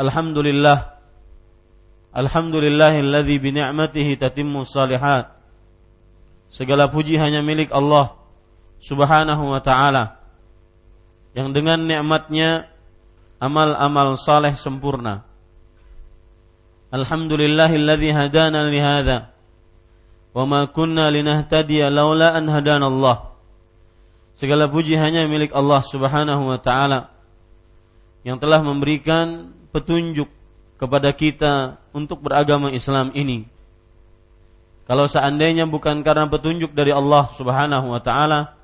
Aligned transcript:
Alhamdulillah 0.00 0.96
Alhamdulillahilladzi 2.16 3.36
bi 3.36 3.52
ni'matihi 3.52 4.16
tatimmu 4.16 4.64
salihat 4.64 5.36
Segala 6.48 6.88
puji 6.88 7.20
hanya 7.20 7.44
milik 7.44 7.68
Allah 7.70 8.16
Subhanahu 8.80 9.52
wa 9.52 9.60
taala 9.60 10.16
yang 11.36 11.54
dengan 11.54 11.84
nikmatnya 11.86 12.66
amal-amal 13.38 14.18
saleh 14.18 14.56
sempurna. 14.58 15.22
Alhamdulillahilladzi 16.90 18.10
hadana 18.10 18.66
li 18.66 18.80
hadza 18.82 19.30
wa 20.34 20.42
ma 20.48 20.60
kunna 20.66 21.06
linahtadiya 21.12 21.86
laula 21.92 22.34
an 22.34 22.50
hadana 22.50 22.90
Allah. 22.90 23.30
Segala 24.34 24.66
puji 24.66 24.98
hanya 24.98 25.28
milik 25.28 25.54
Allah 25.54 25.84
Subhanahu 25.84 26.50
wa 26.50 26.58
taala 26.58 27.14
yang 28.26 28.42
telah 28.42 28.64
memberikan 28.64 29.59
petunjuk 29.70 30.28
kepada 30.78 31.10
kita 31.14 31.78
untuk 31.94 32.22
beragama 32.24 32.70
Islam 32.70 33.10
ini. 33.12 33.46
Kalau 34.90 35.06
seandainya 35.06 35.70
bukan 35.70 36.02
karena 36.02 36.26
petunjuk 36.26 36.74
dari 36.74 36.90
Allah 36.90 37.30
Subhanahu 37.30 37.94
wa 37.94 38.02
taala, 38.02 38.58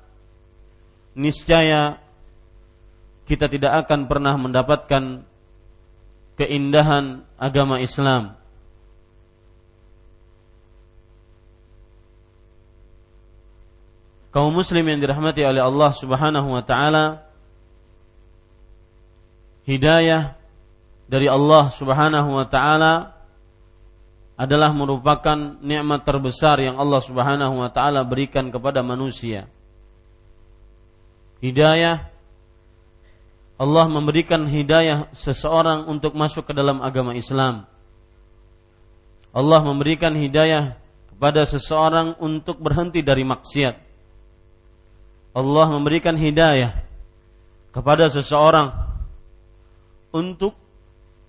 niscaya 1.15 1.97
kita 3.27 3.47
tidak 3.47 3.87
akan 3.87 4.07
pernah 4.11 4.35
mendapatkan 4.35 5.23
keindahan 6.37 7.25
agama 7.35 7.81
Islam. 7.81 8.37
Kaum 14.29 14.53
muslim 14.53 14.85
yang 14.85 15.01
dirahmati 15.01 15.41
oleh 15.41 15.65
Allah 15.65 15.91
Subhanahu 15.97 16.53
wa 16.53 16.61
taala, 16.61 17.25
hidayah 19.65 20.36
dari 21.07 21.31
Allah 21.31 21.71
Subhanahu 21.71 22.29
wa 22.35 22.45
taala 22.47 23.15
adalah 24.37 24.69
merupakan 24.75 25.57
nikmat 25.63 26.05
terbesar 26.05 26.61
yang 26.61 26.77
Allah 26.77 27.01
Subhanahu 27.01 27.63
wa 27.63 27.71
taala 27.71 28.03
berikan 28.03 28.51
kepada 28.51 28.83
manusia. 28.85 29.49
Hidayah 31.39 32.17
Allah 33.57 33.85
memberikan 33.89 34.45
hidayah 34.45 35.09
seseorang 35.17 35.89
untuk 35.89 36.13
masuk 36.13 36.45
ke 36.45 36.53
dalam 36.53 36.77
agama 36.77 37.17
Islam. 37.17 37.65
Allah 39.33 39.61
memberikan 39.65 40.13
hidayah 40.13 40.77
kepada 41.09 41.41
seseorang 41.41 42.13
untuk 42.21 42.61
berhenti 42.61 43.01
dari 43.01 43.25
maksiat. 43.25 43.75
Allah 45.33 45.67
memberikan 45.73 46.13
hidayah 46.13 46.85
kepada 47.73 48.05
seseorang 48.13 48.73
untuk 50.13 50.53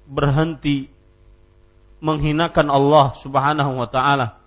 berhenti 0.08 0.88
menghinakan 2.00 2.72
Allah 2.72 3.12
Subhanahu 3.20 3.76
wa 3.76 3.88
taala. 3.92 4.40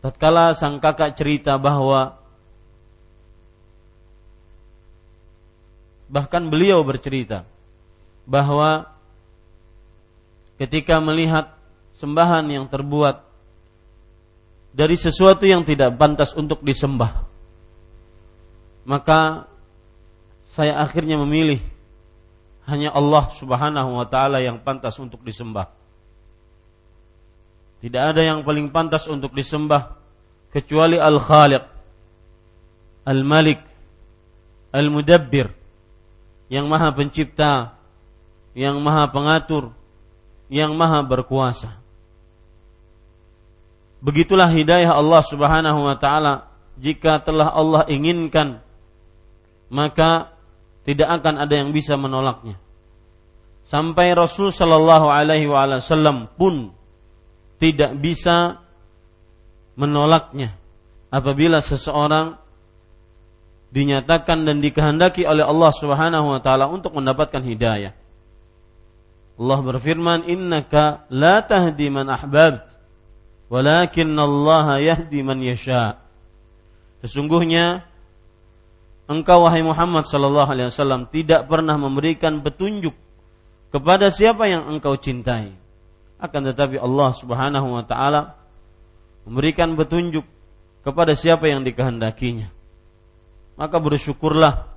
Tatkala 0.00 0.56
sang 0.56 0.80
kakak 0.80 1.12
cerita 1.12 1.60
bahwa 1.60 2.16
bahkan 6.08 6.48
beliau 6.48 6.80
bercerita 6.80 7.44
bahwa 8.24 8.88
ketika 10.56 10.98
melihat 10.98 11.54
sembahan 12.00 12.48
yang 12.48 12.66
terbuat 12.66 13.22
dari 14.72 14.96
sesuatu 14.98 15.44
yang 15.46 15.62
tidak 15.62 15.94
pantas 15.94 16.34
untuk 16.34 16.64
disembah 16.66 17.30
maka 18.82 19.46
saya 20.50 20.82
akhirnya 20.82 21.14
memilih 21.20 21.62
hanya 22.68 22.92
Allah 22.92 23.30
Subhanahu 23.32 23.96
wa 23.96 24.06
taala 24.08 24.44
yang 24.44 24.60
pantas 24.60 24.98
untuk 25.00 25.24
disembah. 25.24 25.72
Tidak 27.80 28.02
ada 28.12 28.20
yang 28.20 28.44
paling 28.44 28.68
pantas 28.68 29.08
untuk 29.08 29.32
disembah 29.32 29.96
kecuali 30.52 31.00
Al-Khaliq, 31.00 31.64
Al-Malik, 33.08 33.60
Al-Mudabbir 34.76 35.48
yang 36.52 36.68
Maha 36.68 36.92
Pencipta, 36.92 37.78
yang 38.52 38.76
Maha 38.84 39.08
Pengatur, 39.08 39.72
yang 40.52 40.76
Maha 40.76 41.00
Berkuasa. 41.00 41.80
Begitulah 44.04 44.48
hidayah 44.48 44.92
Allah 44.92 45.22
Subhanahu 45.24 45.80
wa 45.88 45.96
taala 45.96 46.52
jika 46.80 47.20
telah 47.20 47.52
Allah 47.52 47.84
inginkan 47.88 48.64
maka 49.70 50.34
tidak 50.84 51.20
akan 51.20 51.44
ada 51.44 51.54
yang 51.54 51.70
bisa 51.70 51.94
menolaknya. 51.94 52.56
Sampai 53.68 54.10
Rasul 54.16 54.50
Shallallahu 54.50 55.06
Alaihi 55.06 55.46
Wasallam 55.46 56.32
pun 56.34 56.74
tidak 57.60 57.94
bisa 58.00 58.58
menolaknya 59.78 60.56
apabila 61.12 61.62
seseorang 61.62 62.40
dinyatakan 63.70 64.42
dan 64.42 64.58
dikehendaki 64.58 65.22
oleh 65.26 65.46
Allah 65.46 65.70
Subhanahu 65.70 66.26
wa 66.34 66.40
taala 66.42 66.66
untuk 66.66 66.98
mendapatkan 66.98 67.38
hidayah. 67.38 67.94
Allah 69.40 69.60
berfirman, 69.62 70.26
"Innaka 70.26 71.06
la 71.08 71.40
tahdi 71.40 71.86
man 71.88 72.10
ahbabt, 72.10 72.66
walakin 73.48 74.12
Allah 74.18 74.82
yahdi 74.82 75.22
man 75.22 75.38
yasha." 75.40 76.02
Sesungguhnya 77.00 77.88
engkau 79.10 79.42
wahai 79.42 79.66
Muhammad 79.66 80.06
sallallahu 80.06 80.46
alaihi 80.46 80.70
wasallam 80.70 81.10
tidak 81.10 81.50
pernah 81.50 81.74
memberikan 81.74 82.38
petunjuk 82.38 82.94
kepada 83.74 84.06
siapa 84.14 84.46
yang 84.46 84.70
engkau 84.70 84.94
cintai. 84.94 85.58
Akan 86.22 86.46
tetapi 86.46 86.78
Allah 86.78 87.10
Subhanahu 87.18 87.74
wa 87.74 87.82
taala 87.82 88.38
memberikan 89.26 89.74
petunjuk 89.74 90.22
kepada 90.86 91.18
siapa 91.18 91.50
yang 91.50 91.66
dikehendakinya. 91.66 92.54
Maka 93.58 93.76
bersyukurlah 93.82 94.70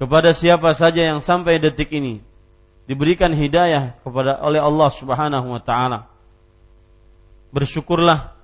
kepada 0.00 0.32
siapa 0.32 0.72
saja 0.72 1.04
yang 1.14 1.20
sampai 1.20 1.60
detik 1.60 1.92
ini 1.92 2.24
diberikan 2.86 3.34
hidayah 3.34 3.98
kepada 4.00 4.40
oleh 4.40 4.62
Allah 4.62 4.88
Subhanahu 4.88 5.52
wa 5.52 5.60
taala. 5.60 6.08
Bersyukurlah 7.50 8.34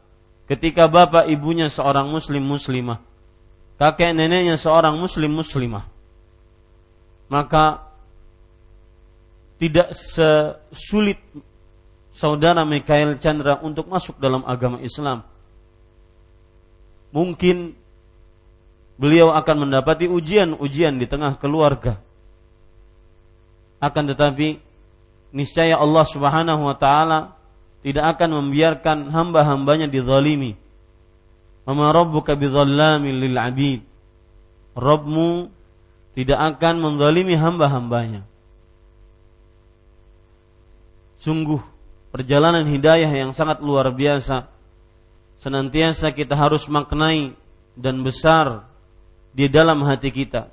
ketika 0.50 0.90
bapak 0.90 1.30
ibunya 1.30 1.70
seorang 1.70 2.10
muslim 2.10 2.42
muslimah, 2.42 3.11
kakek 3.82 4.14
neneknya 4.14 4.54
seorang 4.54 4.94
muslim 4.94 5.34
muslimah. 5.34 5.90
Maka 7.26 7.82
tidak 9.58 9.90
sesulit 9.90 11.18
saudara 12.14 12.62
Mikael 12.62 13.18
Chandra 13.18 13.58
untuk 13.58 13.90
masuk 13.90 14.22
dalam 14.22 14.46
agama 14.46 14.78
Islam. 14.78 15.26
Mungkin 17.10 17.74
beliau 18.94 19.34
akan 19.34 19.66
mendapati 19.66 20.06
ujian-ujian 20.06 20.94
di 21.02 21.10
tengah 21.10 21.34
keluarga. 21.42 21.98
Akan 23.82 24.06
tetapi 24.06 24.62
niscaya 25.34 25.74
Allah 25.74 26.06
Subhanahu 26.06 26.70
wa 26.70 26.76
taala 26.78 27.34
tidak 27.82 28.14
akan 28.14 28.46
membiarkan 28.46 29.10
hamba-hambanya 29.10 29.90
dizalimi. 29.90 30.61
Wa 31.62 31.94
rabbuka 31.94 32.34
bidzallamin 32.34 33.22
'abid. 33.38 33.86
Rabbmu 34.72 35.52
tidak 36.12 36.40
akan 36.56 36.74
menzalimi 36.80 37.36
hamba-hambanya. 37.38 38.26
Sungguh 41.22 41.62
perjalanan 42.10 42.66
hidayah 42.66 43.08
yang 43.08 43.30
sangat 43.30 43.62
luar 43.62 43.88
biasa. 43.94 44.50
Senantiasa 45.38 46.14
kita 46.14 46.38
harus 46.38 46.66
maknai 46.70 47.34
dan 47.74 48.02
besar 48.02 48.66
di 49.34 49.46
dalam 49.48 49.82
hati 49.82 50.10
kita. 50.12 50.50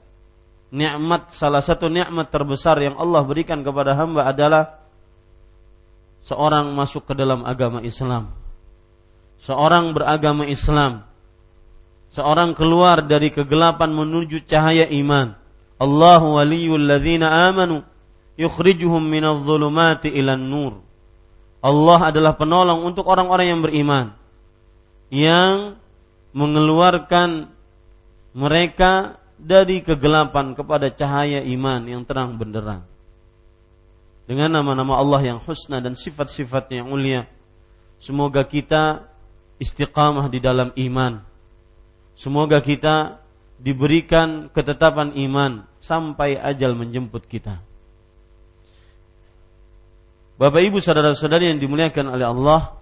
Nikmat 0.70 1.34
salah 1.34 1.66
satu 1.66 1.90
nikmat 1.90 2.30
terbesar 2.30 2.78
yang 2.78 2.96
Allah 2.98 3.26
berikan 3.26 3.66
kepada 3.66 3.98
hamba 3.98 4.30
adalah 4.30 4.80
seorang 6.22 6.70
masuk 6.78 7.10
ke 7.10 7.14
dalam 7.18 7.42
agama 7.42 7.82
Islam. 7.82 8.30
Seorang 9.39 9.95
beragama 9.95 10.45
Islam. 10.45 11.07
Seorang 12.12 12.57
keluar 12.57 13.06
dari 13.06 13.30
kegelapan 13.30 13.94
menuju 13.94 14.44
cahaya 14.50 14.89
iman. 14.89 15.38
Allahu 15.80 16.36
waliyul 16.41 16.83
ladzina 16.83 17.47
amanu 17.47 17.86
yukhrijuhum 18.36 19.00
minadh 19.00 19.44
dhulumati 19.45 20.12
ilan 20.12 20.41
nur. 20.41 20.74
Allah 21.59 22.12
adalah 22.12 22.33
penolong 22.39 22.88
untuk 22.88 23.07
orang-orang 23.07 23.47
yang 23.51 23.62
beriman 23.63 24.07
yang 25.09 25.75
mengeluarkan 26.31 27.50
mereka 28.38 29.18
dari 29.36 29.81
kegelapan 29.81 30.53
kepada 30.53 30.94
cahaya 30.94 31.41
iman 31.41 31.81
yang 31.89 32.01
terang 32.06 32.38
benderang. 32.38 32.86
Dengan 34.30 34.62
nama-nama 34.62 35.01
Allah 35.01 35.33
yang 35.33 35.39
husna 35.41 35.81
dan 35.81 35.97
sifat-sifatnya 35.97 36.86
yang 36.86 36.89
mulia. 36.94 37.21
Semoga 37.97 38.45
kita 38.45 39.09
istiqamah 39.60 40.32
di 40.32 40.40
dalam 40.40 40.72
iman. 40.74 41.22
Semoga 42.16 42.60
kita 42.60 43.24
diberikan 43.60 44.48
ketetapan 44.52 45.14
iman 45.30 45.68
sampai 45.84 46.40
ajal 46.40 46.76
menjemput 46.76 47.28
kita. 47.28 47.60
Bapak 50.40 50.64
Ibu 50.64 50.80
saudara-saudari 50.80 51.52
yang 51.52 51.60
dimuliakan 51.60 52.16
oleh 52.16 52.24
Allah, 52.24 52.80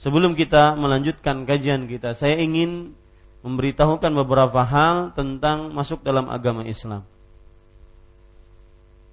sebelum 0.00 0.32
kita 0.32 0.80
melanjutkan 0.80 1.44
kajian 1.44 1.84
kita, 1.84 2.16
saya 2.16 2.40
ingin 2.40 2.96
memberitahukan 3.44 4.12
beberapa 4.24 4.64
hal 4.64 5.12
tentang 5.12 5.72
masuk 5.76 6.00
dalam 6.00 6.32
agama 6.32 6.64
Islam. 6.64 7.04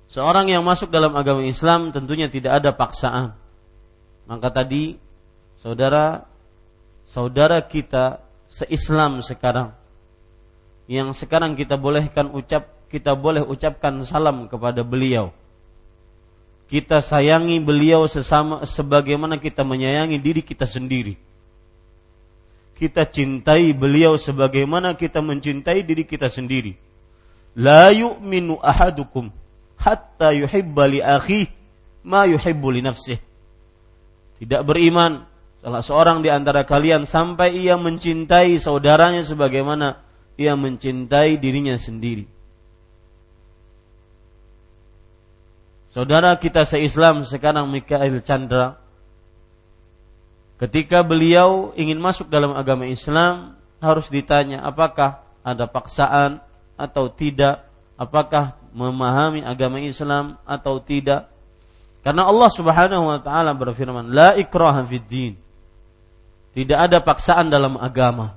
Seorang 0.07 0.47
yang 0.47 0.63
masuk 0.63 0.87
dalam 0.87 1.11
agama 1.19 1.43
Islam 1.43 1.91
tentunya 1.91 2.31
tidak 2.31 2.63
ada 2.63 2.71
paksaan. 2.71 3.35
Maka 4.27 4.47
tadi 4.51 4.95
saudara 5.59 6.23
saudara 7.17 7.57
kita 7.65 8.21
seislam 8.45 9.25
sekarang 9.25 9.73
yang 10.85 11.17
sekarang 11.17 11.57
kita 11.57 11.73
bolehkan 11.73 12.29
ucap 12.29 12.69
kita 12.93 13.17
boleh 13.17 13.41
ucapkan 13.41 13.97
salam 14.05 14.45
kepada 14.45 14.85
beliau 14.85 15.33
kita 16.67 16.99
sayangi 16.99 17.63
beliau 17.63 18.03
sesama 18.11 18.67
sebagaimana 18.67 19.39
kita 19.39 19.63
menyayangi 19.63 20.19
diri 20.19 20.43
kita 20.43 20.67
sendiri. 20.67 21.15
Kita 22.75 23.07
cintai 23.07 23.71
beliau 23.71 24.19
sebagaimana 24.19 24.93
kita 24.99 25.23
mencintai 25.23 25.81
diri 25.87 26.03
kita 26.03 26.27
sendiri. 26.27 26.75
La 27.55 27.89
yu'minu 27.95 28.59
ahadukum 28.59 29.31
hatta 29.79 30.35
yuhibba 30.35 30.91
li 30.91 30.99
akhi 30.99 31.47
ma 32.03 32.27
yuhibbu 32.27 32.67
li 32.75 32.83
nafsih. 32.83 33.17
Tidak 34.37 34.61
beriman 34.67 35.23
salah 35.67 35.83
seorang 35.83 36.23
di 36.23 36.31
antara 36.31 36.63
kalian 36.63 37.03
sampai 37.03 37.51
ia 37.59 37.75
mencintai 37.75 38.55
saudaranya 38.55 39.19
sebagaimana 39.19 39.99
ia 40.39 40.55
mencintai 40.55 41.35
dirinya 41.35 41.75
sendiri. 41.75 42.23
Saudara 45.91 46.31
kita 46.39 46.63
se-Islam 46.63 47.27
sekarang 47.27 47.67
Mikael 47.67 48.15
Chandra 48.23 48.79
ketika 50.55 51.03
beliau 51.03 51.75
ingin 51.75 51.99
masuk 51.99 52.31
dalam 52.31 52.55
agama 52.55 52.87
Islam 52.87 53.59
harus 53.83 54.07
ditanya 54.07 54.63
apakah 54.63 55.19
ada 55.43 55.67
paksaan 55.67 56.39
atau 56.79 57.11
tidak, 57.11 57.67
apakah 57.99 58.55
memahami 58.71 59.43
agama 59.43 59.83
Islam 59.83 60.39
atau 60.47 60.79
tidak. 60.79 61.27
Karena 62.07 62.23
Allah 62.23 62.47
Subhanahu 62.55 63.11
wa 63.11 63.19
taala 63.19 63.51
berfirman, 63.51 64.15
"La 64.15 64.31
ikraha 64.39 64.79
fid 64.87 65.03
din." 65.11 65.46
Tidak 66.57 66.73
ada 66.73 66.97
paksaan 67.05 67.53
dalam 67.53 67.77
agama. 67.77 68.33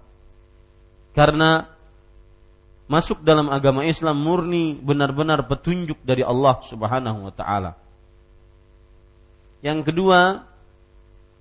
Karena 1.16 1.64
masuk 2.84 3.24
dalam 3.24 3.48
agama 3.48 3.80
Islam 3.88 4.20
murni 4.20 4.76
benar-benar 4.76 5.48
petunjuk 5.48 5.96
dari 6.04 6.20
Allah 6.20 6.60
Subhanahu 6.60 7.24
wa 7.24 7.32
taala. 7.32 7.80
Yang 9.64 9.88
kedua, 9.88 10.44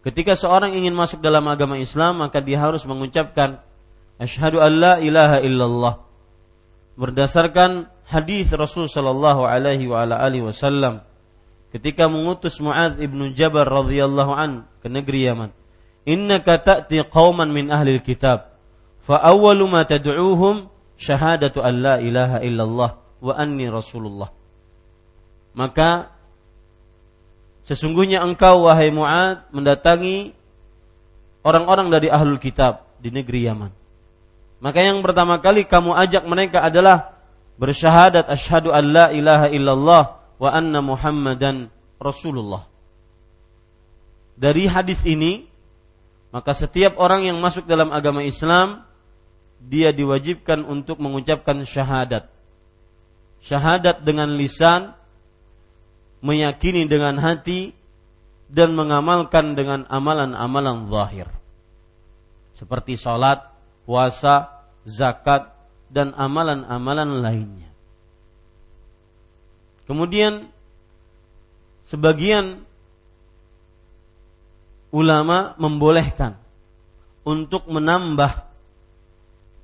ketika 0.08 0.40
seorang 0.40 0.72
ingin 0.72 0.96
masuk 0.96 1.20
dalam 1.20 1.44
agama 1.52 1.76
Islam 1.76 2.24
maka 2.24 2.40
dia 2.40 2.64
harus 2.64 2.88
mengucapkan 2.88 3.60
asyhadu 4.16 4.64
an 4.64 4.72
la 4.80 4.94
ilaha 5.04 5.44
illallah 5.44 5.94
berdasarkan 6.96 7.92
hadis 8.08 8.56
Rasul 8.56 8.88
sallallahu 8.88 9.44
alaihi 9.44 9.84
wa 9.92 10.08
ala 10.08 10.20
alihi 10.24 10.48
wasallam 10.48 11.04
ketika 11.76 12.08
mengutus 12.08 12.56
Muadz 12.64 13.04
ibnu 13.04 13.36
Jabal 13.36 13.68
radhiyallahu 13.68 14.32
an 14.32 14.64
ke 14.80 14.88
negeri 14.88 15.28
Yaman. 15.28 15.59
Innaka 16.10 16.58
ta'ti 16.58 17.06
qauman 17.06 17.54
min 17.54 17.70
ahli 17.70 18.02
kitab 18.02 18.58
fa 19.06 19.22
awwalu 19.22 19.70
ma 19.70 19.86
tad'uuhum 19.86 20.66
syahadatu 20.98 21.62
an 21.62 21.74
la 21.78 21.96
ilaha 22.02 22.42
illallah 22.42 22.98
wa 23.22 23.34
anni 23.38 23.70
rasulullah. 23.70 24.34
Maka 25.54 26.10
sesungguhnya 27.70 28.26
engkau 28.26 28.66
wahai 28.66 28.90
Mu'ad 28.90 29.54
mendatangi 29.54 30.34
orang-orang 31.46 31.94
dari 31.94 32.08
ahlul 32.10 32.42
kitab 32.42 32.90
di 32.98 33.14
negeri 33.14 33.46
Yaman. 33.46 33.72
Maka 34.60 34.80
yang 34.82 35.00
pertama 35.06 35.38
kali 35.40 35.64
kamu 35.70 35.94
ajak 35.94 36.26
mereka 36.26 36.66
adalah 36.66 37.16
bersyahadat 37.62 38.28
asyhadu 38.28 38.74
an 38.74 38.84
la 38.92 39.06
ilaha 39.14 39.48
illallah 39.54 40.04
wa 40.40 40.50
anna 40.52 40.80
muhammadan 40.82 41.70
rasulullah. 42.00 42.68
Dari 44.40 44.68
hadis 44.72 45.04
ini 45.04 45.49
maka 46.30 46.54
setiap 46.54 46.98
orang 47.02 47.26
yang 47.26 47.38
masuk 47.42 47.66
dalam 47.66 47.90
agama 47.90 48.22
Islam 48.22 48.86
dia 49.60 49.92
diwajibkan 49.92 50.64
untuk 50.64 51.02
mengucapkan 51.02 51.66
syahadat. 51.68 52.32
Syahadat 53.44 54.06
dengan 54.06 54.38
lisan, 54.40 54.96
meyakini 56.24 56.88
dengan 56.88 57.20
hati, 57.20 57.76
dan 58.50 58.74
mengamalkan 58.74 59.54
dengan 59.54 59.84
amalan-amalan 59.92 60.88
zahir. 60.88 61.28
Seperti 62.56 62.96
salat, 62.96 63.46
puasa, 63.84 64.64
zakat, 64.88 65.54
dan 65.90 66.14
amalan-amalan 66.14 67.20
lainnya. 67.24 67.70
Kemudian 69.90 70.46
sebagian 71.90 72.69
ulama 74.90 75.54
membolehkan 75.62 76.38
untuk 77.22 77.70
menambah 77.70 78.50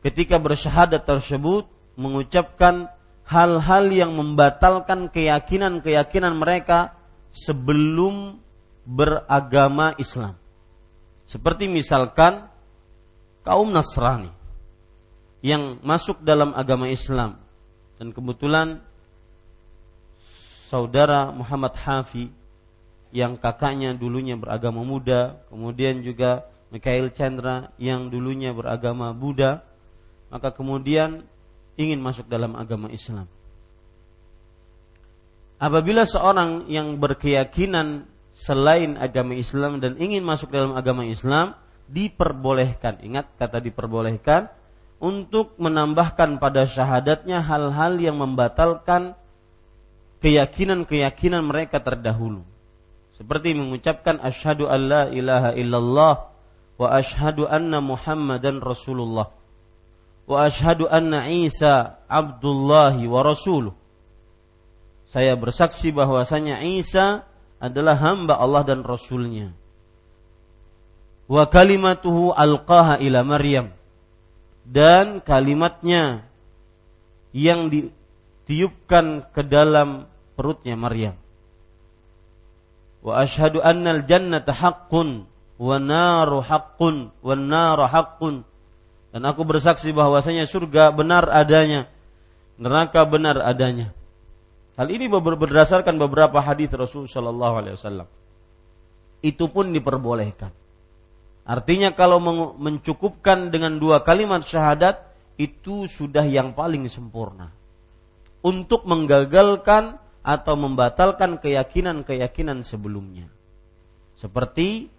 ketika 0.05 0.37
bersyahadat 0.37 1.01
tersebut 1.01 1.65
mengucapkan 1.97 2.91
hal-hal 3.25 3.89
yang 3.89 4.13
membatalkan 4.13 5.09
keyakinan-keyakinan 5.09 6.37
mereka 6.37 6.93
sebelum 7.33 8.37
beragama 8.85 9.97
Islam. 9.97 10.37
Seperti 11.25 11.65
misalkan 11.65 12.45
kaum 13.41 13.73
Nasrani 13.73 14.29
yang 15.41 15.81
masuk 15.81 16.21
dalam 16.21 16.53
agama 16.53 16.85
Islam 16.85 17.41
dan 17.97 18.13
kebetulan 18.13 18.77
saudara 20.69 21.33
Muhammad 21.33 21.73
Hafi 21.81 22.29
yang 23.15 23.39
kakaknya 23.39 23.95
dulunya 23.95 24.35
beragama 24.35 24.83
muda, 24.83 25.39
kemudian 25.47 26.03
juga 26.03 26.51
Mikhail 26.67 27.15
Chandra 27.15 27.71
yang 27.79 28.11
dulunya 28.11 28.51
beragama 28.51 29.15
Buddha, 29.15 29.63
maka 30.27 30.51
kemudian 30.51 31.23
ingin 31.79 32.03
masuk 32.03 32.27
dalam 32.27 32.59
agama 32.59 32.91
Islam. 32.91 33.31
Apabila 35.55 36.03
seorang 36.03 36.67
yang 36.67 36.99
berkeyakinan 36.99 38.03
selain 38.35 38.99
agama 38.99 39.39
Islam 39.39 39.79
dan 39.79 39.95
ingin 39.95 40.19
masuk 40.27 40.51
dalam 40.51 40.75
agama 40.75 41.07
Islam, 41.07 41.55
diperbolehkan. 41.87 42.99
Ingat 42.99 43.39
kata 43.39 43.63
diperbolehkan 43.63 44.51
untuk 44.99 45.55
menambahkan 45.55 46.43
pada 46.43 46.67
syahadatnya 46.67 47.39
hal-hal 47.39 47.95
yang 47.95 48.19
membatalkan 48.19 49.15
keyakinan-keyakinan 50.19 51.39
mereka 51.47 51.79
terdahulu. 51.79 52.43
Seperti 53.15 53.55
mengucapkan 53.55 54.19
asyhadu 54.19 54.67
alla 54.67 55.07
ilaha 55.07 55.55
illallah 55.55 56.13
wa 56.75 56.87
asyhadu 56.91 57.47
anna 57.47 57.79
muhammadan 57.79 58.59
rasulullah 58.59 59.31
wa 60.25 60.37
ashadu 60.41 60.89
anna 60.89 61.29
Isa 61.29 62.01
abdullahi 62.09 63.05
wa 63.05 63.21
rasuluh. 63.21 63.73
Saya 65.09 65.37
bersaksi 65.37 65.93
bahwasanya 65.93 66.59
Isa 66.65 67.23
adalah 67.61 67.95
hamba 67.95 68.35
Allah 68.35 68.67
dan 68.67 68.83
Rasulnya. 68.83 69.53
Wa 71.25 71.47
kalimatuhu 71.47 72.35
alqaha 72.35 72.99
ila 72.99 73.23
Maryam. 73.23 73.71
Dan 74.65 75.21
kalimatnya 75.21 76.25
yang 77.31 77.69
ditiupkan 77.69 79.29
ke 79.29 79.45
dalam 79.45 80.09
perutnya 80.33 80.73
Maryam. 80.73 81.15
Wa 83.05 83.21
ashadu 83.21 83.61
annal 83.61 84.01
jannata 84.09 84.49
haqqun 84.49 85.29
wa 85.61 85.77
naru 85.77 86.41
haqqun 86.41 87.13
wa 87.21 87.33
naru 87.37 87.85
haqqun 87.85 88.41
dan 89.15 89.23
aku 89.23 89.47
bersaksi 89.47 89.95
bahwasanya 89.95 90.43
surga 90.43 90.91
benar 90.91 91.31
adanya, 91.31 91.87
neraka 92.59 93.07
benar 93.07 93.39
adanya. 93.39 93.95
Hal 94.75 94.91
ini 94.91 95.07
berdasarkan 95.07 95.95
beberapa 95.95 96.43
hadis 96.43 96.67
Rasul 96.75 97.07
Shallallahu 97.07 97.55
Alaihi 97.63 97.75
Wasallam. 97.79 98.07
Itu 99.23 99.47
pun 99.47 99.71
diperbolehkan. 99.71 100.51
Artinya 101.47 101.95
kalau 101.95 102.19
mencukupkan 102.59 103.55
dengan 103.55 103.79
dua 103.79 104.03
kalimat 104.03 104.43
syahadat 104.43 104.99
itu 105.39 105.87
sudah 105.87 106.27
yang 106.27 106.51
paling 106.51 106.83
sempurna 106.91 107.55
untuk 108.43 108.83
menggagalkan 108.83 109.95
atau 110.25 110.57
membatalkan 110.57 111.37
keyakinan-keyakinan 111.37 112.65
sebelumnya. 112.65 113.29
Seperti 114.17 114.89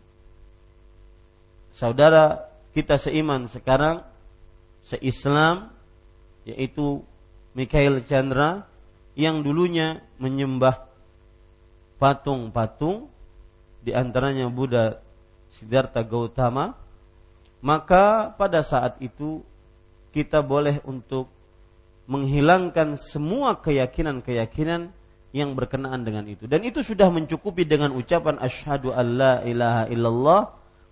saudara 1.75 2.47
kita 2.71 2.95
seiman 2.95 3.51
sekarang 3.51 4.07
seislam 4.87 5.75
yaitu 6.47 7.03
Mikhail 7.59 7.99
Chandra 8.07 8.71
yang 9.19 9.43
dulunya 9.43 9.99
menyembah 10.23 10.87
patung-patung 11.99 13.11
di 13.83 13.91
antaranya 13.91 14.47
Buddha 14.47 15.03
Siddhartha 15.59 16.07
Gautama 16.07 16.79
maka 17.65 18.31
pada 18.31 18.63
saat 18.63 19.01
itu 19.03 19.43
kita 20.15 20.39
boleh 20.45 20.79
untuk 20.87 21.27
menghilangkan 22.07 22.95
semua 22.95 23.59
keyakinan-keyakinan 23.59 24.95
yang 25.37 25.53
berkenaan 25.53 26.01
dengan 26.01 26.25
itu 26.25 26.49
dan 26.49 26.65
itu 26.65 26.81
sudah 26.81 27.13
mencukupi 27.13 27.69
dengan 27.69 27.93
ucapan 27.93 28.41
asyhadu 28.41 28.97
alla 28.97 29.45
ilaha 29.45 29.85
illallah 29.93 30.41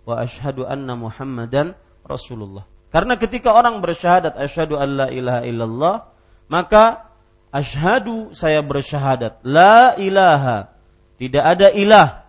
wa 0.05 0.15
asyhadu 0.21 0.69
anna 0.69 0.93
Muhammadan 0.93 1.73
Rasulullah. 2.05 2.69
Karena 2.93 3.17
ketika 3.17 3.57
orang 3.57 3.81
bersyahadat 3.81 4.37
asyhadu 4.37 4.77
alla 4.77 5.09
ilaha 5.09 5.43
illallah, 5.49 5.97
maka 6.47 7.11
asyhadu 7.51 8.37
saya 8.37 8.61
bersyahadat 8.61 9.41
la 9.43 9.97
ilaha 9.97 10.71
tidak 11.17 11.45
ada 11.57 11.69
ilah 11.73 12.29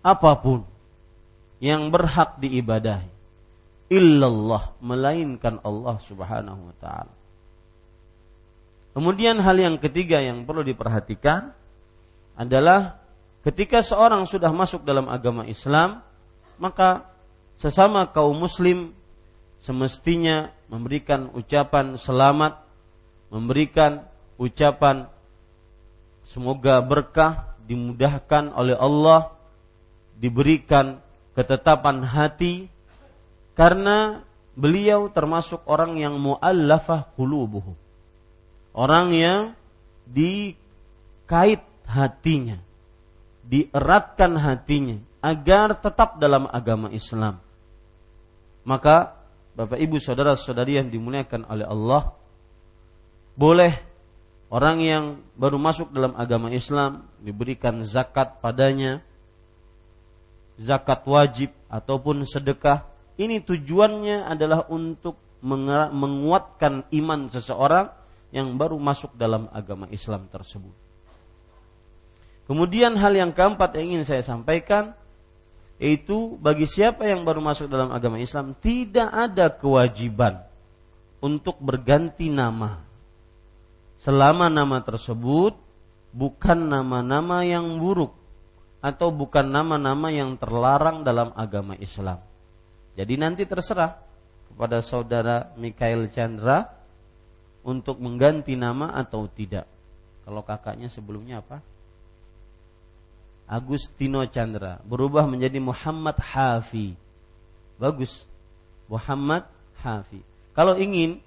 apa 0.00 0.32
pun 0.40 0.64
yang 1.62 1.92
berhak 1.92 2.40
diibadahi 2.42 3.12
illallah 3.92 4.74
melainkan 4.80 5.60
Allah 5.62 6.00
Subhanahu 6.02 6.72
wa 6.72 6.76
taala. 6.80 7.21
Kemudian 8.92 9.40
hal 9.40 9.56
yang 9.56 9.76
ketiga 9.80 10.20
yang 10.20 10.44
perlu 10.44 10.60
diperhatikan 10.60 11.52
adalah 12.36 13.00
ketika 13.40 13.80
seorang 13.80 14.28
sudah 14.28 14.52
masuk 14.52 14.84
dalam 14.84 15.08
agama 15.08 15.48
Islam, 15.48 16.04
maka 16.60 17.08
sesama 17.56 18.04
kaum 18.12 18.36
muslim 18.36 18.92
semestinya 19.56 20.52
memberikan 20.68 21.32
ucapan 21.32 21.96
selamat, 21.96 22.60
memberikan 23.32 24.04
ucapan 24.36 25.08
semoga 26.28 26.84
berkah 26.84 27.56
dimudahkan 27.64 28.52
oleh 28.52 28.76
Allah, 28.76 29.32
diberikan 30.20 31.00
ketetapan 31.32 32.04
hati 32.04 32.68
karena 33.56 34.20
beliau 34.52 35.08
termasuk 35.08 35.64
orang 35.64 35.96
yang 35.96 36.20
muallafah 36.20 37.08
qulubuhum. 37.16 37.81
Orang 38.72 39.12
yang 39.12 39.52
dikait 40.08 41.60
hatinya, 41.84 42.56
dieratkan 43.44 44.32
hatinya 44.40 44.96
agar 45.20 45.76
tetap 45.76 46.16
dalam 46.16 46.48
agama 46.48 46.88
Islam. 46.88 47.38
Maka 48.64 49.14
Bapak 49.52 49.76
Ibu 49.76 50.00
saudara-saudari 50.00 50.80
yang 50.80 50.88
dimuliakan 50.88 51.44
oleh 51.44 51.68
Allah 51.68 52.16
boleh 53.36 53.72
orang 54.48 54.78
yang 54.80 55.04
baru 55.36 55.60
masuk 55.60 55.92
dalam 55.92 56.16
agama 56.16 56.48
Islam 56.48 57.04
diberikan 57.20 57.84
zakat 57.84 58.40
padanya 58.40 59.04
zakat 60.56 61.04
wajib 61.04 61.52
ataupun 61.68 62.24
sedekah 62.24 62.88
ini 63.20 63.44
tujuannya 63.44 64.24
adalah 64.24 64.68
untuk 64.72 65.20
menguatkan 65.44 66.88
iman 66.92 67.28
seseorang 67.28 67.92
yang 68.32 68.48
baru 68.56 68.80
masuk 68.80 69.12
dalam 69.14 69.46
agama 69.52 69.86
Islam 69.92 70.26
tersebut. 70.32 70.72
Kemudian 72.48 72.98
hal 72.98 73.12
yang 73.14 73.30
keempat 73.30 73.78
yang 73.78 73.94
ingin 73.96 74.04
saya 74.08 74.24
sampaikan 74.24 74.96
yaitu 75.78 76.38
bagi 76.40 76.66
siapa 76.66 77.06
yang 77.06 77.22
baru 77.22 77.42
masuk 77.44 77.70
dalam 77.70 77.92
agama 77.92 78.18
Islam 78.18 78.54
tidak 78.58 79.08
ada 79.12 79.50
kewajiban 79.52 80.42
untuk 81.22 81.58
berganti 81.62 82.30
nama 82.32 82.82
selama 83.94 84.50
nama 84.50 84.82
tersebut 84.82 85.54
bukan 86.10 86.58
nama-nama 86.66 87.46
yang 87.46 87.78
buruk 87.78 88.14
atau 88.82 89.14
bukan 89.14 89.46
nama-nama 89.46 90.10
yang 90.10 90.34
terlarang 90.34 91.06
dalam 91.06 91.30
agama 91.38 91.78
Islam. 91.78 92.18
Jadi 92.98 93.14
nanti 93.14 93.46
terserah 93.46 94.02
kepada 94.50 94.82
saudara 94.82 95.54
Mikael 95.54 96.10
Chandra 96.10 96.81
untuk 97.62 97.98
mengganti 98.02 98.58
nama 98.58 98.94
atau 98.94 99.26
tidak. 99.30 99.66
Kalau 100.22 100.42
kakaknya 100.42 100.86
sebelumnya 100.86 101.42
apa? 101.42 101.62
Agustino 103.46 104.22
Chandra 104.30 104.78
berubah 104.86 105.26
menjadi 105.26 105.58
Muhammad 105.58 106.18
Hafi. 106.18 106.94
Bagus. 107.78 108.24
Muhammad 108.86 109.46
Hafi. 109.82 110.22
Kalau 110.54 110.78
ingin 110.78 111.18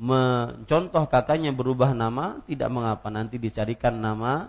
mencontoh 0.00 1.04
kakaknya 1.04 1.52
berubah 1.52 1.92
nama, 1.92 2.40
tidak 2.48 2.72
mengapa 2.72 3.12
nanti 3.12 3.36
dicarikan 3.36 3.92
nama 3.92 4.48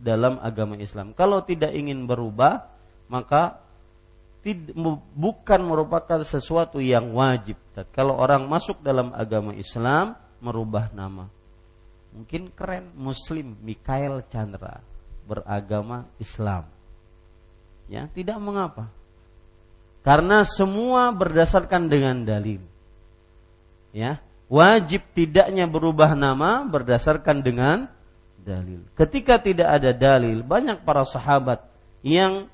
dalam 0.00 0.40
agama 0.40 0.80
Islam. 0.80 1.12
Kalau 1.12 1.44
tidak 1.44 1.76
ingin 1.76 2.08
berubah, 2.08 2.64
maka 3.12 3.60
bukan 5.12 5.60
merupakan 5.60 6.24
sesuatu 6.24 6.80
yang 6.80 7.12
wajib. 7.12 7.60
Kalau 7.92 8.16
orang 8.16 8.48
masuk 8.48 8.80
dalam 8.80 9.12
agama 9.12 9.52
Islam 9.52 10.16
merubah 10.40 10.88
nama, 10.92 11.28
mungkin 12.10 12.50
keren 12.52 12.90
Muslim 12.96 13.54
Mikael 13.60 14.24
Chandra 14.26 14.80
beragama 15.28 16.08
Islam. 16.18 16.66
Ya, 17.86 18.10
tidak 18.10 18.40
mengapa. 18.42 18.90
Karena 20.00 20.42
semua 20.48 21.12
berdasarkan 21.12 21.86
dengan 21.86 22.24
dalil. 22.24 22.62
Ya, 23.92 24.22
wajib 24.48 25.04
tidaknya 25.12 25.68
berubah 25.68 26.16
nama 26.16 26.64
berdasarkan 26.64 27.42
dengan 27.44 27.90
dalil. 28.40 28.82
Ketika 28.96 29.36
tidak 29.38 29.68
ada 29.68 29.90
dalil, 29.92 30.40
banyak 30.40 30.82
para 30.82 31.04
sahabat 31.04 31.62
yang 32.00 32.48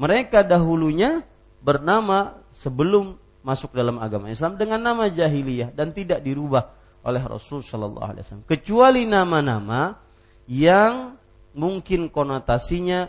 mereka 0.00 0.40
dahulunya 0.40 1.20
bernama 1.60 2.38
sebelum 2.56 3.18
masuk 3.44 3.76
dalam 3.76 4.00
agama 4.02 4.32
Islam 4.32 4.58
dengan 4.58 4.80
nama 4.82 5.06
jahiliyah 5.06 5.70
dan 5.70 5.94
tidak 5.94 6.22
dirubah 6.24 6.72
oleh 7.06 7.22
Rasul 7.22 7.62
Shallallahu 7.62 8.02
Alaihi 8.02 8.22
Wasallam. 8.26 8.50
Kecuali 8.50 9.06
nama-nama 9.06 9.94
yang 10.50 11.14
mungkin 11.54 12.10
konotasinya 12.10 13.06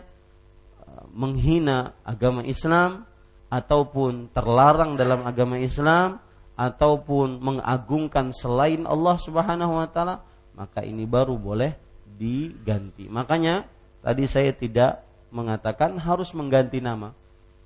uh, 0.85 1.05
menghina 1.09 1.97
agama 2.05 2.45
Islam 2.45 3.09
ataupun 3.49 4.29
terlarang 4.31 4.93
dalam 4.93 5.25
agama 5.25 5.57
Islam 5.57 6.21
ataupun 6.53 7.41
mengagungkan 7.41 8.29
selain 8.33 8.85
Allah 8.85 9.17
Subhanahu 9.17 9.77
wa 9.77 9.89
taala, 9.89 10.21
maka 10.53 10.85
ini 10.85 11.05
baru 11.09 11.37
boleh 11.37 11.73
diganti. 12.05 13.09
Makanya 13.09 13.65
tadi 14.01 14.25
saya 14.25 14.53
tidak 14.53 15.05
mengatakan 15.29 15.97
harus 16.01 16.33
mengganti 16.33 16.81
nama. 16.81 17.13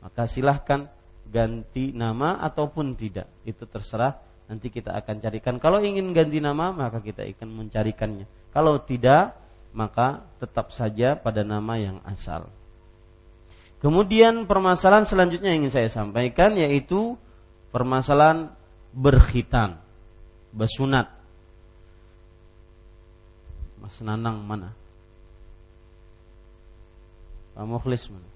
Maka 0.01 0.25
silahkan 0.25 0.89
ganti 1.29 1.93
nama 1.93 2.41
ataupun 2.41 2.97
tidak. 2.97 3.29
Itu 3.47 3.63
terserah 3.69 4.17
nanti 4.51 4.67
kita 4.67 4.91
akan 4.99 5.23
carikan. 5.23 5.55
Kalau 5.63 5.79
ingin 5.79 6.11
ganti 6.11 6.43
nama 6.43 6.75
maka 6.75 6.99
kita 6.99 7.23
akan 7.23 7.63
mencarikannya. 7.63 8.27
Kalau 8.51 8.83
tidak 8.83 9.39
maka 9.71 10.27
tetap 10.43 10.75
saja 10.75 11.15
pada 11.15 11.47
nama 11.47 11.79
yang 11.79 12.03
asal. 12.03 12.51
Kemudian 13.79 14.43
permasalahan 14.43 15.07
selanjutnya 15.07 15.55
yang 15.55 15.63
ingin 15.63 15.73
saya 15.73 15.87
sampaikan 15.87 16.53
yaitu 16.59 17.15
permasalahan 17.71 18.51
berkhitan, 18.91 19.79
bersunat. 20.51 21.07
Mas 23.79 23.97
Nanang 24.03 24.43
mana? 24.43 24.75
Pak 27.55 27.65
Mukhlis 27.65 28.11
mana? 28.11 28.29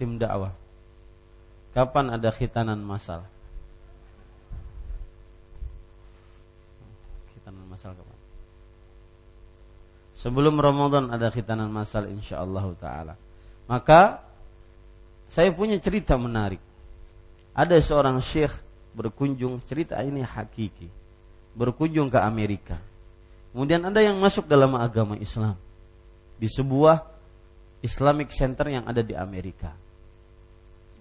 Tim 0.00 0.16
dakwah. 0.18 0.61
Kapan 1.72 2.12
ada 2.12 2.28
khitanan 2.28 2.80
masal? 2.84 3.24
Khitanan 7.32 7.64
masal 7.64 7.96
kapan? 7.96 8.18
Sebelum 10.12 10.60
Ramadan 10.60 11.08
ada 11.08 11.32
khitanan 11.32 11.72
masal 11.72 12.12
insyaallah 12.12 12.66
taala. 12.76 13.14
Maka 13.64 14.20
saya 15.32 15.48
punya 15.48 15.80
cerita 15.80 16.12
menarik. 16.20 16.60
Ada 17.56 17.80
seorang 17.80 18.20
syekh 18.20 18.52
berkunjung, 18.92 19.64
cerita 19.64 19.96
ini 20.04 20.20
hakiki. 20.20 20.88
Berkunjung 21.56 22.12
ke 22.12 22.20
Amerika. 22.20 22.76
Kemudian 23.52 23.80
ada 23.84 24.00
yang 24.00 24.20
masuk 24.20 24.44
dalam 24.48 24.76
agama 24.76 25.16
Islam 25.16 25.56
di 26.36 26.48
sebuah 26.48 27.04
Islamic 27.84 28.32
Center 28.32 28.68
yang 28.68 28.84
ada 28.84 29.00
di 29.04 29.12
Amerika. 29.16 29.72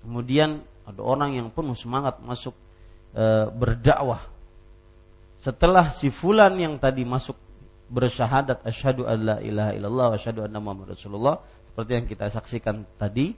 Kemudian 0.02 0.62
ada 0.86 1.02
orang 1.02 1.38
yang 1.38 1.48
penuh 1.54 1.78
semangat 1.78 2.18
masuk 2.26 2.58
e, 3.14 3.24
berdakwah. 3.54 4.26
Setelah 5.42 5.90
si 5.94 6.10
fulan 6.10 6.54
yang 6.58 6.78
tadi 6.78 7.06
masuk 7.06 7.38
bersyahadat 7.92 8.66
asyhadu 8.66 9.06
alla 9.06 9.42
ilaha 9.42 9.72
illallah 9.74 10.06
wa 10.14 10.16
asyhadu 10.16 10.48
anna 10.48 10.64
muhammadar 10.64 10.96
rasulullah 10.96 11.38
seperti 11.72 11.92
yang 11.98 12.08
kita 12.08 12.26
saksikan 12.32 12.84
tadi, 12.96 13.32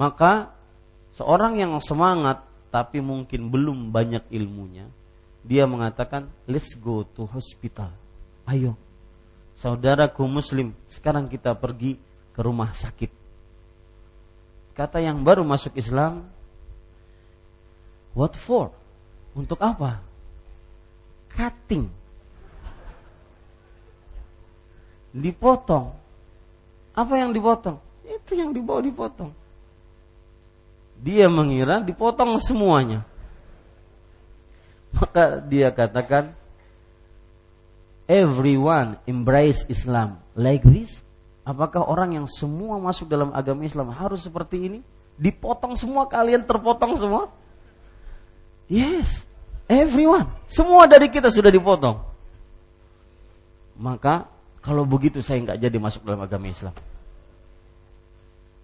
maka 0.00 0.52
seorang 1.14 1.60
yang 1.60 1.72
semangat 1.84 2.42
tapi 2.72 2.98
mungkin 2.98 3.52
belum 3.52 3.94
banyak 3.94 4.34
ilmunya, 4.34 4.90
dia 5.46 5.68
mengatakan, 5.68 6.26
"Let's 6.50 6.74
go 6.74 7.06
to 7.06 7.28
hospital." 7.28 7.92
Ayo. 8.48 8.74
Saudaraku 9.54 10.26
muslim, 10.26 10.74
sekarang 10.90 11.30
kita 11.30 11.54
pergi 11.54 11.94
ke 12.34 12.40
rumah 12.42 12.74
sakit. 12.74 13.23
Kata 14.74 14.98
yang 14.98 15.22
baru 15.22 15.46
masuk 15.46 15.78
Islam, 15.78 16.26
"What 18.14 18.34
for?" 18.34 18.74
Untuk 19.34 19.58
apa? 19.58 19.98
Cutting. 21.34 21.90
Dipotong. 25.14 25.94
Apa 26.94 27.14
yang 27.18 27.34
dipotong? 27.34 27.82
Itu 28.06 28.38
yang 28.38 28.54
dibawa 28.54 28.78
dipotong 28.78 29.34
dia 31.04 31.28
mengira 31.28 31.84
dipotong 31.84 32.40
semuanya. 32.40 33.04
Maka 34.96 35.36
dia 35.44 35.68
katakan, 35.68 36.32
everyone 38.08 38.96
embrace 39.04 39.68
Islam 39.68 40.16
like 40.32 40.64
this. 40.64 41.03
Apakah 41.44 41.84
orang 41.84 42.16
yang 42.16 42.26
semua 42.26 42.80
masuk 42.80 43.04
dalam 43.06 43.28
agama 43.36 43.68
Islam 43.68 43.92
harus 43.92 44.24
seperti 44.24 44.56
ini? 44.64 44.78
Dipotong 45.20 45.76
semua, 45.76 46.08
kalian 46.08 46.42
terpotong 46.42 46.96
semua? 46.96 47.28
Yes, 48.66 49.28
everyone. 49.68 50.24
Semua 50.48 50.88
dari 50.88 51.12
kita 51.12 51.28
sudah 51.28 51.52
dipotong. 51.52 52.00
Maka 53.76 54.24
kalau 54.64 54.88
begitu 54.88 55.20
saya 55.20 55.44
nggak 55.44 55.60
jadi 55.60 55.76
masuk 55.76 56.02
dalam 56.08 56.24
agama 56.24 56.48
Islam. 56.48 56.72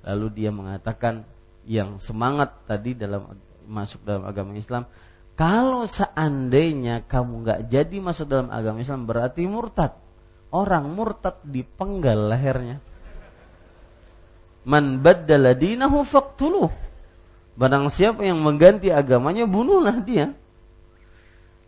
Lalu 0.01 0.27
dia 0.33 0.49
mengatakan, 0.49 1.29
yang 1.69 2.01
semangat 2.01 2.65
tadi 2.65 2.97
dalam 2.97 3.37
masuk 3.69 4.03
dalam 4.03 4.25
agama 4.25 4.57
Islam 4.57 4.89
kalau 5.37 5.87
seandainya 5.87 7.05
kamu 7.07 7.47
nggak 7.47 7.61
jadi 7.71 7.97
masuk 8.01 8.27
dalam 8.27 8.49
agama 8.51 8.83
Islam 8.83 9.07
berarti 9.07 9.47
murtad 9.47 9.95
orang 10.51 10.91
murtad 10.91 11.39
dipenggal 11.47 12.31
lehernya 12.31 12.79
man 14.67 15.01
baddala 15.01 15.57
dinahu 15.57 16.05
faqtuluh 16.05 16.71
barang 17.57 17.87
siapa 17.89 18.23
yang 18.27 18.39
mengganti 18.43 18.93
agamanya 18.93 19.49
bunuhlah 19.49 19.99
dia 20.03 20.35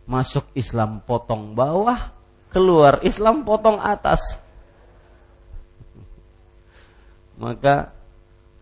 masuk 0.03 0.47
Islam 0.53 0.99
potong 1.03 1.55
bawah 1.55 2.11
keluar 2.51 2.99
Islam 3.01 3.47
potong 3.47 3.79
atas 3.79 4.43
maka 7.39 7.91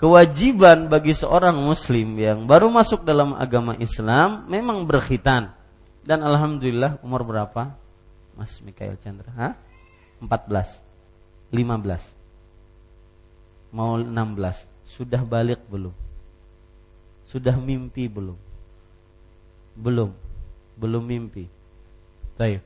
kewajiban 0.01 0.89
bagi 0.89 1.13
seorang 1.13 1.53
muslim 1.61 2.17
yang 2.17 2.49
baru 2.49 2.73
masuk 2.73 3.05
dalam 3.05 3.37
agama 3.37 3.77
Islam 3.77 4.49
memang 4.49 4.89
berkhitan. 4.89 5.53
Dan 6.01 6.25
alhamdulillah 6.25 6.97
umur 7.05 7.21
berapa? 7.21 7.77
Mas 8.33 8.57
Mikael 8.65 8.97
Chandra? 8.97 9.29
Hah? 9.37 9.53
14. 10.21 10.77
15. 11.49 13.73
Mau 13.73 13.97
16. 13.97 14.69
Sudah 14.85 15.25
balik 15.25 15.65
belum? 15.67 15.91
Sudah 17.25 17.57
mimpi 17.57 18.05
belum? 18.05 18.37
Belum. 19.75 20.13
Belum 20.77 21.03
mimpi. 21.03 21.49
Baik. 22.37 22.61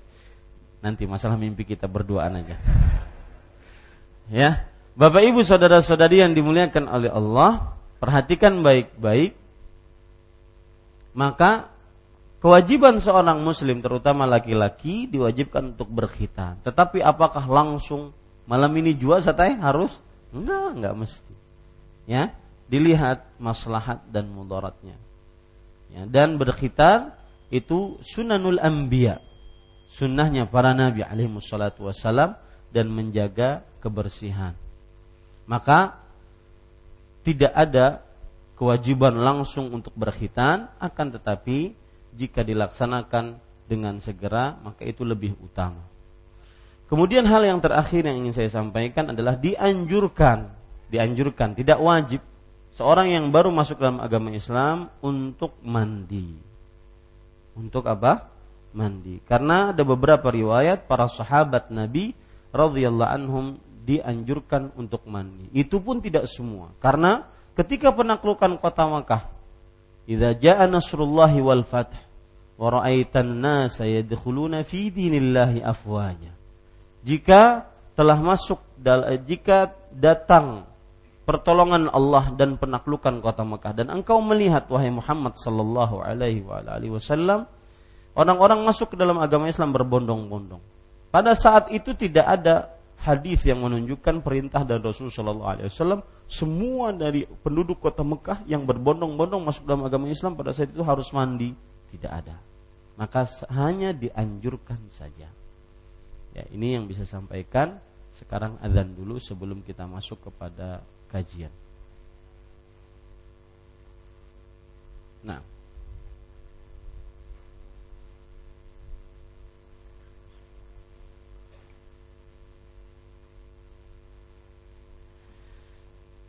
Nanti 0.83 1.07
masalah 1.07 1.39
mimpi 1.39 1.63
kita 1.65 1.87
berduaan 1.87 2.43
aja. 2.43 2.59
Ya, 4.25 4.65
Bapak 4.97 5.21
Ibu 5.21 5.45
saudara-saudari 5.45 6.25
yang 6.25 6.33
dimuliakan 6.33 6.89
oleh 6.89 7.13
Allah, 7.13 7.77
perhatikan 8.01 8.65
baik-baik. 8.65 9.37
Maka 11.13 11.69
kewajiban 12.45 13.01
seorang 13.01 13.41
muslim 13.41 13.81
terutama 13.81 14.29
laki-laki 14.29 15.09
diwajibkan 15.09 15.73
untuk 15.73 15.89
berkhitan. 15.89 16.61
Tetapi 16.61 17.01
apakah 17.01 17.41
langsung 17.49 18.13
malam 18.45 18.69
ini 18.77 18.93
jua 18.93 19.17
satai 19.17 19.57
harus? 19.57 19.97
Enggak, 20.29 20.77
enggak 20.77 20.93
mesti. 20.93 21.33
Ya, 22.05 22.37
dilihat 22.69 23.25
maslahat 23.41 24.05
dan 24.13 24.29
mudaratnya. 24.29 24.93
Ya, 25.89 26.05
dan 26.05 26.37
berkhitan 26.37 27.17
itu 27.49 27.97
sunanul 28.05 28.61
anbiya. 28.61 29.17
Sunnahnya 29.89 30.45
para 30.45 30.77
nabi 30.77 31.01
alaihi 31.01 31.33
wassalam 31.33 32.37
dan 32.69 32.85
menjaga 32.93 33.65
kebersihan 33.81 34.53
maka 35.45 36.01
tidak 37.25 37.53
ada 37.53 38.01
kewajiban 38.57 39.17
langsung 39.17 39.73
untuk 39.73 39.93
berkhitan 39.93 40.69
akan 40.81 41.07
tetapi 41.17 41.73
jika 42.15 42.41
dilaksanakan 42.41 43.37
dengan 43.67 43.99
segera 43.99 44.55
maka 44.63 44.87
itu 44.87 45.03
lebih 45.03 45.35
utama. 45.43 45.83
Kemudian 46.85 47.25
hal 47.25 47.41
yang 47.41 47.59
terakhir 47.59 48.05
yang 48.05 48.23
ingin 48.23 48.33
saya 48.33 48.49
sampaikan 48.49 49.09
adalah 49.09 49.35
dianjurkan, 49.35 50.53
dianjurkan 50.87 51.57
tidak 51.57 51.81
wajib 51.81 52.21
seorang 52.77 53.09
yang 53.09 53.25
baru 53.33 53.49
masuk 53.49 53.81
dalam 53.81 53.97
agama 53.99 54.29
Islam 54.29 54.93
untuk 55.01 55.57
mandi. 55.65 56.37
Untuk 57.57 57.89
apa? 57.89 58.29
Mandi. 58.75 59.17
Karena 59.25 59.73
ada 59.73 59.81
beberapa 59.81 60.29
riwayat 60.29 60.85
para 60.85 61.09
sahabat 61.09 61.73
Nabi 61.73 62.13
radhiyallahu 62.53 63.11
anhum 63.11 63.45
dianjurkan 63.81 64.75
untuk 64.77 65.07
mandi. 65.09 65.49
Itu 65.57 65.81
pun 65.81 66.03
tidak 66.05 66.29
semua. 66.29 66.69
Karena 66.77 67.25
ketika 67.57 67.89
penaklukan 67.95 68.61
kota 68.61 68.85
Makkah 68.85 69.34
idza 70.05 70.37
jaa 70.37 70.65
nasrullahi 70.69 71.41
wal 71.41 71.65
fath 71.65 71.93
wa 72.55 72.81
ra'aitan 72.81 73.41
nasa 73.41 73.83
yadkhuluna 73.89 74.63
fi 74.63 74.89
dinillahi 74.93 75.65
afwaja 75.65 76.31
jika 77.03 77.67
telah 77.93 78.17
masuk 78.19 78.61
jika 79.27 79.71
datang 79.91 80.67
pertolongan 81.25 81.89
Allah 81.89 82.29
dan 82.37 82.55
penaklukan 82.55 83.17
kota 83.19 83.41
Mekah 83.41 83.73
dan 83.73 83.87
engkau 83.89 84.21
melihat 84.21 84.69
wahai 84.69 84.93
Muhammad 84.93 85.33
sallallahu 85.41 86.05
alaihi 86.05 86.45
wasallam 86.91 87.49
orang-orang 88.13 88.61
masuk 88.61 88.93
ke 88.93 88.95
dalam 88.95 89.17
agama 89.19 89.49
Islam 89.49 89.73
berbondong-bondong. 89.73 90.61
Pada 91.09 91.33
saat 91.33 91.71
itu 91.73 91.95
tidak 91.97 92.25
ada 92.27 92.74
hadis 93.05 93.45
yang 93.45 93.61
menunjukkan 93.61 94.25
perintah 94.25 94.65
dari 94.65 94.81
Rasul 94.81 95.13
sallallahu 95.13 95.45
alaihi 95.45 95.69
wasallam 95.69 96.01
semua 96.25 96.89
dari 96.89 97.29
penduduk 97.45 97.77
kota 97.77 98.01
Mekah 98.01 98.41
yang 98.49 98.65
berbondong-bondong 98.65 99.45
masuk 99.45 99.69
dalam 99.69 99.85
agama 99.85 100.09
Islam 100.09 100.33
pada 100.33 100.49
saat 100.49 100.73
itu 100.73 100.81
harus 100.81 101.13
mandi, 101.13 101.53
tidak 101.93 102.25
ada. 102.25 102.35
Maka 102.97 103.29
hanya 103.53 103.93
dianjurkan 103.93 104.89
saja. 104.89 105.29
Ya, 106.33 106.43
ini 106.49 106.75
yang 106.75 106.89
bisa 106.89 107.05
sampaikan. 107.05 107.77
Sekarang 108.15 108.55
azan 108.63 108.95
dulu 108.95 109.19
sebelum 109.19 109.59
kita 109.59 109.83
masuk 109.85 110.31
kepada 110.31 110.81
kajian. 111.11 111.51
Nah. 115.25 115.41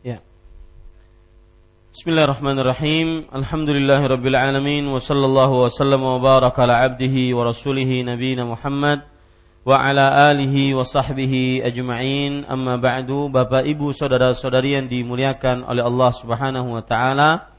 Ya. 0.01 0.23
Bismillahirrahmanirrahim. 1.97 3.25
Alhamdulillahirabbil 3.33 4.37
alamin. 4.37 4.85
Wa 4.85 5.01
sallallahu 5.01 5.65
wa 5.65 5.73
sallam 5.73 6.05
wa 6.05 6.21
baraka 6.21 6.61
ala 6.61 6.85
abdihi 6.85 7.33
wa 7.33 7.49
rasulihi 7.49 8.05
nabiyina 8.05 8.45
Muhammad 8.45 9.01
wa 9.65 9.81
ala 9.81 10.29
alihi 10.29 10.77
wa 10.77 10.85
sahbihi 10.85 11.65
ajma'in. 11.65 12.45
Amma 12.45 12.77
ba'du 12.77 13.33
Bapak 13.33 13.65
Ibu 13.65 13.97
saudara-saudari 13.97 14.77
yang 14.77 14.85
dimuliakan 14.85 15.65
oleh 15.65 15.81
Allah 15.81 16.13
Subhanahu 16.13 16.77
wa 16.77 16.85
taala. 16.85 17.49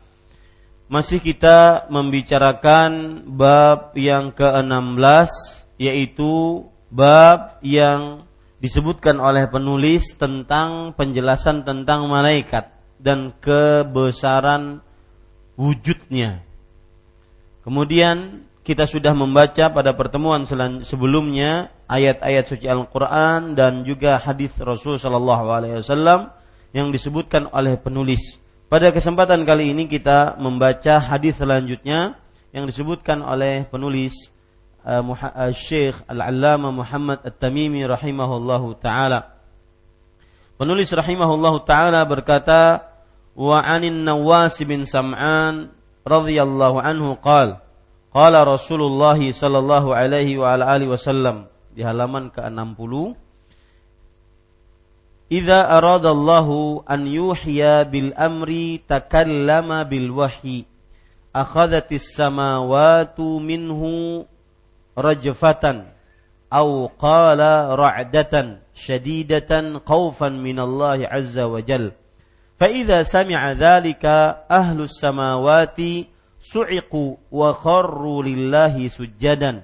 Masih 0.87 1.19
kita 1.19 1.91
membicarakan 1.91 3.27
bab 3.27 3.91
yang 3.99 4.31
ke-16 4.31 5.35
yaitu 5.83 6.63
bab 6.95 7.59
yang 7.59 8.23
disebutkan 8.63 9.19
oleh 9.19 9.51
penulis 9.51 10.15
tentang 10.15 10.95
penjelasan 10.95 11.67
tentang 11.67 12.07
malaikat 12.07 12.78
dan 12.99 13.33
kebesaran 13.39 14.83
wujudnya. 15.59 16.43
Kemudian 17.63 18.47
kita 18.63 18.85
sudah 18.85 19.17
membaca 19.17 19.73
pada 19.73 19.97
pertemuan 19.97 20.45
sebelumnya 20.85 21.73
ayat-ayat 21.89 22.45
suci 22.45 22.69
Al-Quran 22.69 23.57
dan 23.57 23.81
juga 23.83 24.21
hadis 24.21 24.53
Rasul 24.61 25.01
Wasallam 25.01 26.29
yang 26.77 26.93
disebutkan 26.93 27.49
oleh 27.49 27.81
penulis. 27.81 28.37
Pada 28.69 28.93
kesempatan 28.93 29.49
kali 29.49 29.73
ini 29.73 29.89
kita 29.89 30.37
membaca 30.37 31.01
hadis 31.01 31.41
selanjutnya 31.41 32.21
yang 32.53 32.69
disebutkan 32.69 33.25
oleh 33.25 33.65
penulis 33.65 34.29
uh, 34.85 35.01
uh, 35.01 35.53
Syekh 35.53 35.97
Al-Allama 36.05 36.69
Muhammad 36.69 37.25
At-Tamimi 37.25 37.85
rahimahullahu 37.89 38.77
taala. 38.77 39.37
Penulis 40.61 40.93
rahimahullahu 40.93 41.65
taala 41.65 42.05
berkata, 42.05 42.88
"Wa 43.39 43.63
'anin 43.63 44.03
Nawas 44.03 44.59
bin 44.67 44.83
Sam'an 44.83 45.71
radhiyallahu 46.03 46.83
anhu 46.83 47.15
qala, 47.23 47.63
qala 48.11 48.43
Rasulullah 48.43 49.15
sallallahu 49.15 49.95
alaihi 49.95 50.35
wa 50.35 50.59
alihi 50.59 50.91
wasallam" 50.91 51.47
di 51.79 51.87
halaman 51.87 52.35
ke-60 52.35 53.15
Idza 55.29 55.69
aradallahu 55.69 56.89
an 56.89 57.05
yuhya 57.05 57.85
bil 57.85 58.17
amri 58.17 58.81
takallama 58.83 59.85
bil 59.85 60.11
wahyi 60.11 60.65
akhadhatis 61.37 62.17
samawati 62.17 63.37
minhu 63.37 64.25
rajfatan 64.97 65.93
khawfan 69.85 70.35
min 70.41 70.57
Allah 70.57 70.99
azza 71.13 71.45
wa 71.45 71.61
jal 71.61 71.93
فإذا 72.60 73.04
سمع 73.04 73.52
ذلك 73.52 74.06
أهل 74.52 74.82
السماوات 74.82 75.78
صعقوا 76.40 77.16
وخروا 77.32 78.24
لله 78.24 78.88
سجدا 78.88 79.64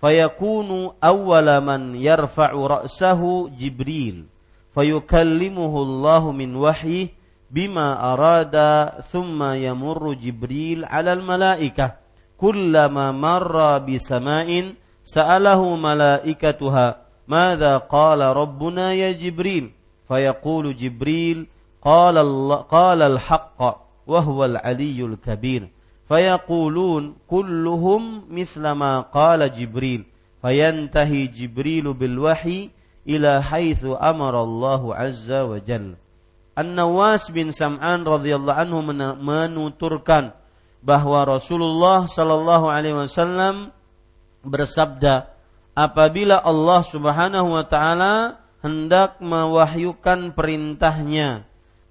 fayakunu 0.00 0.96
awwala 1.00 1.60
man 1.60 1.92
yarfa'u 1.92 2.64
ra'sahu 2.68 3.52
Jibril 3.52 4.24
fayukallimuhu 4.72 5.76
Allahu 5.76 6.32
min 6.32 6.56
wahyi 6.56 7.12
bima 7.52 8.00
arada 8.00 9.04
thumma 9.12 9.60
yamurru 9.60 10.16
Jibril 10.16 10.88
'ala 10.88 11.12
al-malaikah 11.12 12.00
kullama 12.40 13.12
marra 13.12 13.76
bi 13.84 14.00
sama'in 14.00 14.74
sa'alahu 15.04 15.76
malaikatuha 15.76 17.06
ماذا 17.30 17.86
قال 17.86 18.18
ربنا 18.18 18.90
يا 18.98 19.14
جبريل 19.14 19.70
فيقول 20.10 20.74
جبريل 20.74 21.46
قال 21.85 22.17
Allah 22.17 22.65
qala 22.65 23.05
al-haqqa 23.13 23.77
wa 24.09 24.19
huwa 24.25 24.57
al-aliyyul 24.57 25.21
kabir 25.21 25.69
fayaqulun 26.09 27.13
kulluhum 27.29 28.25
misla 28.25 28.73
ma 28.73 29.05
qala 29.05 29.53
Jibril 29.53 30.01
fayantahi 30.41 31.29
Jibrilu 31.29 31.93
bil 31.93 32.25
wahyi 32.25 32.73
ila 33.05 33.37
haitsu 33.37 33.93
amara 34.01 34.41
Allah 34.41 34.81
azza 34.97 35.45
wa 35.45 35.61
jalla 35.61 36.01
bahwa 40.85 41.19
Rasulullah 41.25 41.99
sallallahu 42.05 42.65
alaihi 42.69 42.97
wasallam 42.97 43.73
bersabda 44.41 45.33
apabila 45.77 46.41
Allah 46.41 46.81
Subhanahu 46.81 47.57
wa 47.57 47.65
taala 47.65 48.41
hendak 48.65 49.21
mewahyukan 49.21 50.33
perintahnya 50.33 51.45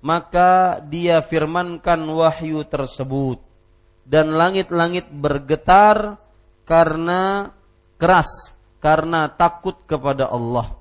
maka 0.04 0.84
dia 0.84 1.24
firmankan 1.24 2.04
wahyu 2.04 2.60
tersebut 2.68 3.40
dan 4.04 4.36
langit-langit 4.36 5.08
bergetar 5.08 6.20
karena 6.68 7.48
keras, 7.96 8.52
karena 8.84 9.32
takut 9.32 9.80
kepada 9.88 10.28
Allah. 10.28 10.76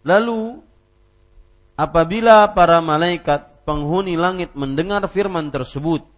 Lalu 0.00 0.64
apabila 1.76 2.48
para 2.56 2.80
malaikat 2.80 3.68
penghuni 3.68 4.16
langit 4.16 4.56
mendengar 4.56 5.04
firman 5.04 5.52
tersebut, 5.52 6.08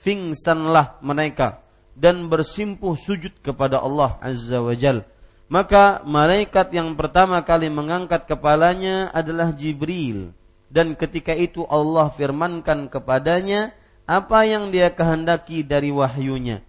fingsanlah 0.00 0.96
mereka 1.04 1.60
dan 1.92 2.32
bersimpuh 2.32 2.96
sujud 2.96 3.36
kepada 3.44 3.84
Allah 3.84 4.16
Azza 4.24 4.64
wa 4.64 4.72
Jal. 4.72 5.04
Maka 5.52 6.00
malaikat 6.08 6.72
yang 6.72 6.96
pertama 6.96 7.44
kali 7.44 7.68
mengangkat 7.68 8.24
kepalanya 8.24 9.12
adalah 9.12 9.52
Jibril. 9.52 10.32
Dan 10.76 10.92
ketika 10.92 11.32
itu 11.32 11.64
Allah 11.72 12.12
firmankan 12.12 12.92
kepadanya, 12.92 13.72
apa 14.04 14.44
yang 14.44 14.68
dia 14.68 14.92
kehendaki 14.92 15.64
dari 15.64 15.88
wahyunya. 15.88 16.60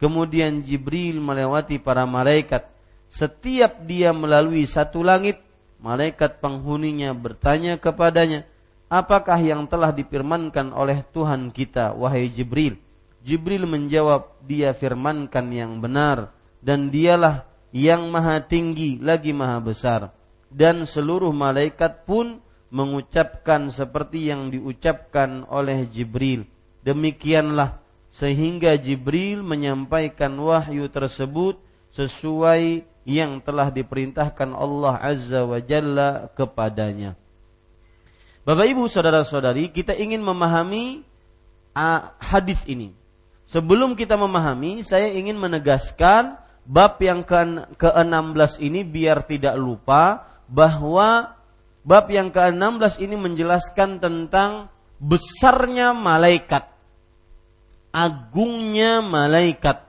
Kemudian 0.00 0.64
Jibril 0.64 1.20
melewati 1.20 1.76
para 1.76 2.08
malaikat. 2.08 2.64
Setiap 3.12 3.84
dia 3.84 4.16
melalui 4.16 4.64
satu 4.64 5.04
langit, 5.04 5.44
malaikat 5.76 6.40
penghuninya 6.40 7.12
bertanya 7.12 7.76
kepadanya, 7.76 8.48
apakah 8.88 9.36
yang 9.36 9.68
telah 9.68 9.92
difirmankan 9.92 10.72
oleh 10.72 11.04
Tuhan 11.12 11.52
kita, 11.52 11.92
wahai 11.92 12.32
Jibril? 12.32 12.80
Jibril 13.20 13.68
menjawab, 13.68 14.40
dia 14.40 14.72
firmankan 14.72 15.52
yang 15.52 15.84
benar, 15.84 16.32
dan 16.64 16.88
dialah 16.88 17.44
yang 17.76 18.08
maha 18.08 18.40
tinggi 18.40 18.96
lagi 19.04 19.36
maha 19.36 19.60
besar. 19.60 20.16
Dan 20.48 20.88
seluruh 20.88 21.36
malaikat 21.36 22.08
pun 22.08 22.40
mengucapkan 22.70 23.66
seperti 23.68 24.30
yang 24.30 24.48
diucapkan 24.54 25.42
oleh 25.50 25.86
Jibril 25.90 26.46
Demikianlah 26.80 27.76
sehingga 28.08 28.74
Jibril 28.80 29.44
menyampaikan 29.44 30.32
wahyu 30.40 30.88
tersebut 30.88 31.60
sesuai 31.92 32.88
yang 33.04 33.38
telah 33.44 33.68
diperintahkan 33.68 34.50
Allah 34.56 34.96
Azza 34.96 35.44
wa 35.44 35.60
Jalla 35.60 36.32
kepadanya. 36.32 37.16
Bapak 38.48 38.66
Ibu 38.66 38.88
saudara-saudari, 38.88 39.68
kita 39.68 39.92
ingin 39.92 40.24
memahami 40.24 41.04
uh, 41.76 42.16
hadis 42.16 42.64
ini. 42.64 42.96
Sebelum 43.44 43.92
kita 43.92 44.16
memahami, 44.16 44.80
saya 44.80 45.12
ingin 45.12 45.36
menegaskan 45.36 46.40
bab 46.64 46.96
yang 47.02 47.20
ke-16 47.76 48.62
ini 48.62 48.80
biar 48.86 49.26
tidak 49.26 49.58
lupa 49.60 50.24
bahwa 50.48 51.34
bab 51.82 52.08
yang 52.12 52.32
ke-16 52.32 53.00
ini 53.00 53.16
menjelaskan 53.16 53.98
tentang 54.00 54.68
besarnya 55.00 55.96
malaikat 55.96 56.70
agungnya 57.92 59.02
malaikat. 59.02 59.82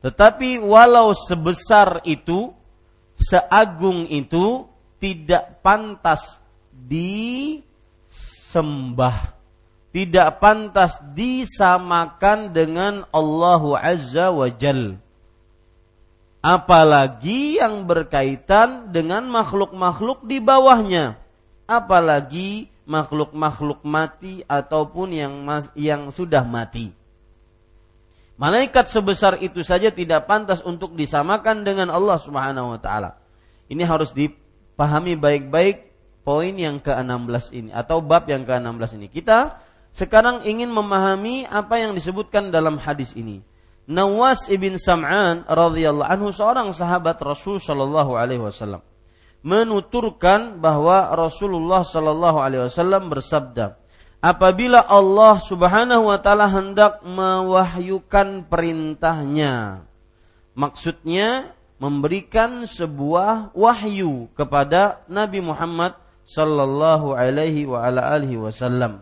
Tetapi 0.00 0.56
walau 0.64 1.12
sebesar 1.12 2.00
itu, 2.08 2.56
seagung 3.16 4.08
itu 4.08 4.64
tidak 4.96 5.60
pantas 5.60 6.40
disembah. 6.72 7.76
Tidak 9.90 10.38
pantas 10.38 11.02
disamakan 11.18 12.54
dengan 12.54 13.02
Allahu 13.10 13.74
Azza 13.74 14.30
wa 14.30 14.46
Jal. 14.48 14.96
Apalagi 16.40 17.60
yang 17.60 17.84
berkaitan 17.84 18.88
dengan 18.88 19.28
makhluk-makhluk 19.28 20.24
di 20.24 20.40
bawahnya. 20.40 21.20
Apalagi 21.68 22.72
makhluk-makhluk 22.88 23.84
mati 23.84 24.42
ataupun 24.48 25.14
yang 25.14 25.34
yang 25.76 26.08
sudah 26.08 26.42
mati. 26.42 26.90
Malaikat 28.40 28.88
sebesar 28.88 29.36
itu 29.44 29.60
saja 29.60 29.92
tidak 29.92 30.24
pantas 30.24 30.64
untuk 30.64 30.96
disamakan 30.96 31.60
dengan 31.60 31.92
Allah 31.92 32.16
Subhanahu 32.16 32.72
wa 32.72 32.80
taala. 32.80 33.20
Ini 33.68 33.84
harus 33.84 34.16
dipahami 34.16 35.14
baik-baik 35.20 35.92
poin 36.24 36.56
yang 36.56 36.80
ke-16 36.80 37.44
ini 37.52 37.70
atau 37.70 38.00
bab 38.00 38.24
yang 38.32 38.48
ke-16 38.48 38.96
ini. 38.96 39.06
Kita 39.12 39.60
sekarang 39.92 40.48
ingin 40.48 40.72
memahami 40.72 41.44
apa 41.44 41.84
yang 41.84 41.92
disebutkan 41.92 42.48
dalam 42.48 42.80
hadis 42.80 43.12
ini. 43.12 43.44
Nawas 43.90 44.46
ibn 44.46 44.78
Sam'an 44.78 45.42
radhiyallahu 45.50 46.06
anhu 46.06 46.30
seorang 46.30 46.70
sahabat 46.70 47.18
Rasul 47.18 47.58
sallallahu 47.58 48.14
alaihi 48.14 48.38
wasallam 48.38 48.86
menuturkan 49.40 50.60
bahwa 50.60 51.10
Rasulullah 51.16 51.80
sallallahu 51.80 52.38
alaihi 52.38 52.68
wasallam 52.68 53.08
bersabda, 53.08 53.80
apabila 54.20 54.84
Allah 54.84 55.40
Subhanahu 55.40 56.12
wa 56.12 56.18
taala 56.20 56.46
hendak 56.48 57.00
mewahyukan 57.04 58.46
perintahnya. 58.46 59.84
Maksudnya 60.52 61.56
memberikan 61.80 62.68
sebuah 62.68 63.56
wahyu 63.56 64.28
kepada 64.36 65.00
Nabi 65.08 65.40
Muhammad 65.40 65.96
sallallahu 66.28 67.16
alaihi 67.16 67.64
wa 67.64 67.80
ala 67.80 68.12
alihi 68.12 68.36
wasallam. 68.36 69.00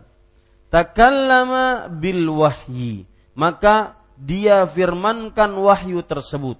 Takallama 0.71 1.91
bil 1.91 2.29
wahyi, 2.31 3.03
maka 3.35 3.98
dia 4.19 4.67
firmankan 4.67 5.55
wahyu 5.55 6.03
tersebut. 6.03 6.59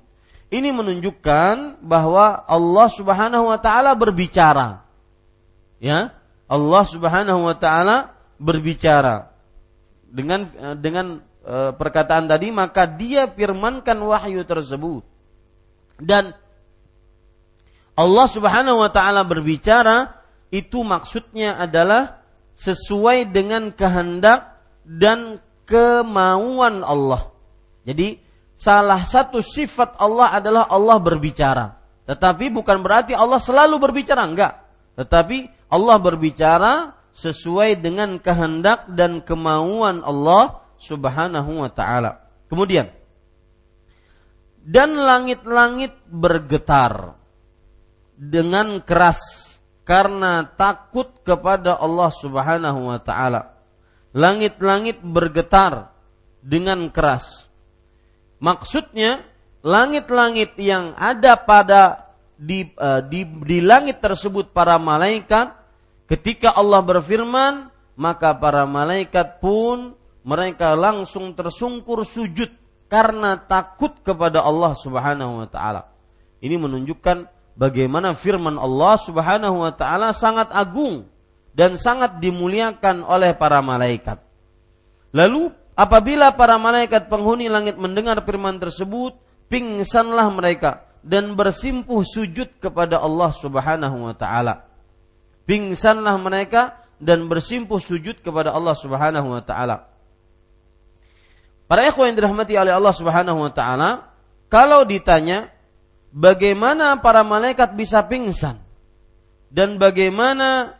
Ini 0.50 0.72
menunjukkan 0.74 1.84
bahwa 1.84 2.41
Allah 2.48 2.88
Subhanahu 2.89 3.52
wa 3.52 3.60
taala 3.60 3.93
berbicara. 3.93 4.82
Ya, 5.78 6.15
Allah 6.50 6.84
Subhanahu 6.88 7.45
wa 7.45 7.56
taala 7.60 8.17
berbicara 8.39 9.30
dengan 10.10 10.50
eh, 10.50 10.76
dengan 10.80 11.22
e, 11.45 11.56
perkataan 11.76 12.26
tadi 12.26 12.50
maka 12.50 12.89
dia 12.89 13.30
firmankan 13.30 14.00
wahyu 14.02 14.41
tersebut 14.41 15.06
dan 16.02 16.34
Allah 17.93 18.28
Subhanahu 18.32 18.82
wa 18.82 18.89
taala 18.89 19.22
berbicara 19.28 20.17
itu 20.50 20.82
maksudnya 20.82 21.60
adalah 21.62 22.24
sesuai 22.58 23.30
dengan 23.30 23.69
kehendak 23.69 24.58
dan 24.88 25.38
kemauan 25.69 26.82
Allah. 26.82 27.30
Jadi 27.89 28.21
salah 28.54 29.02
satu 29.02 29.41
sifat 29.41 29.97
Allah 29.97 30.38
adalah 30.38 30.69
Allah 30.69 31.02
berbicara. 31.02 31.73
Tetapi 32.06 32.54
bukan 32.54 32.86
berarti 32.86 33.17
Allah 33.17 33.41
selalu 33.41 33.82
berbicara, 33.82 34.21
enggak. 34.30 34.62
Tetapi 34.93 35.69
Allah 35.73 35.97
berbicara 35.97 36.73
sesuai 37.10 37.82
dengan 37.82 38.21
kehendak 38.21 38.93
dan 38.93 39.25
kemauan 39.25 40.06
Allah 40.06 40.62
Subhanahu 40.78 41.65
wa 41.65 41.69
taala. 41.73 42.30
Kemudian 42.45 42.93
dan 44.69 44.93
langit-langit 44.93 45.97
bergetar 46.06 47.17
dengan 48.13 48.78
keras 48.86 49.17
karena 49.82 50.45
takut 50.45 51.10
kepada 51.25 51.73
Allah 51.82 52.13
Subhanahu 52.13 52.93
wa 52.93 53.02
taala. 53.02 53.58
Langit-langit 54.13 55.02
bergetar 55.02 55.89
dengan 56.45 56.93
keras. 56.93 57.48
Maksudnya 58.39 59.23
langit-langit 59.62 60.56
yang 60.60 60.95
ada 60.95 61.36
pada 61.36 62.12
di, 62.39 62.71
uh, 62.80 63.04
di 63.04 63.28
di 63.43 63.60
langit 63.60 63.99
tersebut 63.99 64.56
para 64.56 64.80
malaikat 64.80 65.60
Ketika 66.10 66.58
Allah 66.58 66.82
berfirman, 66.82 67.69
maka 67.93 68.34
para 68.34 68.65
malaikat 68.65 69.38
pun 69.38 69.93
mereka 70.25 70.73
langsung 70.73 71.38
tersungkur 71.38 72.02
sujud 72.02 72.49
karena 72.89 73.38
takut 73.38 73.93
kepada 74.02 74.41
Allah 74.41 74.73
Subhanahu 74.73 75.45
wa 75.45 75.47
taala. 75.47 75.86
Ini 76.41 76.58
menunjukkan 76.58 77.30
bagaimana 77.54 78.17
firman 78.17 78.58
Allah 78.58 78.97
Subhanahu 78.97 79.62
wa 79.62 79.69
taala 79.69 80.10
sangat 80.10 80.49
agung 80.49 81.06
dan 81.54 81.78
sangat 81.78 82.17
dimuliakan 82.17 83.06
oleh 83.06 83.38
para 83.38 83.62
malaikat. 83.62 84.17
Lalu 85.13 85.54
apabila 85.80 86.36
para 86.36 86.60
malaikat 86.60 87.08
penghuni 87.08 87.48
langit 87.48 87.80
mendengar 87.80 88.20
firman 88.28 88.60
tersebut, 88.60 89.15
pingsanlah 89.48 90.28
mereka 90.28 90.84
dan 91.00 91.39
bersimpuh 91.39 92.04
sujud 92.04 92.60
kepada 92.60 93.00
Allah 93.00 93.32
Subhanahu 93.32 94.12
wa 94.12 94.12
taala. 94.12 94.68
Pingsanlah 95.48 96.20
mereka 96.20 96.84
dan 97.00 97.32
bersimpuh 97.32 97.80
sujud 97.80 98.20
kepada 98.20 98.52
Allah 98.52 98.76
Subhanahu 98.76 99.32
wa 99.32 99.39
taala. 99.39 99.88
Para 101.72 101.88
ikhwan 101.88 102.12
yang 102.12 102.18
dirahmati 102.20 102.60
oleh 102.60 102.76
Allah 102.76 102.94
Subhanahu 102.94 103.39
wa 103.39 103.52
taala, 103.56 104.12
kalau 104.52 104.84
ditanya 104.84 105.48
bagaimana 106.12 107.00
para 107.00 107.24
malaikat 107.24 107.72
bisa 107.80 108.04
pingsan? 108.04 108.60
Dan 109.50 109.82
bagaimana 109.82 110.78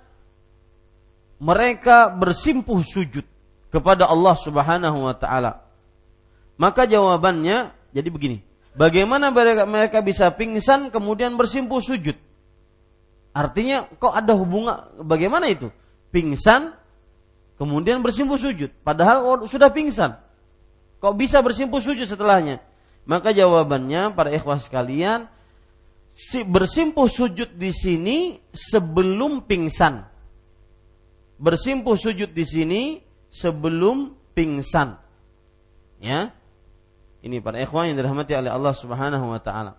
mereka 1.42 2.14
bersimpuh 2.14 2.86
sujud 2.86 3.26
kepada 3.70 4.10
Allah 4.10 4.36
Subhanahu 4.38 5.06
wa 5.06 5.16
taala. 5.16 5.66
Maka 6.60 6.90
jawabannya 6.90 7.72
jadi 7.96 8.10
begini. 8.10 8.38
Bagaimana 8.78 9.34
mereka, 9.34 9.64
mereka 9.66 9.98
bisa 10.04 10.30
pingsan 10.34 10.94
kemudian 10.94 11.34
bersimpuh 11.34 11.82
sujud? 11.82 12.18
Artinya 13.34 13.86
kok 13.98 14.14
ada 14.14 14.34
hubungan 14.34 14.84
bagaimana 15.06 15.50
itu? 15.50 15.70
Pingsan 16.10 16.74
kemudian 17.56 18.02
bersimpuh 18.02 18.42
sujud 18.42 18.74
padahal 18.82 19.26
oh, 19.26 19.38
sudah 19.46 19.70
pingsan. 19.70 20.18
Kok 21.00 21.16
bisa 21.16 21.40
bersimpuh 21.40 21.80
sujud 21.80 22.04
setelahnya? 22.04 22.60
Maka 23.08 23.32
jawabannya 23.32 24.14
para 24.14 24.30
ikhwah 24.34 24.60
sekalian 24.60 25.32
si 26.12 26.44
bersimpuh 26.44 27.08
sujud 27.08 27.56
di 27.56 27.72
sini 27.72 28.18
sebelum 28.52 29.46
pingsan. 29.48 30.04
Bersimpuh 31.40 31.96
sujud 31.96 32.36
di 32.36 32.44
sini 32.44 32.82
sebelum 33.30 34.18
pingsan. 34.34 34.98
Ya. 36.02 36.34
Ini 37.20 37.44
para 37.44 37.60
ikhwah 37.60 37.88
yang 37.88 38.00
dirahmati 38.00 38.32
oleh 38.36 38.52
Allah 38.52 38.74
Subhanahu 38.74 39.26
wa 39.30 39.42
taala. 39.44 39.76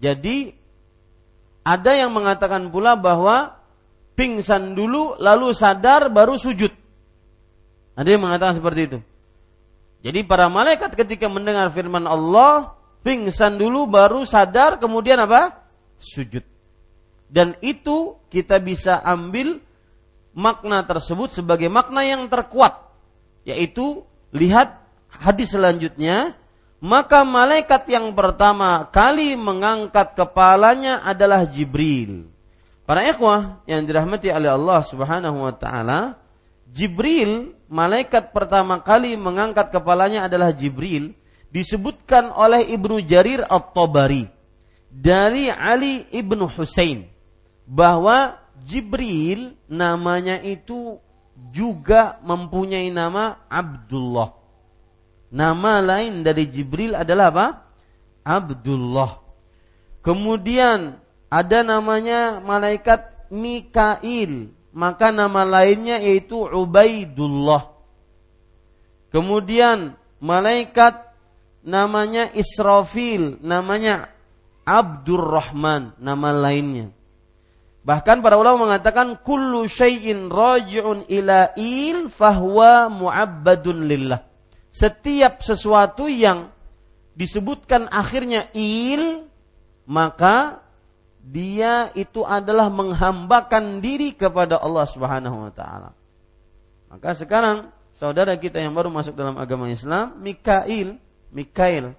Jadi 0.00 0.50
ada 1.62 1.92
yang 1.94 2.10
mengatakan 2.10 2.72
pula 2.72 2.96
bahwa 2.98 3.60
pingsan 4.18 4.74
dulu 4.74 5.14
lalu 5.20 5.54
sadar 5.54 6.10
baru 6.10 6.34
sujud. 6.34 6.72
Ada 7.94 8.08
yang 8.16 8.22
mengatakan 8.26 8.58
seperti 8.58 8.80
itu. 8.90 8.98
Jadi 10.00 10.24
para 10.24 10.48
malaikat 10.48 10.96
ketika 10.96 11.28
mendengar 11.28 11.68
firman 11.70 12.08
Allah, 12.08 12.74
pingsan 13.04 13.60
dulu 13.60 13.86
baru 13.86 14.24
sadar 14.24 14.80
kemudian 14.80 15.20
apa? 15.20 15.62
Sujud. 16.00 16.42
Dan 17.30 17.54
itu 17.62 18.18
kita 18.32 18.58
bisa 18.58 18.98
ambil 19.04 19.62
makna 20.34 20.82
tersebut 20.82 21.30
sebagai 21.30 21.70
makna 21.70 22.02
yang 22.02 22.26
terkuat. 22.26 22.89
Yaitu 23.44 24.04
lihat 24.30 24.80
hadis 25.10 25.52
selanjutnya 25.56 26.38
maka 26.80 27.28
malaikat 27.28 27.84
yang 27.92 28.16
pertama 28.16 28.88
kali 28.88 29.36
mengangkat 29.36 30.16
kepalanya 30.16 31.04
adalah 31.04 31.44
Jibril. 31.44 32.32
Para 32.88 33.06
ikhwah 33.06 33.62
yang 33.68 33.84
dirahmati 33.84 34.32
oleh 34.32 34.50
Allah 34.50 34.80
Subhanahu 34.82 35.44
wa 35.44 35.54
taala, 35.54 36.18
Jibril, 36.72 37.54
malaikat 37.68 38.32
pertama 38.32 38.80
kali 38.80 39.14
mengangkat 39.14 39.70
kepalanya 39.70 40.26
adalah 40.26 40.50
Jibril, 40.50 41.14
disebutkan 41.52 42.32
oleh 42.32 42.66
Ibnu 42.72 43.04
Jarir 43.04 43.44
At-Tabari 43.44 44.26
dari 44.90 45.52
Ali 45.52 46.08
Ibnu 46.10 46.50
Husain 46.50 47.06
bahwa 47.68 48.40
Jibril 48.64 49.54
namanya 49.70 50.40
itu 50.42 50.98
juga 51.50 52.18
mempunyai 52.22 52.88
nama 52.90 53.44
Abdullah. 53.50 54.34
Nama 55.30 55.72
lain 55.78 56.26
dari 56.26 56.46
Jibril 56.50 56.98
adalah 56.98 57.30
apa? 57.30 57.46
Abdullah. 58.26 59.22
Kemudian 60.02 60.98
ada 61.30 61.58
namanya 61.62 62.42
malaikat 62.42 63.30
Mikail, 63.30 64.50
maka 64.74 65.14
nama 65.14 65.46
lainnya 65.46 66.02
yaitu 66.02 66.34
Ubaidullah. 66.50 67.70
Kemudian 69.14 69.94
malaikat 70.18 71.14
namanya 71.62 72.30
Israfil, 72.34 73.38
namanya 73.42 74.10
Abdurrahman, 74.66 75.94
nama 75.98 76.30
lainnya. 76.34 76.94
Bahkan 77.80 78.20
para 78.20 78.36
ulama 78.36 78.68
mengatakan 78.68 79.16
kullu 79.24 79.64
syai'in 79.64 80.28
raji'un 80.28 81.08
ila 81.08 81.56
il 81.56 82.12
fahuwa 82.12 82.92
mu'abbadun 82.92 83.88
lillah. 83.88 84.20
Setiap 84.68 85.40
sesuatu 85.40 86.04
yang 86.06 86.52
disebutkan 87.16 87.88
akhirnya 87.88 88.52
il 88.52 89.24
maka 89.88 90.60
dia 91.20 91.92
itu 91.96 92.24
adalah 92.24 92.72
menghambakan 92.72 93.80
diri 93.84 94.12
kepada 94.12 94.60
Allah 94.60 94.86
Subhanahu 94.88 95.48
wa 95.48 95.52
taala. 95.52 95.90
Maka 96.92 97.16
sekarang 97.16 97.72
saudara 97.96 98.36
kita 98.36 98.60
yang 98.60 98.76
baru 98.76 98.92
masuk 98.92 99.16
dalam 99.16 99.36
agama 99.40 99.68
Islam, 99.68 100.16
Mikail, 100.20 101.00
Mikail. 101.32 101.96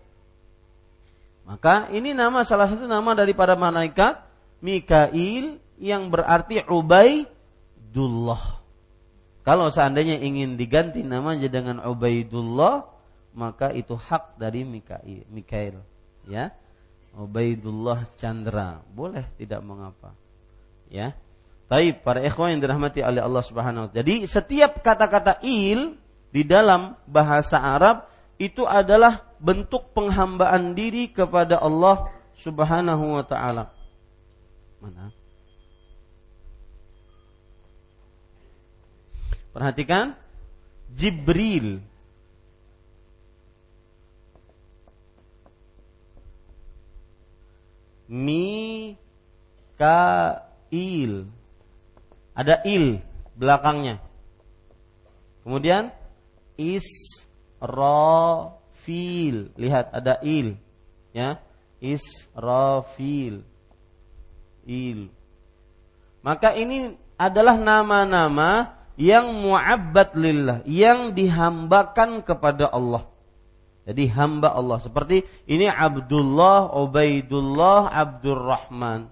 Maka 1.45 1.89
ini 1.89 2.13
nama 2.13 2.45
salah 2.45 2.69
satu 2.69 2.85
nama 2.85 3.11
daripada 3.17 3.57
malaikat 3.57 4.19
Mikail 4.61 5.57
yang 5.81 6.13
berarti 6.13 6.61
Ubaidullah. 6.69 8.61
Kalau 9.41 9.73
seandainya 9.73 10.21
ingin 10.21 10.53
diganti 10.53 11.01
namanya 11.01 11.49
dengan 11.49 11.81
Ubaidullah, 11.81 12.85
maka 13.33 13.73
itu 13.73 13.97
hak 13.97 14.37
dari 14.37 14.61
Mikail. 14.61 15.25
Mikail 15.33 15.81
ya. 16.29 16.53
Ubaidullah 17.17 18.05
Chandra. 18.15 18.85
Boleh 18.93 19.25
tidak 19.41 19.65
mengapa. 19.65 20.13
Ya. 20.87 21.17
Tapi 21.65 21.97
para 21.97 22.21
ikhwan 22.21 22.55
yang 22.55 22.61
dirahmati 22.61 23.01
oleh 23.01 23.23
Allah 23.23 23.43
Subhanahu 23.43 23.83
wa 23.83 23.89
taala. 23.89 23.99
Jadi 24.05 24.15
setiap 24.29 24.85
kata-kata 24.85 25.41
il 25.41 25.97
di 26.29 26.45
dalam 26.45 26.93
bahasa 27.09 27.57
Arab 27.59 28.05
itu 28.37 28.63
adalah 28.69 29.25
bentuk 29.41 29.89
penghambaan 29.97 30.77
diri 30.77 31.09
kepada 31.09 31.57
Allah 31.57 32.11
Subhanahu 32.37 33.17
wa 33.17 33.23
taala. 33.25 33.73
Mana? 34.83 35.20
Perhatikan. 39.51 40.15
Jibril. 40.91 41.79
Mikail. 48.11 48.99
Ada 52.35 52.63
il 52.67 52.99
belakangnya. 53.39 54.03
Kemudian 55.47 55.91
Israfil. 56.59 57.65
Lihat 59.55 59.95
ada 59.95 60.19
il 60.23 60.59
ya. 61.15 61.39
Israfil. 61.79 63.47
Il. 64.67 65.07
Maka 66.21 66.53
ini 66.53 66.93
adalah 67.17 67.57
nama-nama 67.57 68.80
yang 69.01 69.33
mu'abbad 69.41 70.13
lillah, 70.13 70.57
yang 70.69 71.17
dihambakan 71.17 72.21
kepada 72.21 72.69
Allah. 72.69 73.09
Jadi 73.81 74.05
hamba 74.13 74.53
Allah 74.53 74.77
seperti 74.77 75.25
ini 75.49 75.65
Abdullah, 75.65 76.69
Ubaidullah, 76.69 77.89
Abdurrahman. 77.89 79.09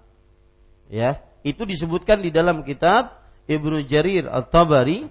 Ya, 0.94 1.18
itu 1.42 1.66
disebutkan 1.66 2.22
di 2.22 2.30
dalam 2.30 2.62
kitab 2.62 3.18
Ibnu 3.50 3.82
Jarir 3.90 4.30
Al-Tabari 4.30 5.10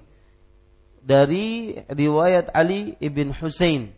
dari 1.02 1.74
riwayat 1.90 2.54
Ali 2.54 2.94
ibn 3.02 3.34
Husain. 3.34 3.90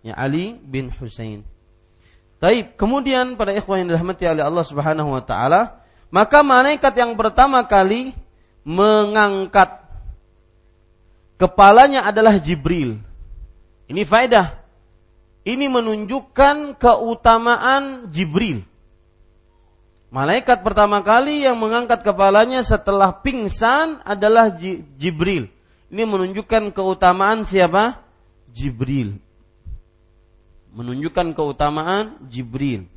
Ya, 0.00 0.16
Ali 0.16 0.56
bin 0.56 0.88
Husain. 0.88 1.44
Taib. 2.40 2.80
Kemudian 2.80 3.36
pada 3.36 3.52
ikhwan 3.52 3.84
yang 3.84 3.92
dirahmati 3.92 4.24
oleh 4.24 4.44
Allah 4.44 4.64
Subhanahu 4.64 5.12
wa 5.12 5.20
taala, 5.20 5.84
maka 6.08 6.40
malaikat 6.40 6.96
yang 6.96 7.12
pertama 7.12 7.60
kali 7.68 8.16
mengangkat 8.64 9.83
kepalanya 11.44 12.08
adalah 12.08 12.40
Jibril. 12.40 12.96
Ini 13.84 14.02
faedah. 14.08 14.56
Ini 15.44 15.68
menunjukkan 15.68 16.80
keutamaan 16.80 18.08
Jibril. 18.08 18.64
Malaikat 20.08 20.64
pertama 20.64 21.04
kali 21.04 21.44
yang 21.44 21.60
mengangkat 21.60 22.00
kepalanya 22.00 22.64
setelah 22.64 23.12
pingsan 23.12 24.00
adalah 24.08 24.48
Jibril. 24.96 25.52
Ini 25.92 26.02
menunjukkan 26.08 26.72
keutamaan 26.72 27.44
siapa? 27.44 28.00
Jibril. 28.48 29.20
Menunjukkan 30.72 31.36
keutamaan 31.36 32.24
Jibril. 32.24 32.88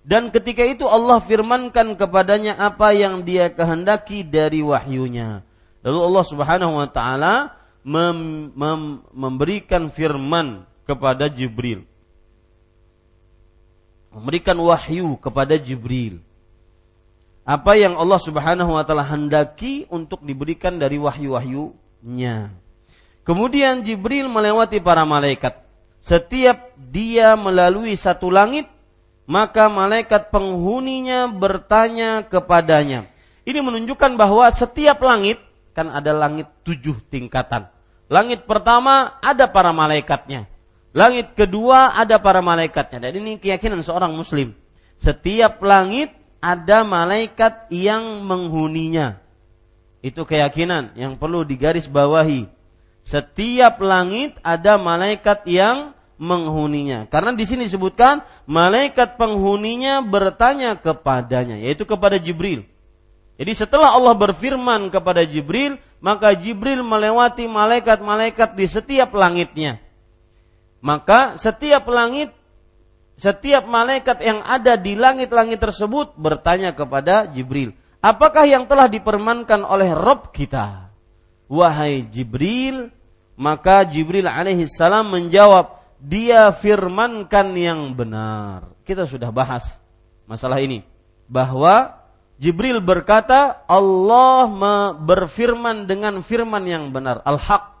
Dan 0.00 0.32
ketika 0.32 0.64
itu 0.64 0.88
Allah 0.88 1.20
firmankan 1.20 1.92
kepadanya 2.00 2.56
apa 2.56 2.96
yang 2.96 3.20
dia 3.20 3.52
kehendaki 3.52 4.24
dari 4.24 4.64
wahyunya. 4.64 5.44
Lalu 5.80 5.98
Allah 6.00 6.24
Subhanahu 6.28 6.72
wa 6.76 6.88
taala 6.88 7.34
mem, 7.80 8.52
mem, 8.52 8.80
memberikan 9.12 9.88
firman 9.88 10.68
kepada 10.84 11.28
Jibril. 11.32 11.88
Memberikan 14.12 14.58
wahyu 14.60 15.16
kepada 15.16 15.56
Jibril. 15.56 16.20
Apa 17.48 17.78
yang 17.80 17.96
Allah 17.96 18.20
Subhanahu 18.20 18.76
wa 18.76 18.84
taala 18.84 19.06
hendaki 19.06 19.88
untuk 19.88 20.20
diberikan 20.20 20.76
dari 20.76 21.00
wahyu-wahyunya. 21.00 22.52
Kemudian 23.24 23.80
Jibril 23.80 24.28
melewati 24.28 24.82
para 24.82 25.08
malaikat. 25.08 25.56
Setiap 26.00 26.72
dia 26.76 27.36
melalui 27.36 27.92
satu 27.96 28.32
langit, 28.32 28.68
maka 29.28 29.68
malaikat 29.68 30.32
penghuninya 30.32 31.28
bertanya 31.28 32.24
kepadanya. 32.24 33.06
Ini 33.44 33.60
menunjukkan 33.60 34.16
bahwa 34.16 34.48
setiap 34.52 35.00
langit 35.04 35.40
kan 35.80 35.88
ada 35.88 36.12
langit 36.12 36.44
tujuh 36.60 37.00
tingkatan. 37.08 37.64
Langit 38.12 38.44
pertama 38.44 39.16
ada 39.24 39.48
para 39.48 39.72
malaikatnya. 39.72 40.44
Langit 40.92 41.32
kedua 41.32 41.96
ada 41.96 42.20
para 42.20 42.44
malaikatnya. 42.44 43.08
Dan 43.08 43.24
ini 43.24 43.40
keyakinan 43.40 43.80
seorang 43.80 44.12
muslim. 44.12 44.52
Setiap 45.00 45.64
langit 45.64 46.12
ada 46.44 46.84
malaikat 46.84 47.72
yang 47.72 48.20
menghuninya. 48.28 49.16
Itu 50.04 50.28
keyakinan 50.28 50.92
yang 51.00 51.16
perlu 51.16 51.48
digaris 51.48 51.88
bawahi. 51.88 52.44
Setiap 53.00 53.80
langit 53.80 54.36
ada 54.44 54.76
malaikat 54.76 55.48
yang 55.48 55.96
menghuninya. 56.20 57.08
Karena 57.08 57.32
di 57.32 57.48
sini 57.48 57.64
disebutkan 57.64 58.20
malaikat 58.44 59.16
penghuninya 59.16 60.04
bertanya 60.04 60.76
kepadanya, 60.76 61.56
yaitu 61.56 61.88
kepada 61.88 62.20
Jibril. 62.20 62.68
Jadi 63.40 63.56
setelah 63.56 63.96
Allah 63.96 64.12
berfirman 64.12 64.92
kepada 64.92 65.24
Jibril, 65.24 65.80
maka 66.04 66.36
Jibril 66.36 66.84
melewati 66.84 67.48
malaikat-malaikat 67.48 68.52
di 68.52 68.68
setiap 68.68 69.16
langitnya. 69.16 69.80
Maka 70.84 71.40
setiap 71.40 71.88
langit, 71.88 72.36
setiap 73.16 73.64
malaikat 73.64 74.20
yang 74.20 74.44
ada 74.44 74.76
di 74.76 74.92
langit-langit 74.92 75.56
tersebut 75.56 76.20
bertanya 76.20 76.76
kepada 76.76 77.32
Jibril, 77.32 77.72
apakah 78.04 78.44
yang 78.44 78.68
telah 78.68 78.92
dipermankan 78.92 79.64
oleh 79.64 79.96
Rob 79.96 80.36
kita? 80.36 80.92
Wahai 81.48 82.04
Jibril, 82.12 82.92
maka 83.40 83.88
Jibril 83.88 84.28
alaihissalam 84.28 85.16
menjawab, 85.16 85.80
dia 85.96 86.52
firmankan 86.52 87.56
yang 87.56 87.96
benar. 87.96 88.68
Kita 88.84 89.08
sudah 89.08 89.32
bahas 89.32 89.80
masalah 90.28 90.60
ini 90.60 90.84
bahwa 91.24 91.99
Jibril 92.40 92.80
berkata, 92.80 93.68
Allah 93.68 94.48
berfirman 94.96 95.84
dengan 95.84 96.24
firman 96.24 96.64
yang 96.64 96.88
benar, 96.88 97.20
al-haq. 97.28 97.76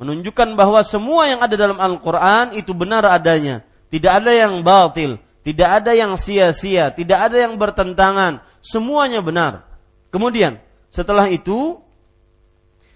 Menunjukkan 0.00 0.56
bahwa 0.56 0.80
semua 0.80 1.28
yang 1.28 1.44
ada 1.44 1.52
dalam 1.52 1.76
Al-Quran 1.76 2.56
itu 2.56 2.72
benar 2.72 3.04
adanya. 3.04 3.60
Tidak 3.92 4.08
ada 4.08 4.32
yang 4.32 4.64
batil, 4.64 5.20
tidak 5.44 5.84
ada 5.84 5.92
yang 5.92 6.16
sia-sia, 6.16 6.88
tidak 6.88 7.28
ada 7.28 7.36
yang 7.36 7.60
bertentangan. 7.60 8.40
Semuanya 8.64 9.20
benar. 9.20 9.68
Kemudian, 10.08 10.56
setelah 10.88 11.28
itu, 11.28 11.76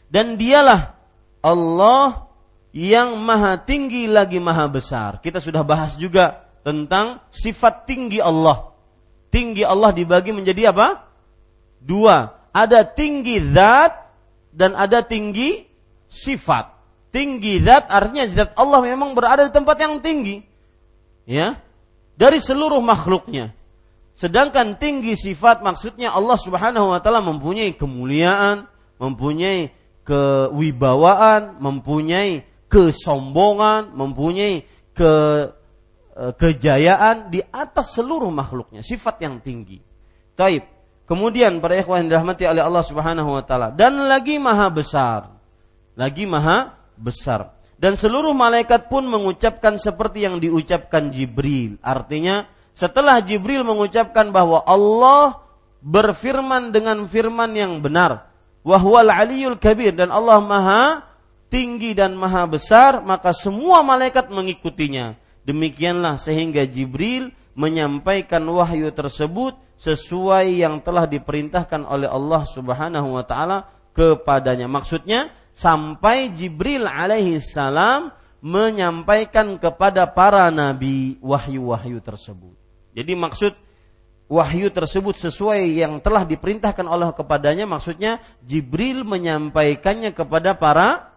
dan 0.09 0.41
dialah 0.41 0.97
Allah 1.45 2.25
yang 2.73 3.21
maha 3.21 3.61
tinggi 3.61 4.09
lagi 4.09 4.41
maha 4.41 4.65
besar. 4.65 5.21
Kita 5.21 5.45
sudah 5.45 5.61
bahas 5.61 5.93
juga 6.01 6.49
tentang 6.65 7.21
sifat 7.29 7.85
tinggi 7.85 8.17
Allah 8.17 8.72
tinggi 9.33 9.65
Allah 9.65 9.91
dibagi 9.97 10.31
menjadi 10.31 10.71
apa? 10.77 11.09
Dua. 11.81 12.37
Ada 12.53 12.85
tinggi 12.85 13.41
zat 13.49 13.97
dan 14.53 14.77
ada 14.77 15.01
tinggi 15.01 15.65
sifat. 16.07 16.69
Tinggi 17.09 17.65
zat 17.65 17.89
artinya 17.89 18.29
zat 18.29 18.53
Allah 18.61 18.85
memang 18.85 19.17
berada 19.17 19.49
di 19.49 19.53
tempat 19.57 19.81
yang 19.81 20.05
tinggi. 20.05 20.45
Ya. 21.25 21.57
Dari 22.15 22.37
seluruh 22.37 22.85
makhluknya. 22.85 23.57
Sedangkan 24.13 24.77
tinggi 24.77 25.17
sifat 25.17 25.65
maksudnya 25.65 26.13
Allah 26.13 26.37
Subhanahu 26.37 26.93
wa 26.93 27.01
taala 27.01 27.25
mempunyai 27.25 27.73
kemuliaan, 27.73 28.69
mempunyai 29.01 29.73
kewibawaan, 30.05 31.57
mempunyai 31.57 32.45
kesombongan, 32.69 33.97
mempunyai 33.97 34.69
ke 34.93 35.13
kejayaan 36.13 37.33
di 37.33 37.41
atas 37.41 37.97
seluruh 37.97 38.29
makhluknya, 38.29 38.85
sifat 38.85 39.25
yang 39.25 39.41
tinggi. 39.41 39.81
Taib. 40.37 40.65
Kemudian 41.03 41.61
para 41.61 41.77
ikhwan 41.77 42.09
dirahmati 42.09 42.47
oleh 42.47 42.63
Allah 42.63 42.85
Subhanahu 42.87 43.37
wa 43.37 43.43
taala 43.45 43.69
dan 43.75 43.97
lagi 44.07 44.41
maha 44.41 44.71
besar. 44.73 45.35
Lagi 45.93 46.25
maha 46.25 46.73
besar. 46.97 47.53
Dan 47.77 47.99
seluruh 47.99 48.31
malaikat 48.31 48.87
pun 48.87 49.03
mengucapkan 49.05 49.75
seperti 49.75 50.23
yang 50.23 50.39
diucapkan 50.39 51.11
Jibril. 51.11 51.77
Artinya 51.83 52.47
setelah 52.73 53.19
Jibril 53.19 53.67
mengucapkan 53.67 54.31
bahwa 54.31 54.63
Allah 54.63 55.43
berfirman 55.83 56.71
dengan 56.71 57.03
firman 57.11 57.51
yang 57.59 57.83
benar. 57.83 58.31
Wahwal 58.63 59.11
aliyul 59.11 59.59
kabir. 59.59 59.99
Dan 59.99 60.15
Allah 60.15 60.39
maha 60.39 61.03
tinggi 61.51 61.91
dan 61.93 62.15
maha 62.15 62.47
besar. 62.47 63.03
Maka 63.03 63.35
semua 63.35 63.83
malaikat 63.83 64.31
mengikutinya. 64.31 65.19
Demikianlah 65.43 66.23
sehingga 66.23 66.63
Jibril 66.63 67.35
menyampaikan 67.59 68.43
wahyu 68.47 68.89
tersebut 68.95 69.59
sesuai 69.77 70.63
yang 70.63 70.79
telah 70.79 71.05
diperintahkan 71.11 71.83
oleh 71.83 72.07
Allah 72.07 72.47
Subhanahu 72.47 73.19
wa 73.19 73.25
taala 73.27 73.67
kepadanya. 73.93 74.71
Maksudnya 74.71 75.35
sampai 75.51 76.31
Jibril 76.33 76.87
alaihi 76.87 77.43
salam 77.43 78.15
menyampaikan 78.43 79.59
kepada 79.59 80.07
para 80.11 80.51
nabi 80.51 81.19
wahyu-wahyu 81.23 82.03
tersebut. 82.03 82.55
Jadi 82.95 83.13
maksud 83.15 83.53
wahyu 84.33 84.73
tersebut 84.73 85.15
sesuai 85.15 85.61
yang 85.79 86.01
telah 86.01 86.25
diperintahkan 86.25 86.89
Allah 86.89 87.13
kepadanya 87.13 87.69
maksudnya 87.69 88.19
Jibril 88.41 89.05
menyampaikannya 89.05 90.17
kepada 90.17 90.57
para 90.57 91.12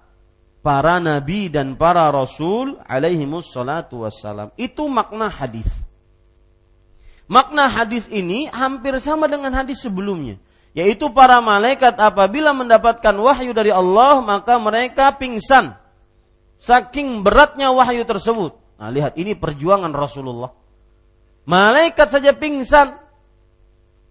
para 0.66 0.98
nabi 0.98 1.46
dan 1.54 1.78
para 1.78 2.10
rasul 2.10 2.82
alaihi 2.90 3.30
salatu 3.46 4.02
wassalam. 4.02 4.50
Itu 4.58 4.90
makna 4.90 5.30
hadis. 5.30 5.70
Makna 7.30 7.70
hadis 7.70 8.10
ini 8.10 8.50
hampir 8.50 8.98
sama 8.98 9.30
dengan 9.30 9.54
hadis 9.54 9.86
sebelumnya, 9.86 10.42
yaitu 10.74 11.14
para 11.14 11.38
malaikat 11.38 11.94
apabila 12.02 12.50
mendapatkan 12.58 13.14
wahyu 13.14 13.54
dari 13.54 13.70
Allah 13.70 14.26
maka 14.26 14.58
mereka 14.58 15.14
pingsan 15.14 15.78
saking 16.58 17.22
beratnya 17.22 17.70
wahyu 17.70 18.02
tersebut. 18.02 18.58
Nah, 18.82 18.90
lihat 18.90 19.14
ini 19.22 19.38
perjuangan 19.38 19.94
Rasulullah. 19.94 20.50
Malaikat 21.46 22.10
saja 22.10 22.34
pingsan. 22.34 23.06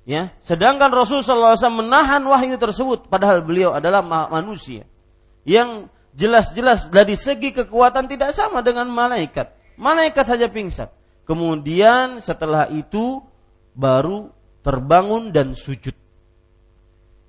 Ya, 0.05 0.37
sedangkan 0.45 0.93
Rasulullah 0.93 1.57
SAW 1.57 1.81
menahan 1.81 2.21
wahyu 2.29 2.61
tersebut 2.61 3.09
padahal 3.09 3.41
beliau 3.41 3.73
adalah 3.73 4.05
manusia 4.05 4.85
yang 5.49 5.89
jelas-jelas 6.15 6.89
dari 6.89 7.19
segi 7.19 7.51
kekuatan 7.51 8.07
tidak 8.07 8.33
sama 8.33 8.63
dengan 8.63 8.87
malaikat. 8.89 9.51
Malaikat 9.75 10.25
saja 10.25 10.47
pingsan. 10.47 10.89
Kemudian 11.27 12.23
setelah 12.23 12.71
itu 12.71 13.21
baru 13.75 14.31
terbangun 14.63 15.35
dan 15.35 15.53
sujud. 15.53 15.93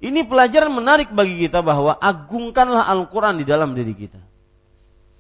Ini 0.06 0.22
pelajaran 0.30 0.70
menarik 0.70 1.10
bagi 1.10 1.50
kita 1.50 1.66
bahwa 1.66 1.98
agungkanlah 1.98 2.86
Al-Quran 2.86 3.42
di 3.42 3.46
dalam 3.48 3.74
diri 3.74 3.94
kita. 3.98 4.22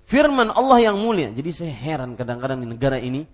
Firman 0.06 0.54
Allah 0.54 0.92
yang 0.92 1.02
mulia. 1.02 1.34
Jadi 1.34 1.50
saya 1.50 1.74
heran 1.74 2.14
kadang-kadang 2.14 2.62
di 2.62 2.68
negara 2.70 3.02
ini 3.02 3.26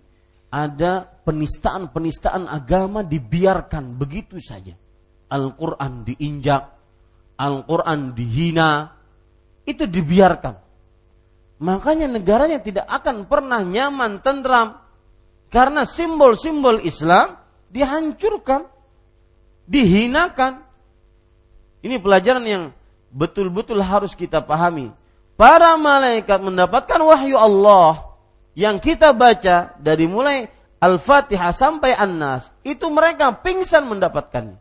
ada 0.52 1.04
penistaan-penistaan 1.04 2.48
agama 2.48 3.04
dibiarkan 3.04 4.00
begitu 4.00 4.40
saja. 4.40 4.72
Al-Quran 5.32 6.08
diinjak, 6.08 6.64
Al-Quran 7.40 8.16
dihina, 8.16 9.01
itu 9.72 9.88
dibiarkan. 9.88 10.60
Makanya 11.62 12.10
negaranya 12.10 12.58
tidak 12.58 12.90
akan 12.90 13.30
pernah 13.30 13.62
nyaman, 13.62 14.20
tentram, 14.26 14.82
karena 15.54 15.86
simbol-simbol 15.86 16.82
Islam 16.82 17.38
dihancurkan, 17.70 18.66
dihinakan. 19.70 20.66
Ini 21.86 22.02
pelajaran 22.02 22.46
yang 22.46 22.64
betul-betul 23.14 23.78
harus 23.84 24.18
kita 24.18 24.42
pahami. 24.42 24.90
Para 25.38 25.74
malaikat 25.78 26.42
mendapatkan 26.42 27.02
wahyu 27.02 27.38
Allah 27.38 28.18
yang 28.58 28.78
kita 28.78 29.14
baca 29.14 29.74
dari 29.78 30.06
mulai 30.06 30.50
Al-Fatihah 30.82 31.54
sampai 31.54 31.94
An-Nas, 31.94 32.50
itu 32.66 32.90
mereka 32.90 33.30
pingsan 33.38 33.86
mendapatkannya. 33.86 34.58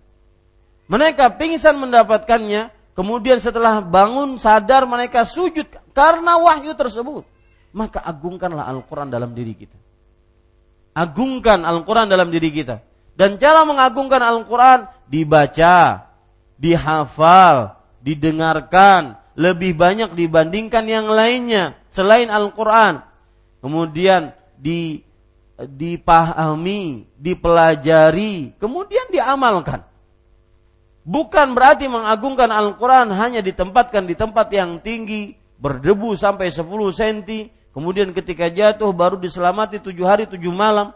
Mereka 0.91 1.41
pingsan 1.41 1.81
mendapatkannya, 1.81 2.69
kemudian 3.01 3.41
setelah 3.41 3.81
bangun 3.81 4.37
sadar 4.37 4.85
mereka 4.85 5.25
sujud 5.25 5.65
karena 5.97 6.37
wahyu 6.37 6.77
tersebut. 6.77 7.25
Maka 7.73 8.05
agungkanlah 8.05 8.69
Al-Quran 8.69 9.09
dalam 9.09 9.33
diri 9.33 9.57
kita 9.57 9.81
agungkan 10.95 11.63
Al-Quran 11.63 12.11
dalam 12.11 12.29
diri 12.29 12.51
kita. 12.51 12.83
Dan 13.15 13.37
cara 13.37 13.65
mengagungkan 13.69 14.23
Al-Quran 14.23 14.89
dibaca, 15.11 16.09
dihafal, 16.57 17.77
didengarkan 18.01 19.21
lebih 19.37 19.77
banyak 19.77 20.17
dibandingkan 20.17 20.85
yang 20.89 21.07
lainnya 21.09 21.77
selain 21.93 22.33
Al-Quran. 22.33 23.05
Kemudian 23.61 24.33
di, 24.57 25.05
dipahami, 25.61 27.05
dipelajari, 27.21 28.57
kemudian 28.57 29.13
diamalkan. 29.13 29.85
Bukan 31.11 31.59
berarti 31.59 31.91
mengagungkan 31.91 32.55
Al-Quran 32.55 33.11
hanya 33.19 33.43
ditempatkan 33.43 34.07
di 34.07 34.15
tempat 34.15 34.47
yang 34.55 34.79
tinggi, 34.79 35.35
berdebu 35.59 36.15
sampai 36.15 36.55
10 36.55 36.71
cm, 36.95 37.51
Kemudian 37.71 38.11
ketika 38.11 38.51
jatuh 38.51 38.91
baru 38.91 39.15
diselamati 39.15 39.79
tujuh 39.79 40.03
hari 40.03 40.27
tujuh 40.27 40.51
malam. 40.51 40.91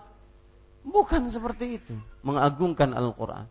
Bukan 0.83 1.31
seperti 1.31 1.81
itu. 1.81 1.95
Mengagungkan 2.27 2.91
Al-Quran. 2.93 3.47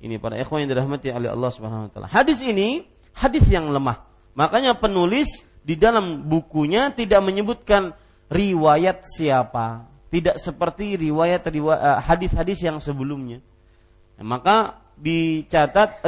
Ini 0.00 0.18
para 0.18 0.40
ikhwan 0.40 0.64
yang 0.64 0.70
dirahmati 0.72 1.12
oleh 1.12 1.30
Allah 1.30 1.50
Subhanahu 1.52 1.86
Wa 1.88 1.90
Taala. 1.92 2.08
Hadis 2.10 2.40
ini 2.40 2.82
hadis 3.14 3.44
yang 3.46 3.68
lemah. 3.70 4.02
Makanya 4.34 4.74
penulis 4.74 5.44
di 5.62 5.78
dalam 5.78 6.26
bukunya 6.26 6.90
tidak 6.90 7.20
menyebutkan 7.22 7.94
riwayat 8.32 9.06
siapa. 9.06 9.86
Tidak 10.08 10.40
seperti 10.40 10.98
riwayat 10.98 11.46
eh, 11.46 11.60
hadis-hadis 12.00 12.64
yang 12.64 12.80
sebelumnya. 12.80 13.44
maka 14.18 14.83
dicatat 14.94 16.06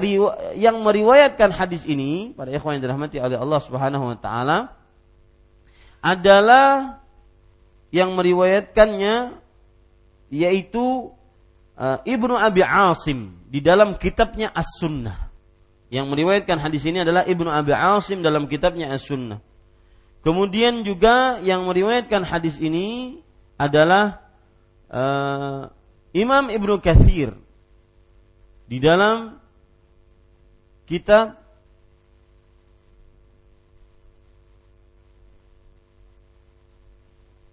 yang 0.55 0.79
meriwayatkan 0.81 1.51
hadis 1.51 1.83
ini 1.85 2.33
pada 2.33 2.55
ikhwan 2.55 2.79
yang 2.79 2.85
dirahmati 2.87 3.19
oleh 3.19 3.37
Allah 3.37 3.61
Subhanahu 3.61 4.05
wa 4.15 4.19
taala 4.19 4.59
adalah 6.01 7.03
yang 7.91 8.15
meriwayatkannya 8.15 9.43
yaitu 10.31 11.11
uh, 11.79 11.99
Ibnu 12.03 12.35
Abi 12.35 12.63
Asim 12.63 13.39
di 13.47 13.63
dalam 13.63 13.95
kitabnya 13.99 14.51
As-Sunnah. 14.51 15.31
Yang 15.87 16.07
meriwayatkan 16.11 16.59
hadis 16.59 16.83
ini 16.83 17.07
adalah 17.07 17.23
Ibnu 17.23 17.47
Abi 17.47 17.71
Asim 17.71 18.23
dalam 18.23 18.51
kitabnya 18.51 18.91
As-Sunnah. 18.91 19.39
Kemudian 20.27 20.83
juga 20.83 21.39
yang 21.47 21.63
meriwayatkan 21.71 22.27
hadis 22.27 22.59
ini 22.59 23.23
adalah 23.55 24.27
uh, 24.91 25.71
Imam 26.11 26.51
Ibnu 26.51 26.83
Kathir 26.83 27.39
di 28.67 28.83
dalam 28.83 29.39
kitab 30.87 31.47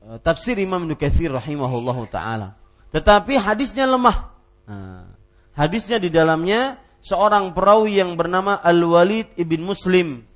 Eh, 0.04 0.20
tafsir 0.20 0.60
Imam 0.60 0.84
Nukathir 0.84 1.32
rahimahullah 1.32 1.98
taala. 2.12 2.50
Tetapi 2.92 3.40
hadisnya 3.40 3.88
lemah. 3.88 4.36
Nah, 4.68 5.08
hadisnya 5.56 5.98
di 5.98 6.12
dalamnya 6.12 6.78
seorang 7.00 7.56
perawi 7.56 8.04
yang 8.04 8.20
bernama 8.20 8.60
Al-Walid 8.60 9.34
ibn 9.40 9.64
Muslim. 9.64 10.28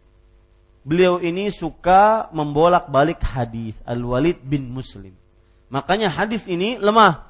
Beliau 0.88 1.19
ini 1.19 1.51
suka 1.51 2.32
membolak-balik 2.32 3.19
hadis 3.19 3.75
Al-Walid 3.84 4.39
bin 4.39 4.71
Muslim. 4.71 5.11
Makanya 5.67 6.07
hadis 6.07 6.47
ini 6.47 6.80
lemah. 6.80 7.28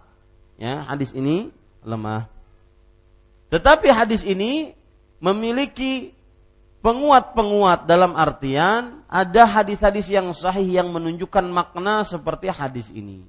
Ya, 0.61 0.85
hadis 0.85 1.09
ini 1.17 1.49
lemah. 1.81 2.29
Tetapi 3.47 3.87
hadis 3.87 4.27
ini 4.27 4.75
memiliki 5.23 6.11
penguat-penguat 6.83 7.89
dalam 7.89 8.13
artian 8.13 9.03
ada 9.07 9.43
hadis-hadis 9.47 10.07
yang 10.11 10.29
sahih 10.35 10.67
yang 10.67 10.91
menunjukkan 10.91 11.43
makna 11.47 12.03
seperti 12.03 12.51
hadis 12.51 12.87
ini. 12.91 13.23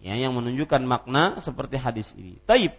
Ya, 0.00 0.16
yang 0.16 0.36
menunjukkan 0.36 0.82
makna 0.84 1.40
seperti 1.40 1.76
hadis 1.80 2.12
ini. 2.16 2.36
Taib. 2.44 2.72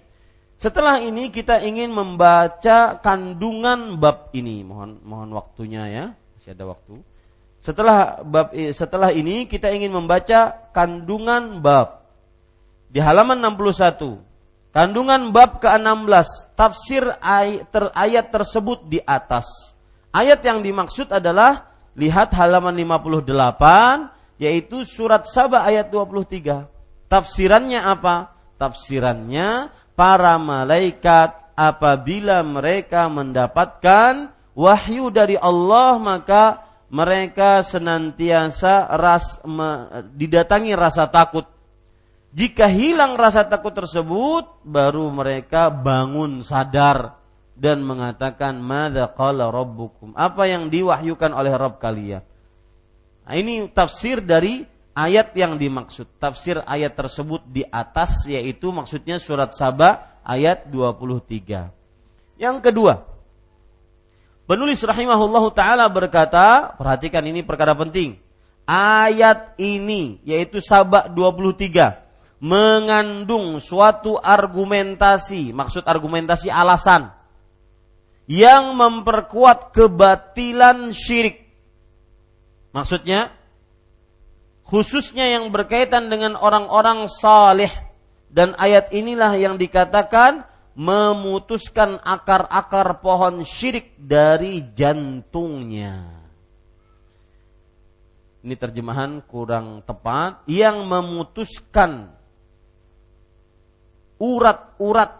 Setelah 0.58 0.98
ini 1.06 1.30
kita 1.30 1.62
ingin 1.62 1.94
membaca 1.94 2.98
kandungan 2.98 4.02
bab 4.02 4.34
ini. 4.34 4.66
Mohon 4.66 5.02
mohon 5.06 5.30
waktunya 5.38 5.86
ya, 5.86 6.06
masih 6.34 6.58
ada 6.58 6.66
waktu. 6.74 6.98
Setelah 7.62 8.26
bab 8.26 8.54
setelah 8.74 9.10
ini 9.14 9.46
kita 9.46 9.70
ingin 9.70 9.94
membaca 9.94 10.70
kandungan 10.74 11.62
bab 11.62 12.06
di 12.90 12.98
halaman 12.98 13.38
61. 13.38 14.27
Kandungan 14.78 15.34
bab 15.34 15.58
ke-16, 15.58 16.54
tafsir 16.54 17.02
ayat 17.98 18.30
tersebut 18.30 18.86
di 18.86 19.02
atas. 19.02 19.74
Ayat 20.14 20.38
yang 20.46 20.62
dimaksud 20.62 21.10
adalah 21.10 21.66
lihat 21.98 22.30
halaman 22.38 22.78
58 22.78 24.38
yaitu 24.38 24.86
surat 24.86 25.26
Sabah 25.26 25.66
ayat 25.66 25.90
23. 25.90 27.10
Tafsirannya 27.10 27.82
apa? 27.90 28.38
Tafsirannya 28.62 29.74
para 29.98 30.38
malaikat 30.38 31.58
apabila 31.58 32.46
mereka 32.46 33.10
mendapatkan 33.10 34.30
wahyu 34.54 35.10
dari 35.10 35.42
Allah 35.42 35.98
maka 35.98 36.70
mereka 36.94 37.66
senantiasa 37.66 38.94
ras, 38.94 39.42
me, 39.42 39.90
didatangi 40.14 40.78
rasa 40.78 41.10
takut. 41.10 41.57
Jika 42.36 42.68
hilang 42.68 43.16
rasa 43.16 43.48
takut 43.48 43.72
tersebut, 43.72 44.60
baru 44.68 45.08
mereka 45.08 45.72
bangun 45.72 46.44
sadar 46.44 47.16
dan 47.56 47.80
mengatakan, 47.88 48.60
"Mada 48.60 49.08
qala 49.08 49.48
rabbukum?" 49.48 50.12
Apa 50.12 50.44
yang 50.44 50.68
diwahyukan 50.68 51.32
oleh 51.32 51.56
Rabb 51.56 51.80
kalian? 51.80 52.24
Nah, 53.28 53.36
ini 53.36 53.72
tafsir 53.72 54.20
dari 54.20 54.68
ayat 54.92 55.32
yang 55.40 55.56
dimaksud. 55.56 56.20
Tafsir 56.20 56.60
ayat 56.68 56.96
tersebut 56.96 57.48
di 57.48 57.64
atas 57.64 58.28
yaitu 58.28 58.76
maksudnya 58.76 59.20
surat 59.20 59.56
Saba 59.56 60.20
ayat 60.24 60.68
23. 60.68 61.72
Yang 62.36 62.58
kedua, 62.60 63.08
penulis 64.48 64.84
rahimahullah 64.84 65.44
taala 65.56 65.88
berkata, 65.88 66.76
perhatikan 66.76 67.24
ini 67.24 67.40
perkara 67.42 67.72
penting. 67.72 68.20
Ayat 68.68 69.56
ini 69.56 70.20
yaitu 70.28 70.60
Saba 70.60 71.08
23 71.08 72.07
mengandung 72.38 73.58
suatu 73.58 74.18
argumentasi, 74.22 75.54
maksud 75.54 75.86
argumentasi 75.86 76.54
alasan 76.54 77.10
yang 78.30 78.76
memperkuat 78.76 79.74
kebatilan 79.74 80.92
syirik. 80.94 81.48
Maksudnya 82.76 83.34
khususnya 84.68 85.26
yang 85.32 85.50
berkaitan 85.50 86.12
dengan 86.12 86.38
orang-orang 86.38 87.08
saleh 87.10 87.72
dan 88.28 88.54
ayat 88.60 88.92
inilah 88.92 89.34
yang 89.40 89.56
dikatakan 89.56 90.44
memutuskan 90.78 91.98
akar-akar 92.04 93.02
pohon 93.02 93.42
syirik 93.42 93.98
dari 93.98 94.62
jantungnya. 94.78 96.22
Ini 98.46 98.54
terjemahan 98.54 99.26
kurang 99.26 99.82
tepat 99.82 100.46
yang 100.46 100.86
memutuskan 100.86 102.17
urat-urat 104.18 105.12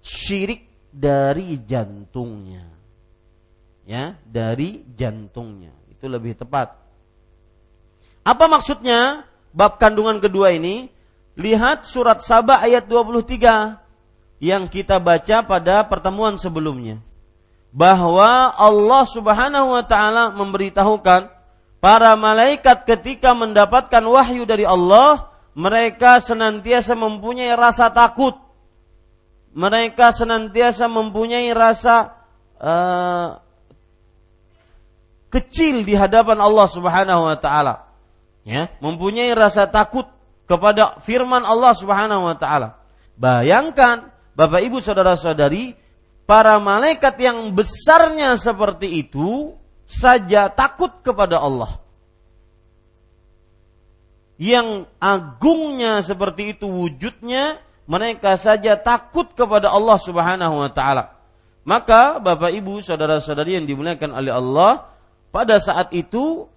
syirik 0.00 0.66
dari 0.90 1.60
jantungnya. 1.60 2.66
Ya, 3.86 4.16
dari 4.22 4.84
jantungnya. 4.94 5.74
Itu 5.90 6.06
lebih 6.06 6.38
tepat. 6.38 6.76
Apa 8.22 8.44
maksudnya 8.46 9.24
bab 9.50 9.80
kandungan 9.80 10.20
kedua 10.20 10.54
ini? 10.54 10.92
Lihat 11.40 11.88
surat 11.88 12.20
Sabah 12.20 12.60
ayat 12.60 12.84
23 12.84 13.80
yang 14.42 14.68
kita 14.68 15.00
baca 15.00 15.42
pada 15.46 15.82
pertemuan 15.86 16.36
sebelumnya. 16.36 17.00
Bahwa 17.70 18.50
Allah 18.54 19.02
Subhanahu 19.06 19.78
wa 19.78 19.84
taala 19.86 20.34
memberitahukan 20.34 21.30
para 21.78 22.12
malaikat 22.18 22.84
ketika 22.84 23.32
mendapatkan 23.32 24.04
wahyu 24.04 24.42
dari 24.44 24.66
Allah, 24.66 25.29
mereka 25.52 26.22
senantiasa 26.22 26.94
mempunyai 26.94 27.52
rasa 27.54 27.90
takut 27.90 28.38
mereka 29.50 30.14
senantiasa 30.14 30.86
mempunyai 30.86 31.50
rasa 31.50 32.14
uh, 32.62 33.42
kecil 35.30 35.82
di 35.82 35.94
hadapan 35.98 36.38
Allah 36.38 36.66
Subhanahu 36.70 37.26
wa 37.26 37.38
taala. 37.38 37.90
Ya, 38.46 38.72
mempunyai 38.78 39.30
rasa 39.34 39.66
takut 39.68 40.06
kepada 40.46 40.98
firman 41.02 41.42
Allah 41.42 41.74
Subhanahu 41.74 42.30
wa 42.30 42.36
taala. 42.38 42.78
Bayangkan 43.18 44.10
Bapak 44.38 44.62
Ibu 44.64 44.78
saudara-saudari, 44.80 45.76
para 46.24 46.56
malaikat 46.62 47.18
yang 47.20 47.50
besarnya 47.52 48.38
seperti 48.38 49.02
itu 49.06 49.58
saja 49.84 50.46
takut 50.48 51.02
kepada 51.02 51.42
Allah. 51.42 51.82
Yang 54.40 54.88
agungnya 54.96 56.00
seperti 56.00 56.56
itu 56.56 56.64
wujudnya 56.64 57.60
mereka 57.84 58.40
saja 58.40 58.80
takut 58.80 59.28
kepada 59.36 59.68
Allah 59.68 60.00
Subhanahu 60.00 60.64
wa 60.64 60.70
taala. 60.72 61.20
Maka 61.68 62.16
Bapak 62.16 62.48
Ibu, 62.48 62.80
saudara-saudari 62.80 63.60
yang 63.60 63.68
dimuliakan 63.68 64.16
oleh 64.16 64.32
Allah, 64.32 64.88
pada 65.28 65.60
saat 65.60 65.92
itu 65.92 66.48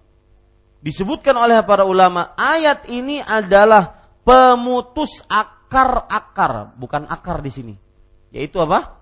disebutkan 0.80 1.36
oleh 1.36 1.60
para 1.68 1.84
ulama, 1.84 2.32
ayat 2.40 2.88
ini 2.88 3.20
adalah 3.20 4.00
pemutus 4.24 5.20
akar-akar, 5.28 6.72
bukan 6.80 7.04
akar 7.04 7.44
di 7.44 7.52
sini. 7.52 7.74
Yaitu 8.32 8.64
apa? 8.64 8.96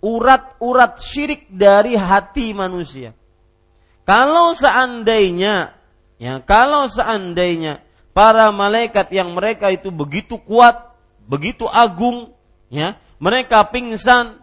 Urat-urat 0.00 0.98
syirik 0.98 1.52
dari 1.52 1.94
hati 2.00 2.56
manusia. 2.56 3.12
Kalau 4.02 4.56
seandainya 4.56 5.76
ya, 6.18 6.42
kalau 6.42 6.90
seandainya 6.90 7.91
para 8.12 8.48
malaikat 8.52 9.12
yang 9.12 9.32
mereka 9.32 9.72
itu 9.72 9.88
begitu 9.88 10.36
kuat 10.40 10.92
begitu 11.26 11.64
agung, 11.70 12.34
ya, 12.68 12.98
mereka 13.22 13.66
pingsan, 13.70 14.38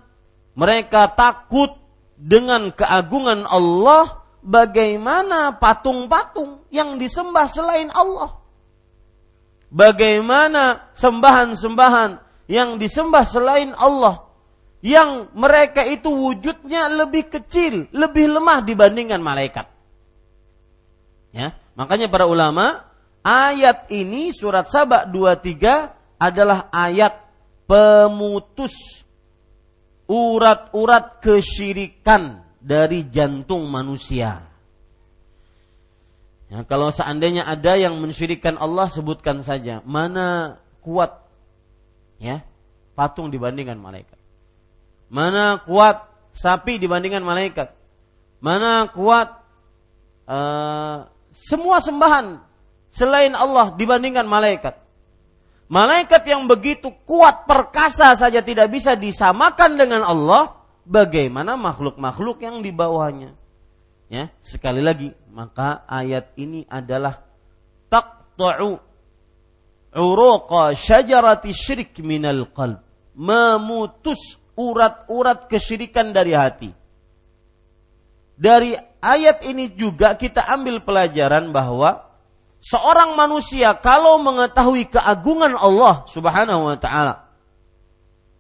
mereka 0.55 1.11
takut 1.11 1.76
dengan 2.17 2.72
keagungan 2.72 3.47
Allah, 3.47 4.24
bagaimana 4.43 5.55
patung-patung 5.59 6.63
yang 6.72 6.99
disembah 6.99 7.47
selain 7.47 7.91
Allah? 7.91 8.39
Bagaimana 9.70 10.89
sembahan-sembahan 10.97 12.11
yang 12.49 12.82
disembah 12.82 13.24
selain 13.28 13.72
Allah? 13.78 14.26
Yang 14.80 15.30
mereka 15.36 15.84
itu 15.84 16.07
wujudnya 16.07 16.88
lebih 16.88 17.28
kecil, 17.28 17.91
lebih 17.91 18.32
lemah 18.32 18.63
dibandingkan 18.63 19.20
malaikat. 19.20 19.67
Ya, 21.30 21.53
makanya 21.78 22.09
para 22.09 22.26
ulama 22.26 22.89
ayat 23.24 23.91
ini 23.91 24.32
surat 24.32 24.67
Sabah 24.67 25.07
23 25.07 26.20
adalah 26.20 26.67
ayat 26.72 27.15
pemutus 27.70 29.05
urat-urat 30.09 31.22
kesyirikan 31.22 32.41
dari 32.57 33.05
jantung 33.07 33.70
manusia. 33.70 34.41
Ya, 36.49 36.65
kalau 36.65 36.89
seandainya 36.89 37.45
ada 37.45 37.78
yang 37.78 38.01
mensyirikan 38.01 38.57
Allah 38.57 38.89
sebutkan 38.89 39.45
saja 39.45 39.86
mana 39.86 40.57
kuat 40.82 41.30
ya 42.17 42.41
patung 42.97 43.30
dibandingkan 43.30 43.78
malaikat. 43.78 44.17
Mana 45.13 45.61
kuat 45.61 46.09
sapi 46.34 46.82
dibandingkan 46.82 47.22
malaikat. 47.22 47.70
Mana 48.41 48.89
kuat 48.89 49.30
uh, 50.26 51.05
semua 51.38 51.86
sembahan 51.86 52.49
selain 52.90 53.34
Allah 53.38 53.74
dibandingkan 53.78 54.26
malaikat. 54.26 54.78
Malaikat 55.70 56.26
yang 56.26 56.50
begitu 56.50 56.90
kuat 57.06 57.46
perkasa 57.46 58.18
saja 58.18 58.42
tidak 58.42 58.74
bisa 58.74 58.98
disamakan 58.98 59.78
dengan 59.78 60.02
Allah, 60.02 60.58
bagaimana 60.82 61.54
makhluk-makhluk 61.54 62.42
yang 62.42 62.66
di 62.66 62.74
bawahnya? 62.74 63.38
Ya, 64.10 64.34
sekali 64.42 64.82
lagi, 64.82 65.14
maka 65.30 65.86
ayat 65.86 66.34
ini 66.42 66.66
adalah 66.66 67.22
taqta'u 67.94 68.82
uruqa 69.94 70.74
syajarati 70.74 71.54
syirik 71.54 72.02
minal 72.02 72.50
qalb. 72.50 72.82
Memutus 73.14 74.42
urat-urat 74.58 75.46
kesyirikan 75.46 76.10
dari 76.10 76.34
hati. 76.34 76.74
Dari 78.34 78.74
ayat 79.06 79.46
ini 79.46 79.70
juga 79.78 80.18
kita 80.18 80.50
ambil 80.50 80.82
pelajaran 80.82 81.54
bahwa 81.54 82.09
seorang 82.60 83.16
manusia 83.16 83.76
kalau 83.80 84.20
mengetahui 84.20 84.91
keagungan 84.91 85.55
Allah 85.55 86.03
Subhanahu 86.07 86.72
wa 86.72 86.78
taala 86.80 87.32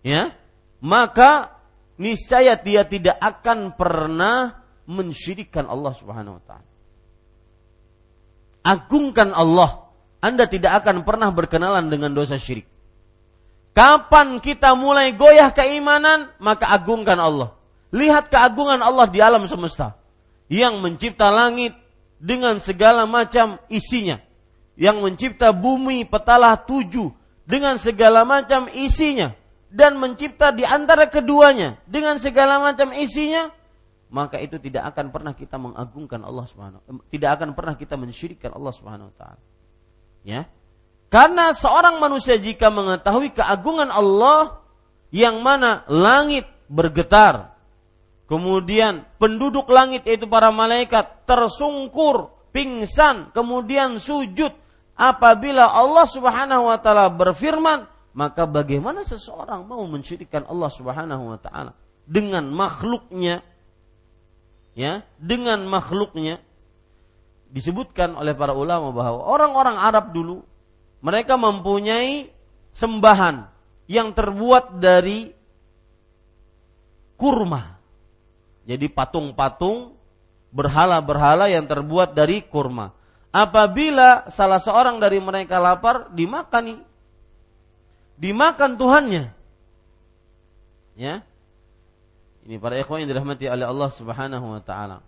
ya 0.03 0.35
maka 0.79 1.59
niscaya 1.99 2.55
dia 2.55 2.87
tidak 2.87 3.19
akan 3.19 3.75
pernah 3.75 4.63
mensyirikkan 4.89 5.67
Allah 5.67 5.93
Subhanahu 5.93 6.39
wa 6.39 6.43
taala. 6.47 6.67
Agungkan 8.59 9.35
Allah 9.35 9.91
Anda 10.19 10.47
tidak 10.47 10.83
akan 10.83 11.07
pernah 11.07 11.29
berkenalan 11.31 11.87
dengan 11.87 12.11
dosa 12.15 12.35
syirik. 12.35 12.67
Kapan 13.71 14.43
kita 14.43 14.75
mulai 14.75 15.15
goyah 15.15 15.53
keimanan 15.55 16.33
maka 16.41 16.67
agungkan 16.67 17.15
Allah. 17.15 17.55
Lihat 17.95 18.27
keagungan 18.27 18.83
Allah 18.83 19.07
di 19.07 19.23
alam 19.23 19.47
semesta. 19.47 19.95
Yang 20.49 20.81
mencipta 20.81 21.29
langit 21.29 21.77
dengan 22.19 22.59
segala 22.59 23.07
macam 23.07 23.57
isinya. 23.71 24.19
Yang 24.79 24.97
mencipta 25.03 25.51
bumi 25.55 26.07
petalah 26.07 26.59
tujuh 26.59 27.11
dengan 27.47 27.79
segala 27.79 28.27
macam 28.27 28.67
isinya. 28.71 29.33
Dan 29.71 29.97
mencipta 29.97 30.51
di 30.51 30.67
antara 30.67 31.07
keduanya 31.07 31.79
dengan 31.87 32.19
segala 32.19 32.59
macam 32.59 32.91
isinya. 32.93 33.55
maka 34.09 34.41
itu 34.41 34.57
tidak 34.57 34.89
akan 34.89 35.13
pernah 35.13 35.37
kita 35.37 35.61
mengagungkan 35.61 36.25
Allah 36.25 36.49
Subhanahu 36.49 36.81
tidak 37.13 37.29
akan 37.37 37.53
pernah 37.53 37.77
kita 37.77 37.93
mensyirikkan 37.93 38.49
Allah 38.57 38.73
Subhanahu 38.73 39.13
taala. 39.13 39.37
Ya. 40.25 40.49
Karena 41.13 41.53
seorang 41.53 42.01
manusia 42.01 42.37
jika 42.41 42.73
mengetahui 42.73 43.33
keagungan 43.37 43.93
Allah 43.93 44.65
yang 45.13 45.45
mana 45.45 45.85
langit 45.89 46.45
bergetar, 46.69 47.57
kemudian 48.29 49.09
penduduk 49.17 49.65
langit 49.73 50.05
yaitu 50.05 50.29
para 50.29 50.53
malaikat 50.53 51.25
tersungkur, 51.25 52.29
pingsan, 52.53 53.33
kemudian 53.33 53.97
sujud. 53.97 54.53
Apabila 54.99 55.65
Allah 55.65 56.05
Subhanahu 56.05 56.69
wa 56.69 56.77
taala 56.77 57.09
berfirman, 57.09 57.89
maka 58.13 58.45
bagaimana 58.45 59.01
seseorang 59.01 59.65
mau 59.65 59.81
mensyirikkan 59.89 60.45
Allah 60.45 60.69
Subhanahu 60.69 61.33
wa 61.33 61.39
taala 61.41 61.71
dengan 62.05 62.45
makhluknya? 62.53 63.41
Ya 64.77 65.01
dengan 65.17 65.65
makhluknya. 65.65 66.37
Disebutkan 67.49 68.13
oleh 68.13 68.37
para 68.37 68.53
ulama 68.53 68.93
bahwa 68.93 69.25
orang-orang 69.25 69.73
Arab 69.73 70.13
dulu 70.13 70.45
mereka 71.01 71.33
mempunyai 71.33 72.29
sembahan 72.75 73.49
yang 73.89 74.13
terbuat 74.13 74.77
dari 74.77 75.33
kurma. 77.17 77.78
Jadi 78.69 78.85
patung-patung 78.85 79.97
berhala-berhala 80.53 81.49
yang 81.49 81.65
terbuat 81.65 82.13
dari 82.13 82.45
kurma. 82.45 82.93
Apabila 83.33 84.29
salah 84.29 84.61
seorang 84.61 85.01
dari 85.01 85.17
mereka 85.17 85.57
lapar, 85.57 86.13
dimakani. 86.13 86.77
Dimakan 88.13 88.77
Tuhannya. 88.77 89.25
Ya. 90.93 91.25
Ini 92.45 92.61
para 92.61 92.77
ikhwan 92.77 93.01
yang 93.01 93.09
dirahmati 93.09 93.49
oleh 93.49 93.65
Allah 93.65 93.89
Subhanahu 93.89 94.45
wa 94.53 94.61
taala. 94.61 95.01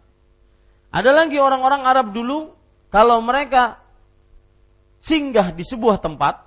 Ada 0.90 1.14
lagi 1.14 1.38
orang-orang 1.38 1.86
Arab 1.86 2.14
dulu 2.14 2.58
kalau 2.90 3.22
mereka 3.22 3.78
singgah 5.02 5.54
di 5.54 5.66
sebuah 5.66 6.02
tempat, 6.02 6.46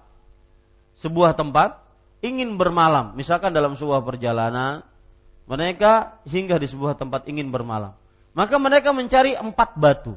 sebuah 0.98 1.34
tempat 1.34 1.78
ingin 2.22 2.54
bermalam, 2.54 3.12
misalkan 3.18 3.50
dalam 3.50 3.74
sebuah 3.74 4.00
perjalanan, 4.06 4.86
mereka 5.45 6.20
singgah 6.24 6.57
di 6.57 6.68
sebuah 6.68 6.97
tempat 6.97 7.28
ingin 7.28 7.53
bermalam. 7.53 7.92
Maka 8.34 8.57
mereka 8.59 8.90
mencari 8.90 9.36
empat 9.38 9.76
batu. 9.78 10.16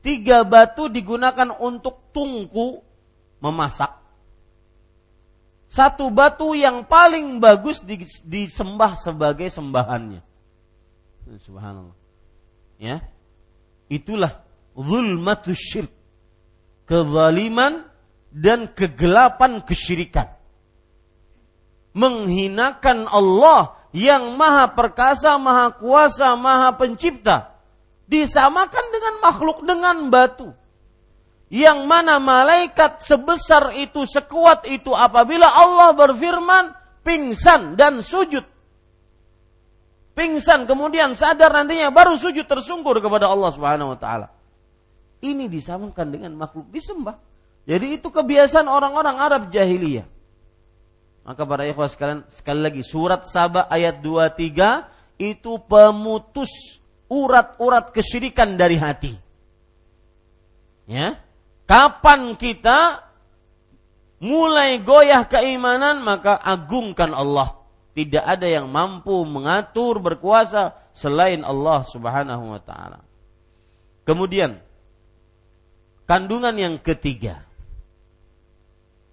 Tiga 0.00 0.44
batu 0.44 0.88
digunakan 0.88 1.48
untuk 1.60 2.12
tungku 2.12 2.80
memasak 3.40 4.04
satu 5.74 6.06
batu 6.14 6.54
yang 6.54 6.86
paling 6.86 7.42
bagus 7.42 7.82
disembah 8.22 8.94
sebagai 8.94 9.50
sembahannya. 9.50 10.22
Subhanallah. 11.42 11.98
Ya. 12.78 13.02
Itulah 13.90 14.38
zulmatus 14.78 15.58
syirk. 15.58 15.90
Kezaliman 16.86 17.90
dan 18.30 18.70
kegelapan 18.70 19.66
kesyirikan. 19.66 20.30
Menghinakan 21.90 23.10
Allah 23.10 23.74
yang 23.94 24.34
maha 24.34 24.74
perkasa, 24.74 25.38
maha 25.38 25.70
kuasa, 25.78 26.34
maha 26.34 26.74
pencipta. 26.74 27.54
Disamakan 28.04 28.84
dengan 28.92 29.14
makhluk 29.22 29.64
dengan 29.64 29.96
batu 30.12 30.52
yang 31.54 31.86
mana 31.86 32.18
malaikat 32.18 33.04
sebesar 33.06 33.78
itu, 33.78 34.02
sekuat 34.02 34.66
itu 34.66 34.90
apabila 34.90 35.46
Allah 35.46 35.94
berfirman, 35.94 36.74
pingsan 37.06 37.78
dan 37.78 38.02
sujud. 38.02 38.42
Pingsan 40.18 40.66
kemudian 40.66 41.14
sadar 41.14 41.54
nantinya 41.54 41.94
baru 41.94 42.18
sujud 42.18 42.46
tersungkur 42.46 42.98
kepada 42.98 43.30
Allah 43.30 43.50
Subhanahu 43.54 43.94
wa 43.94 43.98
taala. 43.98 44.28
Ini 45.22 45.46
disamakan 45.46 46.06
dengan 46.10 46.34
makhluk 46.34 46.70
disembah. 46.74 47.18
Jadi 47.64 48.02
itu 48.02 48.10
kebiasaan 48.10 48.66
orang-orang 48.66 49.16
Arab 49.16 49.42
jahiliyah. 49.54 50.06
Maka 51.24 51.42
para 51.48 51.64
ikhwah 51.64 51.88
sekalian 51.88 52.20
sekali 52.28 52.60
lagi 52.60 52.82
surat 52.84 53.24
Saba 53.24 53.64
ayat 53.72 54.04
23 54.04 55.16
itu 55.16 55.56
pemutus 55.64 56.80
urat-urat 57.08 57.90
kesyirikan 57.90 58.60
dari 58.60 58.76
hati. 58.76 59.16
Ya, 60.84 61.24
Kapan 61.64 62.36
kita 62.36 63.08
mulai 64.20 64.84
goyah 64.84 65.24
keimanan 65.24 66.04
maka 66.04 66.36
agungkan 66.36 67.16
Allah. 67.16 67.56
Tidak 67.94 68.20
ada 68.20 68.44
yang 68.44 68.68
mampu 68.68 69.22
mengatur 69.24 70.02
berkuasa 70.02 70.76
selain 70.92 71.46
Allah 71.46 71.86
Subhanahu 71.86 72.52
wa 72.52 72.60
taala. 72.60 73.00
Kemudian 74.04 74.60
kandungan 76.04 76.52
yang 76.58 76.76
ketiga 76.82 77.43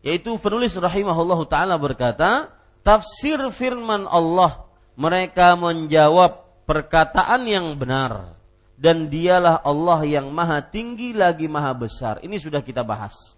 yaitu 0.01 0.37
penulis 0.41 0.73
rahimahullahu 0.73 1.45
taala 1.45 1.77
berkata, 1.77 2.49
tafsir 2.81 3.37
firman 3.53 4.09
Allah 4.09 4.65
mereka 4.97 5.53
menjawab 5.57 6.41
perkataan 6.65 7.45
yang 7.45 7.77
benar 7.77 8.37
dan 8.81 9.13
dialah 9.13 9.61
Allah 9.61 10.01
yang 10.09 10.33
maha 10.33 10.61
tinggi 10.65 11.13
lagi 11.13 11.45
maha 11.45 11.73
besar. 11.77 12.17
Ini 12.25 12.37
sudah 12.41 12.65
kita 12.65 12.81
bahas. 12.81 13.37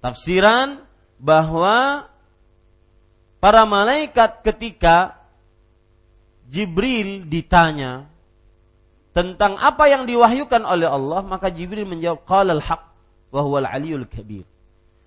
Tafsiran 0.00 0.80
bahwa 1.20 2.08
para 3.36 3.62
malaikat 3.68 4.40
ketika 4.40 5.20
Jibril 6.48 7.28
ditanya 7.28 8.08
tentang 9.12 9.60
apa 9.60 9.92
yang 9.92 10.08
diwahyukan 10.08 10.64
oleh 10.64 10.88
Allah, 10.88 11.20
maka 11.20 11.52
Jibril 11.52 11.84
menjawab 11.84 12.24
qalal 12.24 12.60
haq 12.64 12.82
wa 13.28 13.40
huwal 13.44 13.68
aliyul 13.68 14.08
kabir. 14.08 14.48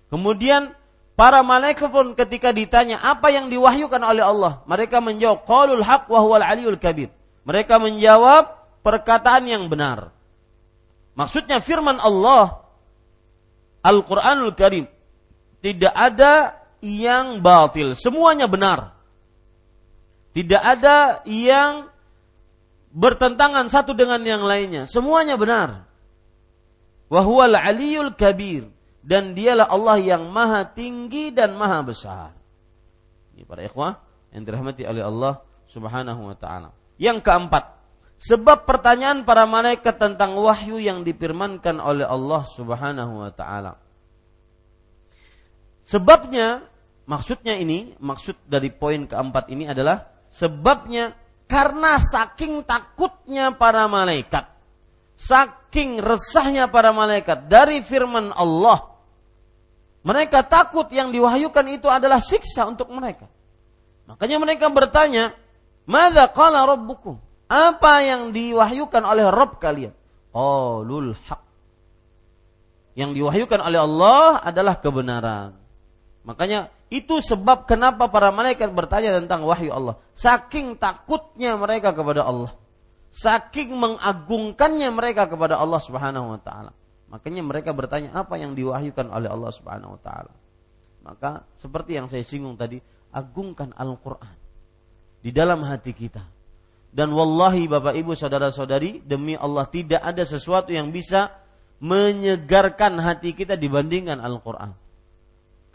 Kemudian 0.06 0.70
para 1.18 1.42
malaikat 1.42 1.90
pun 1.90 2.14
ketika 2.14 2.54
ditanya 2.54 3.02
apa 3.02 3.32
yang 3.34 3.50
diwahyukan 3.50 3.98
oleh 3.98 4.22
Allah, 4.22 4.62
mereka 4.70 5.02
menjawab 5.02 5.42
qalul 5.42 5.82
haq 5.82 6.06
wa 6.06 6.20
huwal 6.22 6.44
aliyul 6.44 6.78
kabir. 6.78 7.10
Mereka 7.46 7.78
menjawab 7.82 8.54
perkataan 8.86 9.50
yang 9.50 9.66
benar. 9.66 10.14
Maksudnya 11.16 11.58
firman 11.64 11.98
Allah 11.98 12.62
Al-Qur'anul 13.82 14.54
Karim 14.54 14.86
tidak 15.64 15.94
ada 15.94 16.54
yang 16.84 17.42
batil, 17.42 17.96
semuanya 17.98 18.46
benar. 18.46 18.94
Tidak 20.36 20.60
ada 20.60 21.24
yang 21.24 21.88
bertentangan 22.92 23.72
satu 23.72 23.96
dengan 23.96 24.20
yang 24.22 24.44
lainnya, 24.44 24.84
semuanya 24.84 25.40
benar. 25.40 25.88
Wahwal 27.08 27.56
aliyul 27.56 28.12
kabir 28.14 28.75
dan 29.06 29.38
dialah 29.38 29.70
Allah 29.70 30.02
yang 30.02 30.26
maha 30.34 30.66
tinggi 30.66 31.30
dan 31.30 31.54
maha 31.54 31.86
besar. 31.86 32.34
Ini 33.38 33.46
para 33.46 33.62
ikhwah 33.62 34.02
yang 34.34 34.42
dirahmati 34.42 34.82
oleh 34.82 35.06
Allah 35.06 35.38
Subhanahu 35.70 36.26
wa 36.26 36.34
taala. 36.34 36.74
Yang 36.98 37.22
keempat, 37.22 37.76
Sebab 38.16 38.64
pertanyaan 38.64 39.28
para 39.28 39.44
malaikat 39.44 40.00
tentang 40.00 40.40
wahyu 40.40 40.80
yang 40.80 41.04
difirmankan 41.04 41.76
oleh 41.76 42.08
Allah 42.08 42.48
Subhanahu 42.48 43.12
wa 43.20 43.30
taala. 43.36 43.76
Sebabnya, 45.84 46.64
maksudnya 47.04 47.60
ini, 47.60 47.92
maksud 48.00 48.40
dari 48.48 48.72
poin 48.72 49.04
keempat 49.04 49.52
ini 49.52 49.68
adalah 49.68 50.08
sebabnya 50.32 51.12
karena 51.44 52.00
saking 52.00 52.64
takutnya 52.64 53.52
para 53.52 53.84
malaikat, 53.84 54.48
saking 55.14 56.00
resahnya 56.00 56.72
para 56.72 56.96
malaikat 56.96 57.52
dari 57.52 57.84
firman 57.84 58.32
Allah, 58.32 58.95
mereka 60.06 60.46
takut 60.46 60.86
yang 60.94 61.10
diwahyukan 61.10 61.66
itu 61.66 61.90
adalah 61.90 62.22
siksa 62.22 62.62
untuk 62.70 62.86
mereka. 62.94 63.26
Makanya 64.06 64.38
mereka 64.38 64.70
bertanya, 64.70 65.34
"Mada 65.82 66.30
qala 66.30 66.62
rabbukum?" 66.62 67.26
Apa 67.46 68.02
yang 68.02 68.34
diwahyukan 68.34 69.02
oleh 69.06 69.30
Rob 69.30 69.62
kalian? 69.62 69.94
Qaulul 70.34 71.14
haq. 71.14 71.42
Yang 72.98 73.10
diwahyukan 73.22 73.60
oleh 73.62 73.80
Allah 73.82 74.42
adalah 74.42 74.82
kebenaran. 74.82 75.54
Makanya 76.26 76.74
itu 76.90 77.22
sebab 77.22 77.70
kenapa 77.70 78.10
para 78.10 78.34
malaikat 78.34 78.70
bertanya 78.74 79.14
tentang 79.22 79.46
wahyu 79.46 79.70
Allah. 79.70 80.02
Saking 80.14 80.74
takutnya 80.74 81.54
mereka 81.54 81.94
kepada 81.94 82.26
Allah. 82.26 82.50
Saking 83.14 83.74
mengagungkannya 83.78 84.90
mereka 84.90 85.30
kepada 85.30 85.54
Allah 85.54 85.78
Subhanahu 85.78 86.34
wa 86.34 86.40
taala. 86.42 86.74
Makanya 87.06 87.42
mereka 87.46 87.70
bertanya 87.70 88.12
apa 88.14 88.34
yang 88.38 88.58
diwahyukan 88.58 89.06
oleh 89.10 89.30
Allah 89.30 89.52
Subhanahu 89.54 89.94
wa 89.94 90.00
taala. 90.02 90.34
Maka 91.06 91.46
seperti 91.54 91.94
yang 91.94 92.10
saya 92.10 92.26
singgung 92.26 92.58
tadi, 92.58 92.82
agungkan 93.14 93.70
Al-Qur'an 93.78 94.34
di 95.22 95.30
dalam 95.30 95.62
hati 95.62 95.94
kita 95.94 96.36
dan 96.96 97.12
wallahi 97.12 97.68
Bapak 97.68 97.92
Ibu 97.92 98.16
saudara-saudari, 98.16 99.04
demi 99.04 99.36
Allah 99.36 99.68
tidak 99.68 100.00
ada 100.00 100.24
sesuatu 100.24 100.72
yang 100.72 100.88
bisa 100.88 101.28
menyegarkan 101.76 102.96
hati 102.96 103.36
kita 103.36 103.52
dibandingkan 103.60 104.16
Al-Quran. 104.16 104.72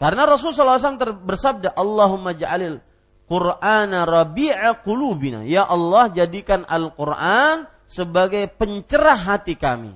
Karena 0.02 0.26
Rasulullah 0.26 0.82
SAW 0.82 1.22
bersabda, 1.22 1.78
Allahumma 1.78 2.34
ja'alil 2.34 2.82
Qur'ana 3.30 4.02
rabi'a 4.02 4.82
qulubina. 4.82 5.46
Ya 5.46 5.62
Allah, 5.62 6.10
jadikan 6.10 6.66
Al-Qur'an 6.66 7.70
sebagai 7.86 8.50
pencerah 8.50 9.14
hati 9.14 9.54
kami. 9.54 9.94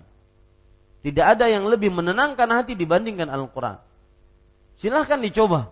Tidak 1.07 1.23
ada 1.23 1.47
yang 1.47 1.71
lebih 1.71 1.95
menenangkan 1.95 2.51
hati 2.51 2.75
dibandingkan 2.75 3.31
Al-Quran. 3.31 3.79
Silahkan 4.75 5.23
dicoba. 5.23 5.71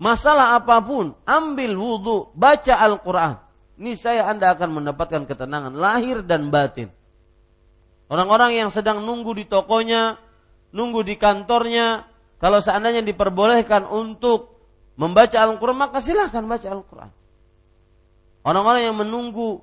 Masalah 0.00 0.56
apa 0.56 0.80
pun, 0.80 1.12
ambil 1.28 1.76
wudhu, 1.76 2.32
baca 2.32 2.80
Al-Quran. 2.80 3.36
Ini 3.76 3.92
saya 4.00 4.32
Anda 4.32 4.56
akan 4.56 4.80
mendapatkan 4.80 5.28
ketenangan 5.28 5.76
lahir 5.76 6.24
dan 6.24 6.48
batin. 6.48 6.88
Orang-orang 8.08 8.64
yang 8.64 8.72
sedang 8.72 9.04
nunggu 9.04 9.36
di 9.36 9.44
tokonya, 9.44 10.16
nunggu 10.72 11.04
di 11.04 11.20
kantornya, 11.20 12.08
kalau 12.40 12.64
seandainya 12.64 13.04
diperbolehkan 13.04 13.84
untuk 13.84 14.56
membaca 14.96 15.36
Al-Quran, 15.36 15.76
maka 15.76 16.00
silahkan 16.00 16.48
baca 16.48 16.68
Al-Quran. 16.72 17.12
Orang-orang 18.40 18.88
yang 18.88 18.96
menunggu 18.96 19.60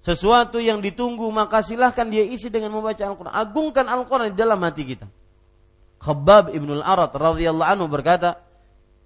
sesuatu 0.00 0.56
yang 0.56 0.80
ditunggu 0.80 1.28
maka 1.28 1.60
silahkan 1.60 2.08
dia 2.08 2.24
isi 2.24 2.48
dengan 2.48 2.72
membaca 2.72 3.00
Al-Quran. 3.04 3.32
Agungkan 3.32 3.84
Al-Quran 3.84 4.32
di 4.32 4.38
dalam 4.40 4.60
hati 4.64 4.82
kita. 4.88 5.06
Khabbab 6.00 6.56
ibnul 6.56 6.80
Arat 6.80 7.12
radhiyallahu 7.12 7.68
anhu 7.68 7.86
berkata, 7.92 8.40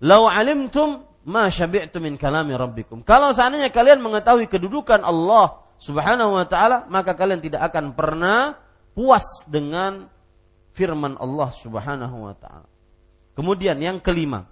"Lau 0.07 0.31
alimtum 0.31 1.03
ma 1.27 1.51
syabi'tu 1.51 1.99
min 1.99 2.15
kalami 2.15 2.55
rabbikum." 2.55 3.03
Kalau 3.03 3.35
seandainya 3.35 3.75
kalian 3.75 3.99
mengetahui 3.99 4.47
kedudukan 4.47 5.03
Allah 5.03 5.59
Subhanahu 5.83 6.39
wa 6.39 6.47
taala, 6.47 6.87
maka 6.87 7.19
kalian 7.19 7.43
tidak 7.43 7.67
akan 7.67 7.99
pernah 7.99 8.55
puas 8.95 9.27
dengan 9.51 10.07
firman 10.71 11.19
Allah 11.19 11.51
Subhanahu 11.51 12.31
wa 12.31 12.35
taala. 12.39 12.71
Kemudian 13.35 13.75
yang 13.83 13.99
kelima, 13.99 14.47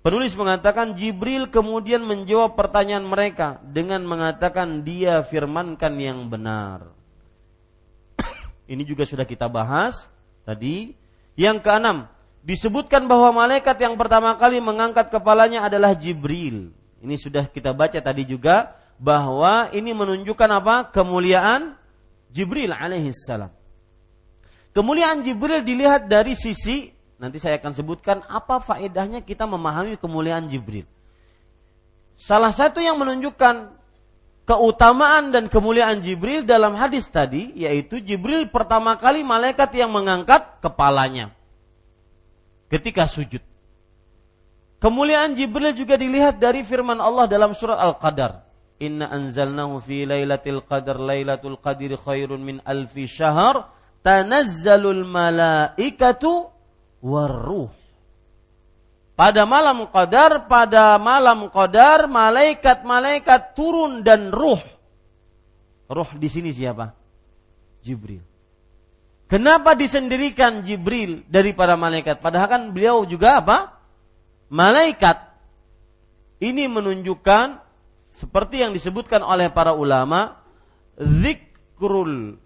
Penulis 0.00 0.32
mengatakan 0.32 0.96
Jibril 0.96 1.52
kemudian 1.52 2.00
menjawab 2.00 2.56
pertanyaan 2.56 3.04
mereka 3.04 3.60
dengan 3.60 4.00
mengatakan 4.08 4.80
dia 4.80 5.20
firmankan 5.20 5.92
yang 6.00 6.24
benar. 6.24 6.88
Ini 8.72 8.80
juga 8.88 9.04
sudah 9.04 9.28
kita 9.28 9.44
bahas 9.52 10.08
tadi. 10.48 10.96
Yang 11.36 11.64
keenam, 11.64 12.08
disebutkan 12.40 13.04
bahwa 13.04 13.44
malaikat 13.44 13.76
yang 13.80 13.96
pertama 14.00 14.32
kali 14.40 14.60
mengangkat 14.60 15.12
kepalanya 15.12 15.68
adalah 15.68 15.92
Jibril. 15.92 16.72
Ini 17.00 17.16
sudah 17.20 17.48
kita 17.48 17.72
baca 17.76 17.96
tadi 18.00 18.24
juga 18.24 18.76
bahwa 19.00 19.68
ini 19.72 19.92
menunjukkan 19.92 20.50
apa? 20.52 20.92
Kemuliaan 20.92 21.76
Jibril 22.28 22.72
alaihissalam. 22.72 23.52
Kemuliaan 24.72 25.24
Jibril 25.24 25.64
dilihat 25.64 26.08
dari 26.08 26.36
sisi 26.36 26.92
Nanti 27.20 27.36
saya 27.36 27.60
akan 27.60 27.76
sebutkan 27.76 28.24
apa 28.24 28.64
faedahnya 28.64 29.20
kita 29.20 29.44
memahami 29.44 30.00
kemuliaan 30.00 30.48
Jibril. 30.48 30.88
Salah 32.16 32.48
satu 32.48 32.80
yang 32.80 32.96
menunjukkan 32.96 33.76
keutamaan 34.48 35.28
dan 35.28 35.52
kemuliaan 35.52 36.00
Jibril 36.00 36.48
dalam 36.48 36.72
hadis 36.80 37.04
tadi 37.12 37.52
yaitu 37.60 38.00
Jibril 38.00 38.48
pertama 38.48 38.96
kali 38.96 39.20
malaikat 39.20 39.68
yang 39.76 39.92
mengangkat 39.92 40.64
kepalanya 40.64 41.28
ketika 42.72 43.04
sujud. 43.04 43.44
Kemuliaan 44.80 45.36
Jibril 45.36 45.76
juga 45.76 46.00
dilihat 46.00 46.40
dari 46.40 46.64
firman 46.64 47.04
Allah 47.04 47.28
dalam 47.28 47.52
surat 47.52 47.76
Al-Qadar. 47.76 48.48
Inna 48.80 49.12
anzalnahu 49.12 49.84
fi 49.84 50.08
lailatul 50.08 50.64
qadar 50.64 50.96
lailatul 50.96 51.60
qadri 51.60 51.92
khairun 52.00 52.40
min 52.40 52.56
alfi 52.64 53.04
syahr 53.04 53.68
tanazzalul 54.00 55.04
malaikatu 55.04 56.48
waruh. 57.00 57.72
Pada 59.16 59.44
malam 59.44 59.84
qadar, 59.92 60.48
pada 60.48 60.96
malam 60.96 61.52
qadar, 61.52 62.08
malaikat-malaikat 62.08 63.52
turun 63.52 64.00
dan 64.00 64.32
ruh. 64.32 64.60
Ruh 65.92 66.10
di 66.16 66.28
sini 66.32 66.56
siapa? 66.56 66.96
Jibril. 67.84 68.24
Kenapa 69.28 69.76
disendirikan 69.76 70.64
Jibril 70.64 71.28
daripada 71.28 71.76
malaikat? 71.76 72.18
Padahal 72.24 72.48
kan 72.48 72.62
beliau 72.72 73.04
juga 73.04 73.44
apa? 73.44 73.78
Malaikat. 74.48 75.22
Ini 76.40 76.66
menunjukkan 76.72 77.60
seperti 78.10 78.64
yang 78.64 78.72
disebutkan 78.72 79.20
oleh 79.20 79.52
para 79.52 79.76
ulama, 79.76 80.40
zikrul 80.96 82.40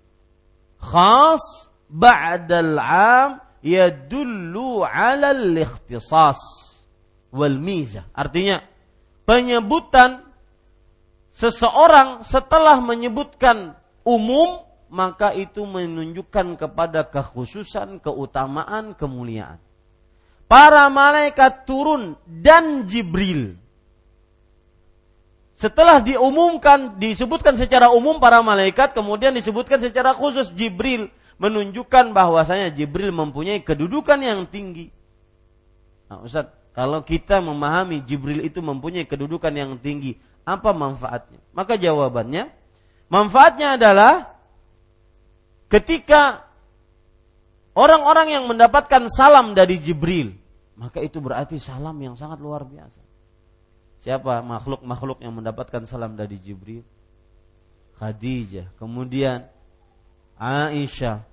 khas 0.83 1.71
ba'dal 1.87 2.77
'am 2.77 3.44
yadullu 3.65 4.85
'alal 4.85 5.57
ikhtisas 5.57 6.39
wal 7.33 7.57
miza. 7.57 8.05
Artinya 8.13 8.61
penyebutan 9.25 10.21
seseorang 11.33 12.23
setelah 12.23 12.79
menyebutkan 12.85 13.73
umum 14.05 14.63
maka 14.95 15.35
itu 15.35 15.67
menunjukkan 15.67 16.55
kepada 16.55 17.03
kekhususan, 17.11 17.99
keutamaan, 17.99 18.95
kemuliaan. 18.95 19.59
Para 20.47 20.87
malaikat 20.87 21.67
turun 21.67 22.15
dan 22.23 22.87
Jibril. 22.87 23.59
Setelah 25.55 25.99
diumumkan, 25.99 26.95
disebutkan 26.99 27.59
secara 27.59 27.91
umum 27.91 28.23
para 28.23 28.39
malaikat, 28.39 28.95
kemudian 28.95 29.35
disebutkan 29.35 29.83
secara 29.83 30.15
khusus 30.15 30.55
Jibril 30.55 31.11
menunjukkan 31.39 32.15
bahwasanya 32.15 32.71
Jibril 32.71 33.11
mempunyai 33.11 33.61
kedudukan 33.63 34.19
yang 34.23 34.47
tinggi. 34.47 34.91
Nah, 36.07 36.23
Ustaz, 36.23 36.51
kalau 36.75 37.03
kita 37.03 37.39
memahami 37.39 38.03
Jibril 38.03 38.43
itu 38.43 38.59
mempunyai 38.59 39.07
kedudukan 39.07 39.51
yang 39.55 39.79
tinggi, 39.79 40.19
apa 40.43 40.75
manfaatnya? 40.75 41.41
Maka 41.55 41.79
jawabannya, 41.79 42.51
manfaatnya 43.11 43.79
adalah 43.79 44.35
ketika 45.71 46.47
orang-orang 47.75 48.35
yang 48.35 48.45
mendapatkan 48.51 49.07
salam 49.11 49.55
dari 49.55 49.79
Jibril, 49.79 50.35
maka 50.75 50.99
itu 50.99 51.23
berarti 51.23 51.59
salam 51.63 51.95
yang 52.03 52.19
sangat 52.19 52.43
luar 52.43 52.67
biasa. 52.67 53.03
Siapa 54.03 54.45
makhluk-makhluk 54.45 55.25
yang 55.25 55.33
mendapatkan 55.33 55.89
salam 55.89 56.13
dari 56.19 56.37
Jibril? 56.37 56.85
Khadijah. 57.97 58.75
Kemudian 58.77 59.47
Aisyah. 60.39 61.25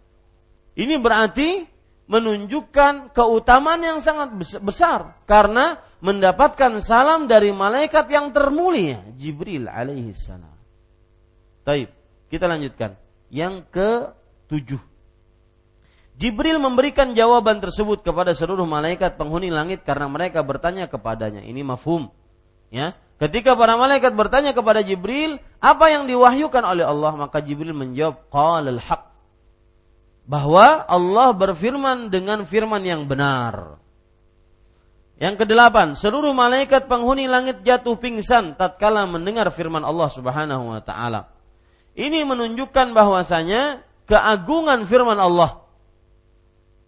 Ini 0.78 0.96
berarti 1.02 1.68
menunjukkan 2.12 3.16
keutamaan 3.16 3.80
yang 3.80 4.00
sangat 4.04 4.36
besar 4.60 5.24
karena 5.24 5.80
mendapatkan 6.04 6.82
salam 6.84 7.30
dari 7.30 7.54
malaikat 7.56 8.10
yang 8.12 8.34
termulia 8.36 9.00
Jibril 9.16 9.70
alaihi 9.70 10.12
salam. 10.12 10.52
Taib, 11.62 11.94
kita 12.28 12.50
lanjutkan. 12.50 12.98
Yang 13.32 13.56
ke 13.72 13.90
tujuh. 14.52 14.82
Jibril 16.20 16.60
memberikan 16.60 17.16
jawaban 17.16 17.64
tersebut 17.64 18.04
kepada 18.04 18.36
seluruh 18.36 18.68
malaikat 18.68 19.16
penghuni 19.16 19.50
langit 19.50 19.88
karena 19.88 20.06
mereka 20.12 20.44
bertanya 20.44 20.86
kepadanya. 20.92 21.42
Ini 21.42 21.64
mafhum. 21.64 22.12
Ya, 22.72 22.94
Ketika 23.22 23.54
para 23.54 23.78
malaikat 23.78 24.18
bertanya 24.18 24.50
kepada 24.50 24.82
Jibril, 24.82 25.38
apa 25.62 25.94
yang 25.94 26.10
diwahyukan 26.10 26.66
oleh 26.66 26.82
Allah? 26.82 27.14
Maka 27.14 27.38
Jibril 27.38 27.78
menjawab, 27.78 28.18
Qalal 28.34 28.82
haq. 28.82 29.14
Bahwa 30.26 30.82
Allah 30.90 31.30
berfirman 31.30 32.10
dengan 32.10 32.50
firman 32.50 32.82
yang 32.82 33.06
benar. 33.06 33.78
Yang 35.22 35.46
kedelapan, 35.46 35.94
seluruh 35.94 36.34
malaikat 36.34 36.90
penghuni 36.90 37.30
langit 37.30 37.62
jatuh 37.62 37.94
pingsan 37.94 38.58
tatkala 38.58 39.06
mendengar 39.06 39.54
firman 39.54 39.86
Allah 39.86 40.10
Subhanahu 40.10 40.74
wa 40.74 40.82
taala. 40.82 41.30
Ini 41.94 42.26
menunjukkan 42.26 42.90
bahwasanya 42.90 43.86
keagungan 44.10 44.90
firman 44.90 45.22
Allah. 45.22 45.62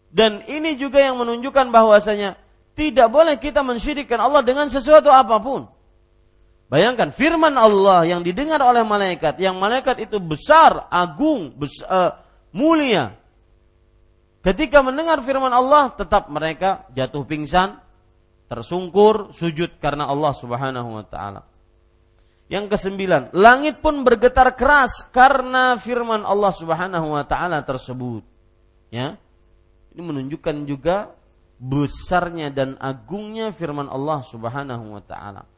Dan 0.09 0.41
ini 0.49 0.81
juga 0.81 0.97
yang 0.97 1.21
menunjukkan 1.21 1.69
bahwasanya 1.69 2.41
tidak 2.73 3.05
boleh 3.13 3.37
kita 3.37 3.61
mensyirikkan 3.61 4.17
Allah 4.17 4.41
dengan 4.41 4.65
sesuatu 4.65 5.13
apa 5.13 5.37
pun. 5.37 5.69
Bayangkan 6.73 7.13
firman 7.13 7.53
Allah 7.53 8.01
yang 8.01 8.25
didengar 8.25 8.57
oleh 8.65 8.81
malaikat, 8.81 9.37
yang 9.37 9.61
malaikat 9.61 10.09
itu 10.09 10.17
besar, 10.17 10.89
agung, 10.89 11.53
besar, 11.53 11.85
uh, 11.85 12.11
mulia. 12.49 13.13
Ketika 14.41 14.81
mendengar 14.81 15.21
firman 15.21 15.53
Allah, 15.53 15.93
tetap 15.93 16.33
mereka 16.33 16.89
jatuh 16.97 17.29
pingsan, 17.29 17.77
tersungkur, 18.49 19.29
sujud 19.37 19.77
karena 19.77 20.09
Allah 20.09 20.33
Subhanahu 20.33 20.97
wa 20.97 21.05
taala. 21.05 21.45
Yang 22.49 22.73
kesembilan, 22.73 23.37
langit 23.37 23.77
pun 23.77 24.01
bergetar 24.01 24.57
keras 24.57 25.05
karena 25.13 25.77
firman 25.77 26.25
Allah 26.25 26.49
Subhanahu 26.49 27.13
wa 27.13 27.21
taala 27.21 27.61
tersebut. 27.61 28.25
Ya. 28.89 29.21
Ini 29.93 30.01
menunjukkan 30.01 30.65
juga 30.65 31.13
besarnya 31.61 32.49
dan 32.49 32.81
agungnya 32.81 33.53
firman 33.53 33.85
Allah 33.85 34.25
Subhanahu 34.25 34.97
wa 34.97 35.05
taala. 35.05 35.52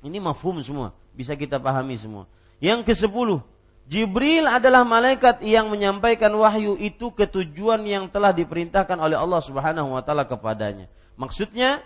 Ini 0.00 0.18
mafhum 0.18 0.60
semua, 0.64 0.96
bisa 1.12 1.36
kita 1.36 1.60
pahami 1.60 1.96
semua. 1.96 2.24
Yang 2.60 2.88
ke 2.88 2.94
sepuluh, 2.96 3.44
Jibril 3.90 4.46
adalah 4.46 4.86
malaikat 4.86 5.42
yang 5.42 5.66
menyampaikan 5.66 6.30
wahyu 6.36 6.78
itu 6.78 7.10
ke 7.10 7.26
tujuan 7.26 7.82
yang 7.82 8.06
telah 8.06 8.30
diperintahkan 8.30 8.96
oleh 8.96 9.18
Allah 9.18 9.40
Subhanahu 9.42 9.92
wa 9.92 10.02
taala 10.04 10.24
kepadanya. 10.24 10.86
Maksudnya 11.18 11.82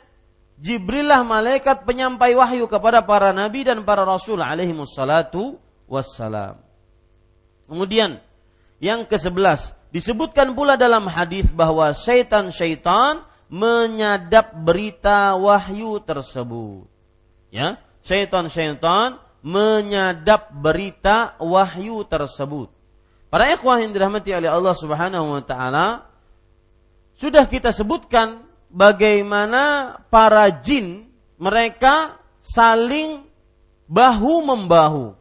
Jibrillah 0.54 1.26
malaikat 1.26 1.82
penyampai 1.82 2.38
wahyu 2.38 2.70
kepada 2.70 3.02
para 3.02 3.34
nabi 3.34 3.66
dan 3.66 3.82
para 3.82 4.06
rasul 4.06 4.38
alaihi 4.38 4.70
wassalatu 4.70 5.58
wassalam. 5.90 6.62
Kemudian 7.66 8.22
yang 8.78 9.02
ke-11 9.02 9.74
disebutkan 9.90 10.54
pula 10.54 10.78
dalam 10.78 11.10
hadis 11.10 11.50
bahwa 11.50 11.90
syaitan-syaitan 11.90 13.26
menyadap 13.50 14.54
berita 14.54 15.34
wahyu 15.34 15.98
tersebut. 15.98 16.86
Ya, 17.50 17.82
syaitan-syaitan 18.04 19.18
menyadap 19.44 20.52
berita 20.52 21.36
wahyu 21.40 22.04
tersebut. 22.04 22.72
Para 23.28 23.50
ikhwah 23.50 23.82
yang 23.82 23.90
dirahmati 23.90 24.30
oleh 24.30 24.46
Allah 24.46 24.74
Subhanahu 24.78 25.26
wa 25.34 25.42
taala, 25.42 26.06
sudah 27.18 27.48
kita 27.50 27.74
sebutkan 27.74 28.46
bagaimana 28.70 29.96
para 30.06 30.46
jin 30.50 31.10
mereka 31.38 32.20
saling 32.38 33.26
bahu 33.86 34.42
membahu 34.44 35.14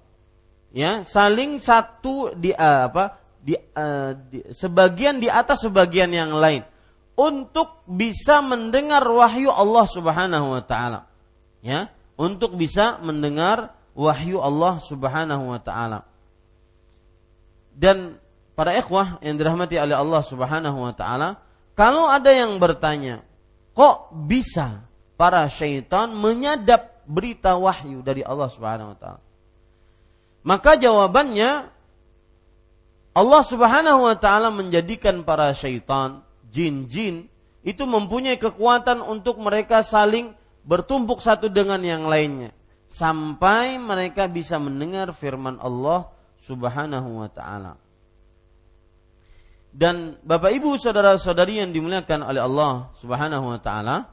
ya 0.74 1.06
saling 1.06 1.62
satu 1.62 2.34
di 2.34 2.50
uh, 2.50 2.90
apa 2.90 3.22
di, 3.38 3.54
uh, 3.54 4.18
di 4.32 4.40
sebagian 4.50 5.22
di 5.22 5.30
atas 5.30 5.68
sebagian 5.68 6.10
yang 6.10 6.34
lain 6.34 6.66
untuk 7.14 7.86
bisa 7.86 8.42
mendengar 8.42 9.06
wahyu 9.06 9.54
Allah 9.54 9.86
Subhanahu 9.86 10.58
wa 10.58 10.64
taala 10.66 11.06
ya 11.62 11.94
untuk 12.20 12.56
bisa 12.58 13.02
mendengar 13.02 13.74
wahyu 13.94 14.42
Allah 14.42 14.82
Subhanahu 14.82 15.54
wa 15.54 15.60
taala 15.62 16.06
dan 17.74 18.22
para 18.54 18.74
ikhwah 18.78 19.18
yang 19.26 19.38
dirahmati 19.38 19.78
oleh 19.78 19.98
Allah 19.98 20.22
Subhanahu 20.22 20.78
wa 20.78 20.94
taala 20.94 21.42
kalau 21.74 22.06
ada 22.06 22.30
yang 22.30 22.58
bertanya 22.62 23.26
Kok 23.74 24.14
bisa 24.30 24.86
para 25.18 25.50
syaitan 25.50 26.14
menyadap 26.14 27.02
berita 27.10 27.58
wahyu 27.58 28.06
dari 28.06 28.22
Allah 28.22 28.48
Subhanahu 28.54 28.94
wa 28.94 28.98
taala? 28.98 29.22
Maka 30.46 30.78
jawabannya 30.78 31.74
Allah 33.18 33.44
Subhanahu 33.46 34.00
wa 34.06 34.16
taala 34.18 34.54
menjadikan 34.54 35.26
para 35.26 35.50
syaitan, 35.58 36.22
jin-jin 36.54 37.26
itu 37.66 37.84
mempunyai 37.90 38.38
kekuatan 38.38 39.02
untuk 39.02 39.42
mereka 39.42 39.82
saling 39.82 40.38
bertumpuk 40.64 41.20
satu 41.20 41.52
dengan 41.52 41.80
yang 41.84 42.08
lainnya 42.08 42.56
sampai 42.88 43.78
mereka 43.82 44.30
bisa 44.30 44.58
mendengar 44.58 45.12
firman 45.12 45.60
Allah 45.60 46.10
Subhanahu 46.44 47.24
wa 47.24 47.30
taala. 47.32 47.80
Dan 49.74 50.22
Bapak 50.22 50.54
Ibu 50.54 50.78
saudara-saudari 50.78 51.58
yang 51.58 51.74
dimuliakan 51.74 52.22
oleh 52.22 52.42
Allah 52.46 52.94
Subhanahu 53.02 53.58
wa 53.58 53.60
taala, 53.60 54.06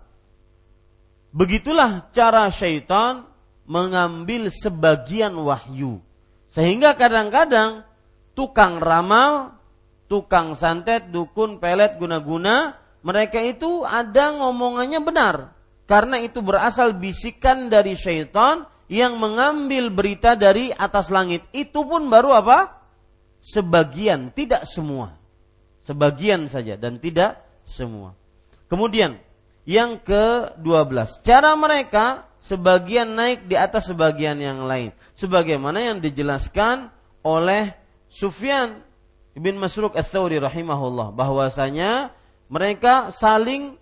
begitulah 1.37 2.09
cara 2.17 2.49
syaitan 2.49 3.29
mengambil 3.69 4.49
sebagian 4.49 5.37
wahyu. 5.37 6.01
Sehingga 6.49 6.97
kadang-kadang 6.97 7.85
tukang 8.33 8.81
ramal, 8.81 9.61
tukang 10.09 10.57
santet, 10.57 11.13
dukun, 11.13 11.61
pelet, 11.61 12.01
guna-guna, 12.01 12.81
mereka 13.05 13.45
itu 13.45 13.85
ada 13.85 14.33
ngomongannya 14.35 15.01
benar. 15.05 15.60
Karena 15.91 16.23
itu 16.23 16.39
berasal 16.39 16.95
bisikan 16.95 17.67
dari 17.67 17.99
syaitan 17.99 18.63
yang 18.87 19.19
mengambil 19.19 19.91
berita 19.91 20.39
dari 20.39 20.71
atas 20.71 21.11
langit. 21.11 21.43
Itu 21.51 21.83
pun 21.83 22.07
baru 22.07 22.39
apa? 22.39 22.79
Sebagian, 23.43 24.31
tidak 24.31 24.71
semua 24.71 25.21
sebagian 25.91 26.47
saja 26.47 26.77
dan 26.77 27.01
tidak 27.01 27.41
semua. 27.65 28.15
Kemudian 28.71 29.19
yang 29.67 29.99
ke-12, 30.01 31.25
cara 31.27 31.51
mereka 31.59 32.31
sebagian 32.39 33.11
naik 33.17 33.51
di 33.51 33.57
atas 33.59 33.91
sebagian 33.91 34.39
yang 34.39 34.65
lain. 34.65 34.95
Sebagaimana 35.19 35.83
yang 35.83 35.99
dijelaskan 35.99 36.93
oleh 37.27 37.75
Sufyan 38.07 38.81
bin 39.35 39.59
Masruq 39.59 39.99
Ats-Tsauri 39.99 40.39
rahimahullah 40.39 41.13
bahwasanya 41.13 42.15
mereka 42.51 43.11
saling 43.11 43.77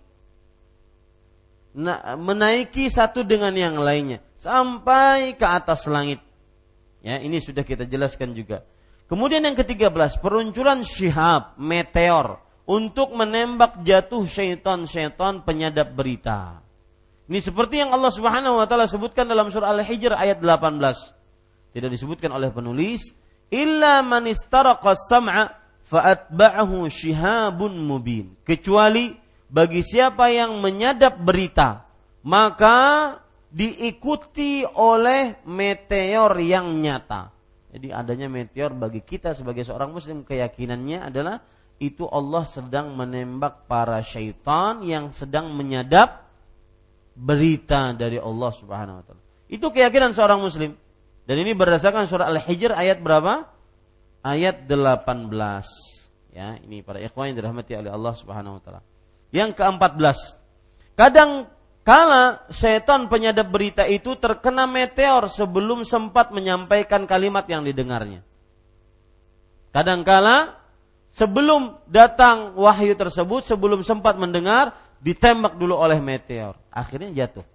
menaiki 2.19 2.91
satu 2.91 3.23
dengan 3.23 3.55
yang 3.55 3.79
lainnya 3.79 4.19
sampai 4.35 5.35
ke 5.39 5.47
atas 5.47 5.87
langit. 5.87 6.19
Ya, 6.99 7.19
ini 7.19 7.39
sudah 7.39 7.63
kita 7.63 7.87
jelaskan 7.87 8.35
juga. 8.35 8.67
Kemudian 9.07 9.41
yang 9.41 9.57
ketiga 9.57 9.89
belas, 9.89 10.19
peruncuran 10.19 10.85
syihab, 10.85 11.57
meteor 11.57 12.43
untuk 12.69 13.17
menembak 13.17 13.81
jatuh 13.81 14.21
syaitan-syaitan 14.27 15.41
penyadap 15.41 15.89
berita. 15.97 16.61
Ini 17.25 17.41
seperti 17.41 17.81
yang 17.81 17.89
Allah 17.89 18.13
Subhanahu 18.13 18.61
wa 18.61 18.65
taala 18.69 18.85
sebutkan 18.85 19.25
dalam 19.25 19.49
surah 19.49 19.73
Al-Hijr 19.73 20.13
ayat 20.13 20.37
18. 20.41 21.73
Tidak 21.73 21.89
disebutkan 21.89 22.29
oleh 22.33 22.53
penulis, 22.53 23.13
illa 23.49 24.05
man 24.05 24.29
istaraqa 24.29 24.93
sam'a 24.93 25.49
fa'atba'ahu 25.89 26.85
shihabun 26.89 27.73
mubin. 27.81 28.37
Kecuali 28.45 29.13
bagi 29.49 29.81
siapa 29.81 30.29
yang 30.29 30.61
menyadap 30.61 31.17
berita, 31.17 31.89
maka 32.21 33.17
diikuti 33.49 34.61
oleh 34.61 35.41
meteor 35.49 36.37
yang 36.37 36.69
nyata. 36.77 37.33
Jadi 37.69 37.89
adanya 37.93 38.29
meteor 38.29 38.73
bagi 38.73 39.01
kita 39.01 39.33
sebagai 39.33 39.65
seorang 39.65 39.93
muslim 39.93 40.21
keyakinannya 40.25 41.05
adalah 41.05 41.41
itu 41.81 42.05
Allah 42.05 42.45
sedang 42.45 42.93
menembak 42.93 43.65
para 43.65 44.01
syaitan 44.05 44.81
yang 44.85 45.13
sedang 45.13 45.53
menyadap 45.53 46.29
berita 47.17 47.93
dari 47.93 48.21
Allah 48.21 48.51
Subhanahu 48.53 48.97
wa 49.01 49.03
taala. 49.05 49.21
Itu 49.49 49.73
keyakinan 49.73 50.13
seorang 50.13 50.41
muslim. 50.41 50.77
Dan 51.25 51.45
ini 51.45 51.53
berdasarkan 51.53 52.09
surah 52.09 52.25
Al-Hijr 52.29 52.73
ayat 52.73 53.01
berapa? 53.05 53.45
Ayat 54.25 54.65
18. 54.65 55.29
Ya, 56.33 56.57
ini 56.61 56.81
para 56.81 56.97
ikhwan 57.01 57.33
yang 57.33 57.37
dirahmati 57.37 57.73
oleh 57.77 57.93
Allah 57.93 58.13
Subhanahu 58.17 58.57
wa 58.57 58.61
taala. 58.61 58.81
Yang 59.29 59.61
ke-14. 59.61 60.17
Kadang 60.97 61.47
Kala 61.89 62.45
setan 62.53 63.09
penyadap 63.09 63.49
berita 63.49 63.81
itu 63.89 64.13
terkena 64.13 64.69
meteor 64.69 65.25
sebelum 65.25 65.81
sempat 65.81 66.29
menyampaikan 66.29 67.09
kalimat 67.09 67.49
yang 67.49 67.65
didengarnya. 67.65 68.21
Kadangkala 69.73 70.53
sebelum 71.09 71.81
datang 71.89 72.53
wahyu 72.53 72.93
tersebut, 72.93 73.41
sebelum 73.41 73.81
sempat 73.81 74.21
mendengar, 74.21 74.77
ditembak 75.01 75.57
dulu 75.57 75.81
oleh 75.81 75.97
meteor. 75.97 76.53
Akhirnya 76.69 77.09
jatuh. 77.25 77.45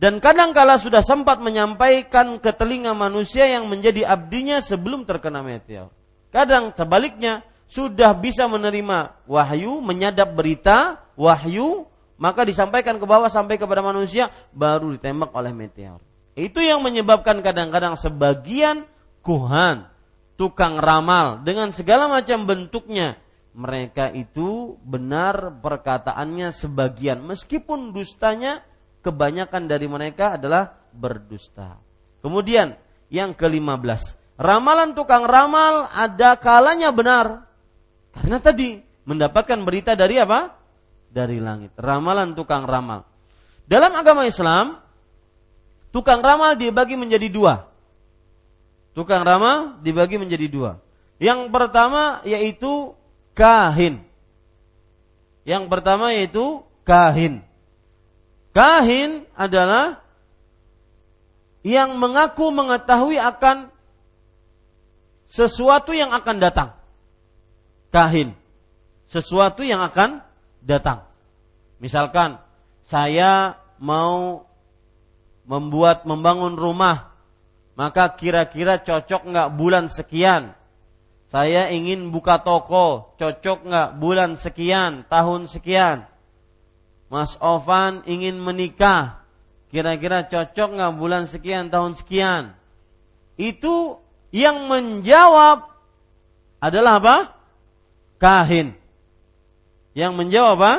Dan 0.00 0.24
kadangkala 0.24 0.80
sudah 0.80 1.04
sempat 1.04 1.36
menyampaikan 1.44 2.40
ke 2.40 2.48
telinga 2.48 2.96
manusia 2.96 3.44
yang 3.44 3.68
menjadi 3.68 4.08
abdinya 4.08 4.64
sebelum 4.64 5.04
terkena 5.04 5.44
meteor. 5.44 5.92
Kadang 6.32 6.72
sebaliknya, 6.72 7.44
sudah 7.68 8.12
bisa 8.14 8.46
menerima 8.46 9.24
wahyu, 9.28 9.80
menyadap 9.80 10.32
berita, 10.36 11.02
wahyu, 11.18 11.88
maka 12.20 12.46
disampaikan 12.46 12.96
ke 13.00 13.06
bawah 13.08 13.26
sampai 13.28 13.58
kepada 13.58 13.82
manusia 13.82 14.30
baru 14.54 14.94
ditembak 14.94 15.34
oleh 15.34 15.50
meteor. 15.50 15.98
Itu 16.34 16.62
yang 16.62 16.82
menyebabkan 16.82 17.42
kadang-kadang 17.42 17.94
sebagian 17.94 18.86
kuhan, 19.22 19.86
tukang 20.34 20.78
ramal 20.82 21.42
dengan 21.42 21.70
segala 21.70 22.10
macam 22.10 22.46
bentuknya 22.46 23.18
mereka 23.54 24.10
itu 24.10 24.74
benar 24.82 25.62
perkataannya 25.62 26.50
sebagian 26.50 27.22
meskipun 27.22 27.94
dustanya 27.94 28.66
kebanyakan 28.98 29.70
dari 29.70 29.86
mereka 29.86 30.34
adalah 30.34 30.74
berdusta. 30.90 31.78
Kemudian 32.18 32.74
yang 33.14 33.30
ke-15, 33.30 34.18
ramalan 34.42 34.98
tukang 34.98 35.22
ramal 35.22 35.86
ada 35.94 36.34
kalanya 36.34 36.90
benar. 36.90 37.46
Karena 38.14 38.38
tadi 38.38 38.78
mendapatkan 39.04 39.58
berita 39.66 39.98
dari 39.98 40.16
apa? 40.18 40.64
dari 41.14 41.38
langit. 41.38 41.70
Ramalan 41.78 42.34
tukang 42.34 42.66
ramal. 42.66 43.06
Dalam 43.70 43.94
agama 43.94 44.26
Islam, 44.26 44.82
tukang 45.94 46.18
ramal 46.18 46.58
dibagi 46.58 46.98
menjadi 46.98 47.30
dua. 47.30 47.70
Tukang 48.98 49.22
ramal 49.22 49.78
dibagi 49.78 50.18
menjadi 50.18 50.50
dua. 50.50 50.82
Yang 51.22 51.54
pertama 51.54 52.18
yaitu 52.26 52.98
kahin. 53.38 54.02
Yang 55.46 55.64
pertama 55.70 56.10
yaitu 56.10 56.66
kahin. 56.82 57.46
Kahin 58.50 59.22
adalah 59.38 60.02
yang 61.64 61.96
mengaku 61.96 62.50
mengetahui 62.50 63.16
akan 63.16 63.70
sesuatu 65.30 65.94
yang 65.94 66.12
akan 66.12 66.36
datang. 66.42 66.70
Kahin. 67.94 68.34
Sesuatu 69.06 69.62
yang 69.62 69.78
akan 69.78 70.18
datang. 70.58 71.06
Misalkan 71.78 72.42
saya 72.82 73.54
mau 73.78 74.42
membuat 75.46 76.02
membangun 76.02 76.58
rumah, 76.58 77.14
maka 77.78 78.10
kira-kira 78.18 78.82
cocok 78.82 79.30
nggak 79.30 79.48
bulan 79.54 79.86
sekian. 79.86 80.58
Saya 81.30 81.70
ingin 81.70 82.10
buka 82.10 82.42
toko, 82.42 83.14
cocok 83.14 83.62
nggak 83.62 83.90
bulan 84.02 84.34
sekian, 84.34 85.06
tahun 85.06 85.46
sekian. 85.46 86.02
Mas 87.06 87.38
Ovan 87.38 88.02
ingin 88.10 88.42
menikah. 88.42 89.22
Kira-kira 89.70 90.26
cocok 90.26 90.68
nggak 90.74 90.94
bulan 90.98 91.30
sekian 91.30 91.70
tahun 91.70 91.94
sekian? 91.94 92.58
Itu 93.38 94.02
yang 94.34 94.66
menjawab 94.66 95.70
adalah 96.58 96.98
apa? 96.98 97.16
Kahin. 98.24 98.72
Yang 99.92 100.12
menjawab 100.16 100.56
apa? 100.56 100.72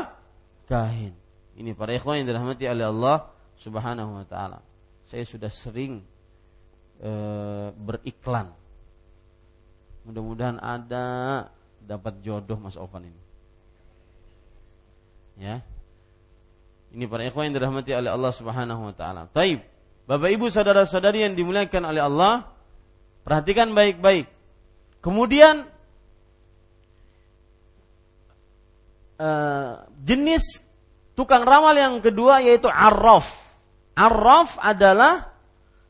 Kahin. 0.65 1.13
Ini 1.53 1.77
para 1.77 1.93
ikhwan 1.93 2.25
yang 2.25 2.33
dirahmati 2.33 2.65
oleh 2.65 2.89
Allah 2.89 3.29
Subhanahu 3.61 4.17
wa 4.17 4.25
taala. 4.25 4.65
Saya 5.05 5.21
sudah 5.29 5.53
sering 5.53 6.01
e, 6.97 7.11
beriklan. 7.77 8.49
Mudah-mudahan 10.09 10.57
ada 10.57 11.05
dapat 11.85 12.17
jodoh 12.25 12.57
Mas 12.57 12.81
Ovan 12.81 13.13
ini. 13.13 13.21
Ya. 15.37 15.61
Ini 16.97 17.05
para 17.05 17.29
ikhwan 17.29 17.53
yang 17.53 17.61
dirahmati 17.61 17.93
oleh 17.93 18.09
Allah 18.09 18.33
Subhanahu 18.33 18.89
wa 18.89 18.93
taala. 18.97 19.29
Taib. 19.29 19.61
Bapak 20.09 20.33
Ibu 20.33 20.49
saudara-saudari 20.49 21.21
yang 21.21 21.37
dimuliakan 21.37 21.93
oleh 21.93 22.01
Allah, 22.01 22.49
perhatikan 23.21 23.69
baik-baik. 23.77 24.33
Kemudian 25.05 25.74
uh, 29.20 29.84
jenis 30.03 30.61
tukang 31.16 31.47
ramal 31.47 31.74
yang 31.74 31.97
kedua 32.03 32.43
yaitu 32.43 32.68
arraf. 32.68 33.32
Arraf 33.95 34.59
adalah 34.59 35.32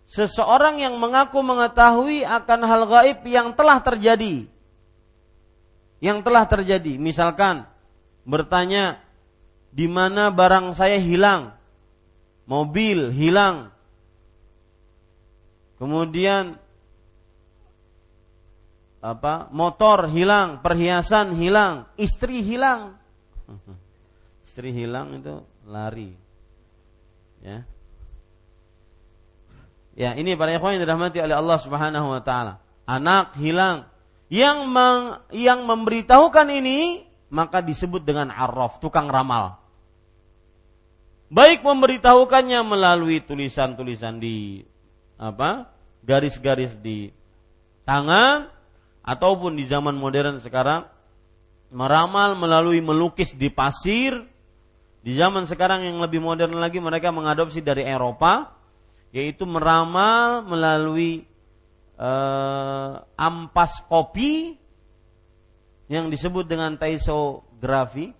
seseorang 0.06 0.78
yang 0.78 0.96
mengaku 1.02 1.42
mengetahui 1.42 2.22
akan 2.22 2.60
hal 2.64 2.82
gaib 2.86 3.20
yang 3.26 3.52
telah 3.58 3.82
terjadi. 3.82 4.46
Yang 5.98 6.18
telah 6.22 6.46
terjadi. 6.46 7.02
Misalkan 7.02 7.66
bertanya 8.22 9.02
di 9.74 9.90
mana 9.90 10.30
barang 10.30 10.78
saya 10.78 11.02
hilang, 11.02 11.58
mobil 12.46 13.10
hilang, 13.10 13.74
kemudian 15.82 16.62
apa 19.06 19.50
motor 19.54 20.10
hilang, 20.10 20.62
perhiasan 20.66 21.38
hilang, 21.38 21.86
istri 21.98 22.42
hilang, 22.42 22.98
istri 24.46 24.70
hilang 24.74 25.18
itu 25.18 25.42
lari, 25.66 26.14
ya. 27.42 27.66
Ya, 29.96 30.12
ini 30.20 30.36
para 30.36 30.52
ikhwan 30.52 30.76
yang 30.76 30.84
dirahmati 30.84 31.24
oleh 31.24 31.36
Allah 31.40 31.56
Subhanahu 31.56 32.12
wa 32.12 32.20
taala. 32.20 32.60
Anak 32.84 33.40
hilang. 33.40 33.88
Yang 34.28 34.68
meng, 34.68 35.02
yang 35.32 35.64
memberitahukan 35.64 36.52
ini 36.52 37.08
maka 37.32 37.64
disebut 37.64 38.04
dengan 38.04 38.28
arraf, 38.30 38.84
tukang 38.84 39.08
ramal. 39.08 39.58
Baik 41.32 41.66
memberitahukannya 41.66 42.60
melalui 42.64 43.24
tulisan-tulisan 43.24 44.22
di 44.22 44.62
apa? 45.18 45.74
garis-garis 46.06 46.78
di 46.78 47.10
tangan 47.82 48.46
ataupun 49.02 49.58
di 49.58 49.66
zaman 49.66 49.98
modern 49.98 50.38
sekarang 50.38 50.86
meramal 51.74 52.38
melalui 52.38 52.82
melukis 52.82 53.34
di 53.34 53.50
pasir. 53.50 54.18
Di 55.06 55.14
zaman 55.14 55.46
sekarang 55.46 55.86
yang 55.86 56.02
lebih 56.02 56.18
modern 56.18 56.58
lagi 56.58 56.82
mereka 56.82 57.14
mengadopsi 57.14 57.62
dari 57.62 57.86
Eropa 57.86 58.58
yaitu 59.16 59.48
meramal 59.48 60.44
melalui 60.44 61.24
uh, 61.96 63.00
ampas 63.16 63.80
kopi 63.88 64.60
yang 65.88 66.10
disebut 66.10 66.50
dengan 66.50 66.76
taisografi 66.76 68.12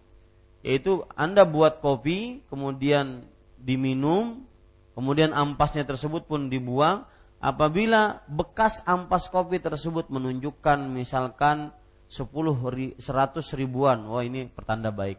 yaitu 0.66 1.06
Anda 1.14 1.46
buat 1.46 1.78
kopi, 1.78 2.42
kemudian 2.50 3.30
diminum, 3.62 4.50
kemudian 4.98 5.30
ampasnya 5.30 5.86
tersebut 5.86 6.26
pun 6.26 6.50
dibuang. 6.50 7.06
Apabila 7.38 8.26
bekas 8.26 8.82
ampas 8.90 9.30
kopi 9.30 9.62
tersebut 9.62 10.10
menunjukkan 10.10 10.90
misalkan 10.90 11.70
10 12.08 13.02
100 13.02 13.60
ribuan, 13.60 14.06
wah 14.06 14.22
ini 14.22 14.46
pertanda 14.50 14.94
baik. 14.94 15.18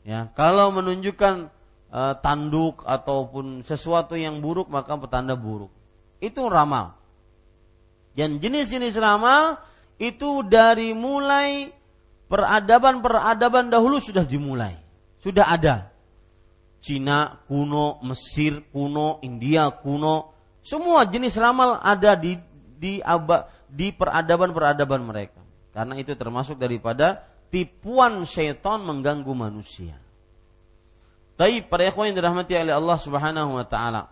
Ya, 0.00 0.32
kalau 0.32 0.72
menunjukkan 0.72 1.52
e, 1.92 2.00
tanduk 2.24 2.82
ataupun 2.88 3.60
sesuatu 3.60 4.16
yang 4.16 4.40
buruk 4.40 4.72
maka 4.72 4.96
pertanda 4.96 5.36
buruk. 5.36 5.68
Itu 6.20 6.48
ramal. 6.48 6.96
Dan 8.16 8.40
jenis-jenis 8.40 8.96
ramal 8.96 9.60
itu 10.00 10.40
dari 10.48 10.96
mulai 10.96 11.68
peradaban-peradaban 12.32 13.68
dahulu 13.68 14.00
sudah 14.00 14.24
dimulai. 14.24 14.80
Sudah 15.20 15.52
ada. 15.52 15.92
Cina 16.80 17.44
kuno, 17.44 18.00
Mesir 18.00 18.64
kuno, 18.72 19.20
India 19.20 19.68
kuno, 19.68 20.32
semua 20.64 21.04
jenis 21.04 21.36
ramal 21.36 21.76
ada 21.80 22.16
di 22.16 22.36
di 22.80 23.04
aba, 23.04 23.52
di 23.68 23.92
peradaban-peradaban 23.92 25.04
mereka. 25.04 25.44
Karena 25.76 26.00
itu 26.00 26.16
termasuk 26.16 26.56
daripada 26.56 27.28
tipuan 27.52 28.24
syaitan 28.24 28.80
mengganggu 28.80 29.28
manusia. 29.36 30.00
Tapi 31.36 31.60
para 31.68 31.84
ikhwan 31.84 32.08
yang 32.12 32.16
dirahmati 32.24 32.56
oleh 32.56 32.72
Allah 32.72 32.96
Subhanahu 32.96 33.60
wa 33.60 33.66
taala. 33.68 34.08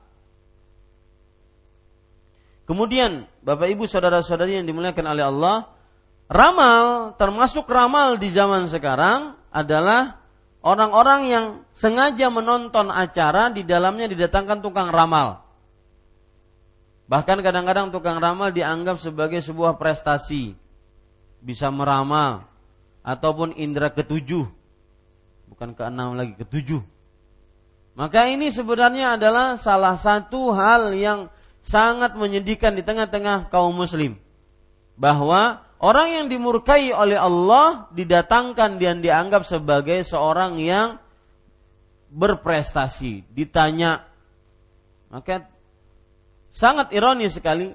Kemudian 2.68 3.24
Bapak 3.40 3.72
Ibu 3.72 3.88
saudara-saudari 3.88 4.60
yang 4.60 4.68
dimuliakan 4.68 5.06
oleh 5.08 5.24
Allah, 5.24 5.56
ramal 6.28 7.16
termasuk 7.16 7.64
ramal 7.64 8.20
di 8.20 8.28
zaman 8.28 8.68
sekarang 8.68 9.32
adalah 9.48 10.20
orang-orang 10.60 11.20
yang 11.24 11.44
sengaja 11.72 12.28
menonton 12.28 12.92
acara 12.92 13.48
di 13.48 13.64
dalamnya 13.64 14.04
didatangkan 14.12 14.60
tukang 14.60 14.92
ramal. 14.92 15.47
Bahkan 17.08 17.40
kadang-kadang 17.40 17.88
tukang 17.88 18.20
ramal 18.20 18.52
dianggap 18.52 19.00
sebagai 19.00 19.40
sebuah 19.40 19.80
prestasi. 19.80 20.52
Bisa 21.40 21.72
meramal 21.72 22.44
ataupun 23.00 23.56
indera 23.56 23.88
ketujuh. 23.88 24.44
Bukan 25.48 25.72
keenam 25.72 26.12
lagi, 26.14 26.36
ketujuh. 26.36 26.84
Maka 27.96 28.28
ini 28.28 28.52
sebenarnya 28.52 29.16
adalah 29.16 29.56
salah 29.56 29.96
satu 29.96 30.52
hal 30.52 30.92
yang 30.94 31.32
sangat 31.64 32.14
menyedihkan 32.14 32.76
di 32.76 32.84
tengah-tengah 32.84 33.48
kaum 33.48 33.72
muslim. 33.72 34.14
Bahwa 34.94 35.68
Orang 35.78 36.10
yang 36.10 36.26
dimurkai 36.26 36.90
oleh 36.90 37.14
Allah 37.14 37.86
didatangkan 37.94 38.82
dan 38.82 38.98
dianggap 38.98 39.46
sebagai 39.46 40.02
seorang 40.02 40.58
yang 40.58 40.98
berprestasi. 42.10 43.22
Ditanya, 43.30 44.02
maka 45.06 45.46
sangat 46.58 46.90
ironis 46.90 47.38
sekali. 47.38 47.70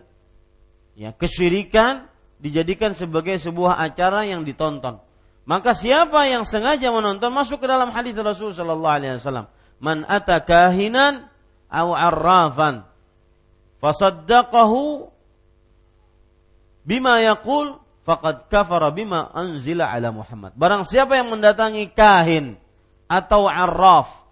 Ya, 1.00 1.16
kesyirikan 1.16 2.12
dijadikan 2.44 2.92
sebagai 2.92 3.40
sebuah 3.40 3.80
acara 3.80 4.28
yang 4.28 4.44
ditonton. 4.44 5.00
Maka 5.48 5.72
siapa 5.72 6.28
yang 6.28 6.44
sengaja 6.44 6.92
menonton 6.92 7.32
masuk 7.32 7.64
ke 7.64 7.68
dalam 7.68 7.92
hadis 7.96 8.16
Rasul 8.20 8.52
sallallahu 8.52 8.96
alaihi 9.00 9.16
wasallam, 9.20 9.48
"Man 9.80 10.04
ata 10.08 10.44
kahinan 10.44 11.32
aw 11.72 11.88
arrafan 11.96 12.86
fasaddaqahu 13.82 15.10
bima 16.88 17.20
yaqul 17.24 17.84
faqad 18.08 18.48
kafara 18.48 18.92
bima 18.92 19.32
anzila 19.36 19.92
ala 19.92 20.12
Muhammad. 20.12 20.56
Barang 20.56 20.88
siapa 20.88 21.20
yang 21.20 21.32
mendatangi 21.32 21.92
kahin 21.92 22.60
atau 23.08 23.48
arraf 23.48 24.23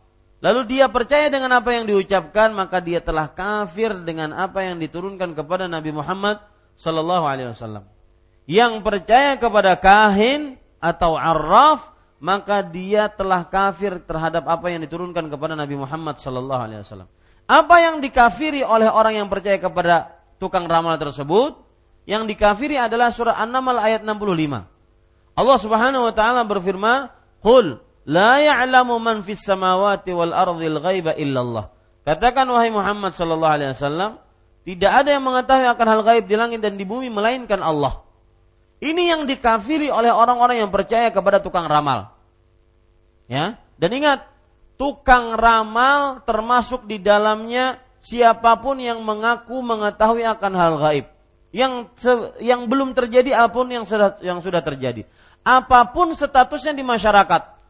lalu 0.41 0.61
dia 0.67 0.89
percaya 0.89 1.29
dengan 1.29 1.53
apa 1.55 1.69
yang 1.71 1.85
diucapkan 1.87 2.51
maka 2.51 2.81
dia 2.81 2.99
telah 2.99 3.29
kafir 3.29 3.93
dengan 4.01 4.33
apa 4.33 4.65
yang 4.65 4.81
diturunkan 4.81 5.37
kepada 5.37 5.69
Nabi 5.69 5.93
Muhammad 5.93 6.41
sallallahu 6.75 7.25
alaihi 7.29 7.53
wasallam. 7.53 7.85
Yang 8.49 8.81
percaya 8.81 9.37
kepada 9.37 9.77
kahin 9.77 10.57
atau 10.81 11.13
arraf 11.13 11.93
maka 12.21 12.61
dia 12.61 13.09
telah 13.09 13.45
kafir 13.49 13.97
terhadap 14.05 14.45
apa 14.45 14.69
yang 14.69 14.85
diturunkan 14.85 15.29
kepada 15.29 15.57
Nabi 15.57 15.77
Muhammad 15.77 16.21
sallallahu 16.21 16.61
alaihi 16.61 16.81
wasallam. 16.85 17.09
Apa 17.49 17.75
yang 17.81 17.97
dikafiri 18.01 18.61
oleh 18.61 18.87
orang 18.87 19.17
yang 19.17 19.27
percaya 19.27 19.57
kepada 19.57 20.21
tukang 20.37 20.69
ramal 20.69 20.97
tersebut? 21.01 21.57
Yang 22.05 22.33
dikafiri 22.33 22.77
adalah 22.81 23.13
surah 23.13 23.37
An-Naml 23.41 23.77
ayat 23.77 24.01
65. 24.05 24.65
Allah 25.37 25.57
Subhanahu 25.57 26.03
wa 26.09 26.13
taala 26.13 26.41
berfirman, 26.45 27.09
"Qul 27.41 27.81
la 28.07 28.41
ya'lamu 28.41 28.97
man 28.97 29.21
fis 29.25 29.43
samawati 29.43 30.11
wal 30.15 30.33
ardhil 30.33 30.77
ghaiba 30.81 31.13
illallah." 31.17 31.69
Katakan 32.01 32.49
wahai 32.49 32.73
Muhammad 32.73 33.13
sallallahu 33.13 33.53
alaihi 33.53 33.71
wasallam, 33.77 34.17
tidak 34.65 34.91
ada 34.91 35.09
yang 35.13 35.23
mengetahui 35.25 35.67
akan 35.69 35.87
hal 35.89 36.01
gaib 36.01 36.25
di 36.25 36.35
langit 36.37 36.59
dan 36.61 36.77
di 36.77 36.85
bumi 36.85 37.13
melainkan 37.13 37.61
Allah. 37.61 38.01
Ini 38.81 39.13
yang 39.13 39.29
dikafiri 39.29 39.93
oleh 39.93 40.09
orang-orang 40.09 40.65
yang 40.65 40.73
percaya 40.73 41.13
kepada 41.13 41.37
tukang 41.37 41.69
ramal. 41.69 42.09
Ya, 43.29 43.61
dan 43.77 43.89
ingat, 43.93 44.25
tukang 44.81 45.37
ramal 45.37 46.25
termasuk 46.25 46.89
di 46.89 46.97
dalamnya 46.97 47.77
siapa 48.01 48.57
pun 48.57 48.81
yang 48.81 48.97
mengaku 49.05 49.61
mengetahui 49.61 50.25
akan 50.25 50.53
hal 50.57 50.73
gaib 50.81 51.05
yang 51.51 51.91
yang 52.39 52.65
belum 52.65 52.95
terjadi 52.95 53.45
apa 53.45 53.51
pun 53.51 53.67
yang 53.67 53.83
sudah 53.83 54.17
yang 54.23 54.39
sudah 54.39 54.63
terjadi. 54.63 55.03
Apa 55.43 55.91
pun 55.91 56.15
statusnya 56.15 56.71
di 56.71 56.81
masyarakat. 56.81 57.60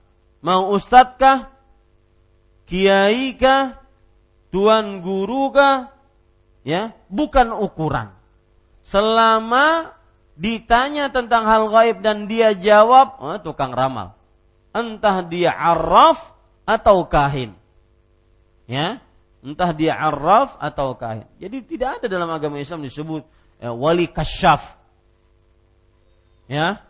Mau 0.42 0.74
ustadzkah? 0.74 1.54
Kiaikah? 2.66 3.78
Tuan 4.52 5.00
guru 5.00 5.54
kah? 5.54 5.94
Ya, 6.62 6.94
bukan 7.08 7.56
ukuran. 7.56 8.12
Selama 8.82 9.96
ditanya 10.36 11.14
tentang 11.14 11.46
hal 11.48 11.70
gaib 11.70 12.04
dan 12.04 12.26
dia 12.26 12.52
jawab, 12.52 13.22
oh, 13.22 13.38
tukang 13.39 13.72
ramal. 13.72 14.18
Entah 14.74 15.24
dia 15.24 15.54
araf 15.54 16.34
atau 16.66 17.06
kahin. 17.06 17.54
Ya, 18.66 19.00
entah 19.42 19.72
dia 19.74 19.98
araf 19.98 20.58
atau 20.58 20.98
kahin. 20.98 21.28
Jadi 21.38 21.58
tidak 21.66 22.02
ada 22.02 22.08
dalam 22.08 22.30
agama 22.30 22.58
Islam 22.62 22.86
disebut 22.86 23.26
ya, 23.62 23.74
wali 23.74 24.10
kasyaf. 24.10 24.78
Ya. 26.50 26.84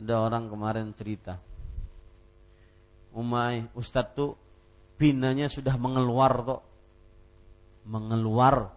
Ada 0.00 0.16
orang 0.16 0.48
kemarin 0.48 0.96
cerita. 0.96 1.36
Umay, 3.12 3.68
Ustadz 3.76 4.16
tuh 4.16 4.32
pinanya 4.96 5.52
sudah 5.52 5.76
mengeluar 5.76 6.32
kok. 6.40 6.62
Mengeluar. 7.84 8.72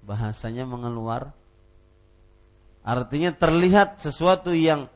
Bahasanya 0.00 0.64
mengeluar. 0.64 1.36
Artinya 2.80 3.36
terlihat 3.36 4.00
sesuatu 4.00 4.56
yang 4.56 4.88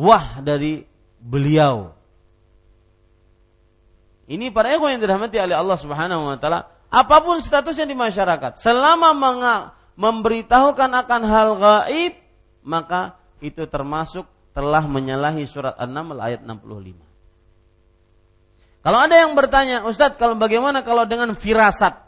wah 0.00 0.40
dari 0.40 0.88
beliau. 1.20 1.92
Ini 4.24 4.48
para 4.48 4.72
ikhwan 4.72 4.96
yang 4.96 5.04
dirahmati 5.04 5.36
oleh 5.36 5.52
Allah 5.52 5.76
Subhanahu 5.76 6.32
wa 6.32 6.40
taala, 6.40 6.72
apa 6.88 7.16
pun 7.20 7.36
statusnya 7.36 7.84
di 7.84 7.92
masyarakat, 7.92 8.56
selama 8.56 9.12
memberitahukan 9.92 10.90
akan 11.04 11.20
hal 11.28 11.48
gaib, 11.60 12.16
maka 12.64 13.20
itu 13.44 13.68
termasuk 13.68 14.24
telah 14.54 14.86
menyalahi 14.86 15.44
surat 15.44 15.74
An-Naml 15.76 16.22
ayat 16.22 16.46
65. 16.46 16.94
Kalau 18.84 18.98
ada 19.00 19.16
yang 19.16 19.34
bertanya, 19.34 19.82
Ustadz, 19.88 20.20
kalau 20.20 20.38
bagaimana 20.38 20.86
kalau 20.86 21.04
dengan 21.08 21.34
firasat? 21.34 21.98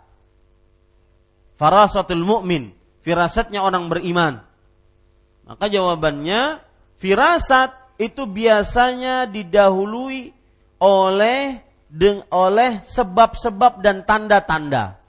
Farasatul 1.56 2.22
mu'min, 2.22 2.70
firasatnya 3.00 3.64
orang 3.64 3.88
beriman. 3.90 4.44
Maka 5.48 5.66
jawabannya, 5.72 6.60
firasat 7.00 7.72
itu 7.96 8.28
biasanya 8.28 9.24
didahului 9.26 10.36
oleh 10.80 11.64
oleh 12.28 12.84
sebab-sebab 12.84 13.80
dan 13.80 14.04
tanda-tanda 14.04 15.00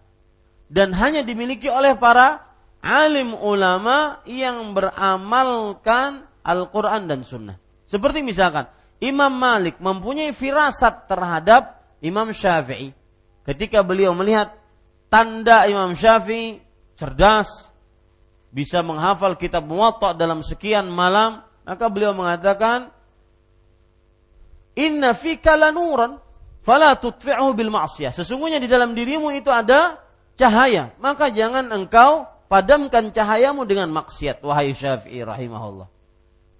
dan 0.67 0.91
hanya 0.95 1.23
dimiliki 1.23 1.67
oleh 1.71 1.95
para 1.95 2.43
alim 2.83 3.33
ulama 3.35 4.21
yang 4.27 4.75
beramalkan 4.75 6.26
Al-Quran 6.47 7.11
dan 7.11 7.27
Sunnah. 7.27 7.59
Seperti 7.83 8.23
misalkan 8.23 8.71
Imam 9.03 9.29
Malik 9.35 9.77
mempunyai 9.83 10.31
firasat 10.31 11.11
terhadap 11.11 11.83
Imam 11.99 12.31
Syafi'i. 12.31 12.95
Ketika 13.43 13.83
beliau 13.83 14.15
melihat 14.15 14.55
tanda 15.11 15.67
Imam 15.67 15.91
Syafi'i 15.91 16.63
cerdas, 16.95 17.69
bisa 18.49 18.79
menghafal 18.81 19.35
kitab 19.35 19.67
Muwatta 19.67 20.15
dalam 20.15 20.41
sekian 20.41 20.89
malam, 20.89 21.43
maka 21.67 21.85
beliau 21.91 22.15
mengatakan, 22.15 22.89
Inna 24.77 25.13
fika 25.13 25.57
lanuran, 25.57 26.17
fala 26.65 26.95
tutfi'hu 26.97 27.53
bil 27.53 27.69
ma'siyah. 27.69 28.13
Sesungguhnya 28.13 28.57
di 28.57 28.69
dalam 28.69 28.97
dirimu 28.97 29.33
itu 29.33 29.53
ada 29.53 30.01
cahaya, 30.37 30.93
maka 31.01 31.29
jangan 31.33 31.69
engkau 31.73 32.25
padamkan 32.47 33.11
cahayamu 33.11 33.67
dengan 33.67 33.91
maksiat 33.93 34.41
wahai 34.41 34.73
Syafi'i 34.73 35.21
rahimahullah. 35.21 35.96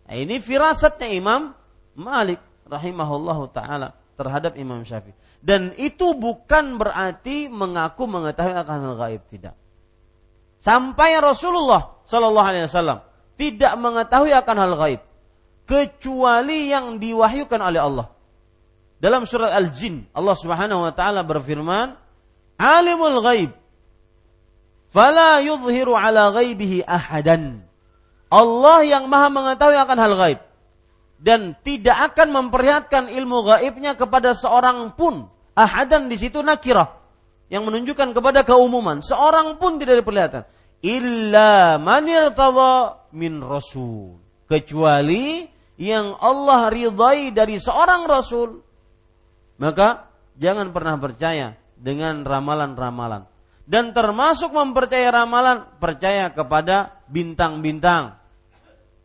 Nah, 0.07 0.15
ini 0.15 0.39
firasatnya 0.39 1.11
Imam 1.11 1.51
Malik 1.99 2.39
rahimahullahu 2.63 3.51
taala 3.51 3.91
terhadap 4.15 4.55
Imam 4.55 4.81
Syafi'i. 4.87 5.13
Dan 5.43 5.75
itu 5.77 6.17
bukan 6.17 6.79
berarti 6.79 7.51
mengaku 7.51 8.09
mengetahui 8.09 8.55
akan 8.57 8.77
hal 8.81 8.95
gaib 8.97 9.21
tidak. 9.29 9.55
Sampai 10.57 11.13
Rasulullah 11.21 12.01
Shallallahu 12.09 12.47
alaihi 12.49 12.65
wasallam 12.65 13.05
tidak 13.37 13.73
mengetahui 13.77 14.33
akan 14.33 14.55
hal 14.57 14.73
gaib 14.79 15.01
kecuali 15.67 16.73
yang 16.73 16.97
diwahyukan 16.97 17.61
oleh 17.61 17.81
Allah. 17.83 18.07
Dalam 18.97 19.29
surat 19.29 19.53
Al-Jin 19.53 20.09
Allah 20.09 20.33
Subhanahu 20.33 20.89
wa 20.89 20.93
taala 20.95 21.21
berfirman, 21.21 21.93
"Alimul 22.57 23.21
ghaib 23.21 23.53
Fala 24.87 25.43
yudhiru 25.43 25.93
ala 25.99 26.31
ghaibihi 26.31 26.87
ahadan. 26.87 27.66
Allah 28.27 28.83
yang 28.83 29.07
maha 29.07 29.31
mengetahui 29.31 29.77
akan 29.79 29.97
hal 29.97 30.13
gaib. 30.19 30.39
Dan 31.17 31.57
tidak 31.65 32.13
akan 32.13 32.29
memperlihatkan 32.29 33.09
ilmu 33.09 33.41
gaibnya 33.47 33.97
kepada 33.97 34.37
seorang 34.37 34.93
pun. 34.93 35.31
Ahadan 35.57 36.11
di 36.11 36.17
situ 36.19 36.43
nakirah. 36.45 36.93
Yang 37.49 37.63
menunjukkan 37.71 38.13
kepada 38.13 38.45
keumuman. 38.45 39.01
Seorang 39.01 39.57
pun 39.57 39.81
tidak 39.81 40.03
diperlihatkan. 40.03 40.43
Illa 40.85 41.81
manir 41.81 42.29
min 43.15 43.41
rasul. 43.41 44.21
Kecuali 44.45 45.47
yang 45.79 46.13
Allah 46.21 46.69
ridhai 46.69 47.33
dari 47.33 47.57
seorang 47.57 48.05
rasul. 48.05 48.61
Maka 49.57 50.11
jangan 50.37 50.69
pernah 50.69 51.01
percaya 51.01 51.57
dengan 51.73 52.21
ramalan-ramalan 52.21 53.25
dan 53.67 53.91
termasuk 53.91 54.55
mempercayai 54.55 55.11
ramalan 55.11 55.67
percaya 55.77 56.31
kepada 56.31 56.96
bintang-bintang. 57.07 58.19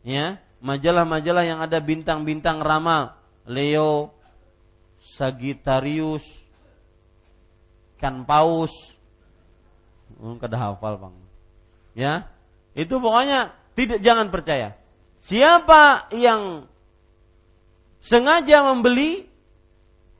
Ya 0.03 0.39
majalah-majalah 0.63 1.43
yang 1.43 1.59
ada 1.59 1.79
bintang-bintang 1.83 2.63
ramal. 2.63 3.15
Leo 3.43 4.15
Sagittarius 5.03 6.23
kan 7.99 8.23
paus. 8.23 8.71
Kada 10.39 10.55
hafal 10.55 10.95
bang. 10.99 11.15
Ya 11.95 12.13
itu 12.73 12.95
pokoknya 12.99 13.51
tidak 13.75 13.99
jangan 13.99 14.27
percaya. 14.31 14.77
Siapa 15.23 16.11
yang 16.11 16.67
sengaja 18.03 18.63
membeli 18.67 19.31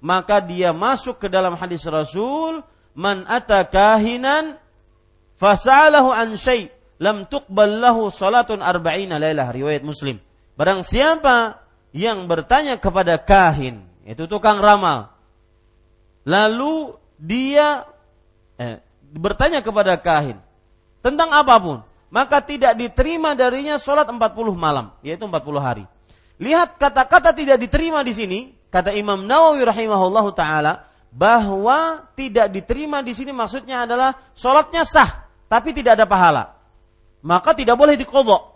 maka 0.03 0.43
dia 0.43 0.75
masuk 0.75 1.19
ke 1.19 1.27
dalam 1.31 1.55
hadis 1.55 1.84
Rasul 1.88 2.63
man 2.95 3.23
ata 3.27 3.63
kahinan 3.67 4.59
fasalahu 5.39 6.11
an 6.11 6.36
syai 6.36 6.71
lam 7.01 7.25
tuqbal 7.29 7.81
lahu 7.81 8.09
salatun 8.13 8.61
arba'ina 8.61 9.17
lailah 9.17 9.49
riwayat 9.49 9.81
Muslim. 9.81 10.19
Barang 10.53 10.85
siapa 10.85 11.63
yang 11.93 12.25
bertanya 12.29 12.77
kepada 12.77 13.17
kahin, 13.21 13.85
itu 14.05 14.25
tukang 14.29 14.61
ramal. 14.61 15.13
Lalu 16.25 16.97
dia 17.17 17.85
eh, 18.57 18.81
bertanya 19.13 19.61
kepada 19.65 19.97
kahin 19.97 20.38
tentang 21.01 21.34
apa 21.34 21.55
pun, 21.57 21.77
maka 22.13 22.41
tidak 22.41 22.77
diterima 22.77 23.34
darinya 23.34 23.76
salat 23.81 24.05
40 24.05 24.19
malam, 24.53 24.93
yaitu 25.01 25.26
40 25.26 25.34
hari. 25.59 25.85
Lihat 26.41 26.81
kata-kata 26.81 27.34
tidak 27.34 27.61
diterima 27.61 28.01
di 28.01 28.13
sini, 28.13 28.39
kata 28.73 28.93
Imam 28.93 29.22
Nawawi 29.26 29.61
rahimahullahu 29.65 30.34
taala, 30.34 30.89
bahwa 31.13 32.09
tidak 32.18 32.49
diterima 32.49 33.05
di 33.05 33.13
sini 33.13 33.30
maksudnya 33.30 33.85
adalah 33.85 34.18
sholatnya 34.34 34.81
sah 34.81 35.30
tapi 35.45 35.69
tidak 35.69 36.01
ada 36.01 36.09
pahala 36.09 36.57
maka 37.23 37.55
tidak 37.55 37.79
boleh 37.79 37.95
dikodok. 37.95 38.51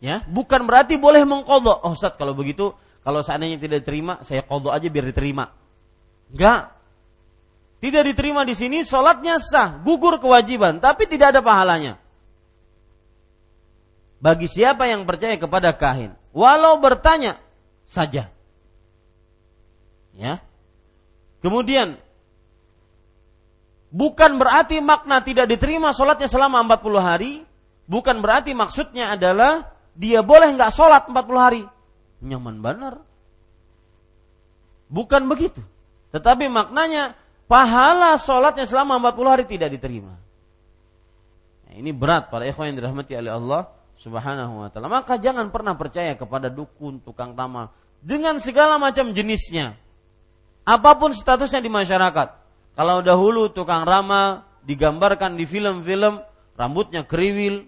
Ya 0.00 0.24
bukan 0.24 0.64
berarti 0.64 0.96
boleh 0.96 1.22
mengkodok. 1.28 1.84
Oh 1.84 1.92
Ustaz 1.92 2.16
kalau 2.16 2.32
begitu 2.32 2.72
kalau 3.04 3.20
seandainya 3.20 3.60
tidak 3.60 3.84
diterima 3.84 4.24
saya 4.24 4.40
kodok 4.40 4.72
aja 4.72 4.88
biar 4.88 5.06
diterima. 5.12 5.52
Enggak. 6.32 6.72
Tidak 7.80 8.02
diterima 8.12 8.44
di 8.44 8.56
sini 8.56 8.84
sholatnya 8.84 9.40
sah 9.40 9.80
gugur 9.84 10.16
kewajiban 10.20 10.80
tapi 10.80 11.04
tidak 11.04 11.36
ada 11.36 11.40
pahalanya. 11.44 12.00
Bagi 14.20 14.48
siapa 14.48 14.88
yang 14.88 15.04
percaya 15.04 15.36
kepada 15.36 15.76
kahin 15.76 16.16
walau 16.32 16.80
bertanya 16.80 17.36
saja. 17.84 18.32
Ya. 20.16 20.40
Kemudian 21.44 22.00
bukan 23.90 24.38
berarti 24.38 24.78
makna 24.78 25.20
tidak 25.20 25.50
diterima 25.50 25.90
sholatnya 25.90 26.30
selama 26.30 26.62
40 26.64 26.96
hari, 27.02 27.32
bukan 27.90 28.22
berarti 28.22 28.54
maksudnya 28.54 29.12
adalah 29.14 29.68
dia 29.92 30.22
boleh 30.22 30.54
nggak 30.56 30.72
sholat 30.72 31.10
40 31.10 31.18
hari. 31.36 31.62
Nyaman 32.22 32.62
benar. 32.62 32.94
Bukan 34.90 35.30
begitu. 35.30 35.62
Tetapi 36.10 36.50
maknanya 36.50 37.14
pahala 37.46 38.18
sholatnya 38.18 38.66
selama 38.66 38.98
40 38.98 39.32
hari 39.32 39.44
tidak 39.46 39.70
diterima. 39.74 40.18
Nah, 41.70 41.74
ini 41.78 41.94
berat 41.94 42.30
para 42.30 42.46
ikhwan 42.46 42.74
yang 42.74 42.82
dirahmati 42.82 43.14
oleh 43.14 43.30
Allah 43.30 43.62
Subhanahu 44.00 44.64
wa 44.64 44.68
taala. 44.72 44.90
Maka 44.90 45.20
jangan 45.20 45.52
pernah 45.54 45.78
percaya 45.78 46.18
kepada 46.18 46.50
dukun, 46.50 46.98
tukang 47.04 47.38
tamal 47.38 47.70
dengan 48.00 48.40
segala 48.40 48.80
macam 48.80 49.12
jenisnya. 49.12 49.76
Apa 50.64 50.96
pun 50.96 51.12
statusnya 51.12 51.60
di 51.60 51.70
masyarakat. 51.70 52.39
Kalau 52.74 53.02
dahulu 53.04 53.50
tukang 53.50 53.84
ramal 53.84 54.46
digambarkan 54.64 55.36
di 55.36 55.44
film-film 55.44 56.22
rambutnya 56.56 57.04
kriwil, 57.04 57.66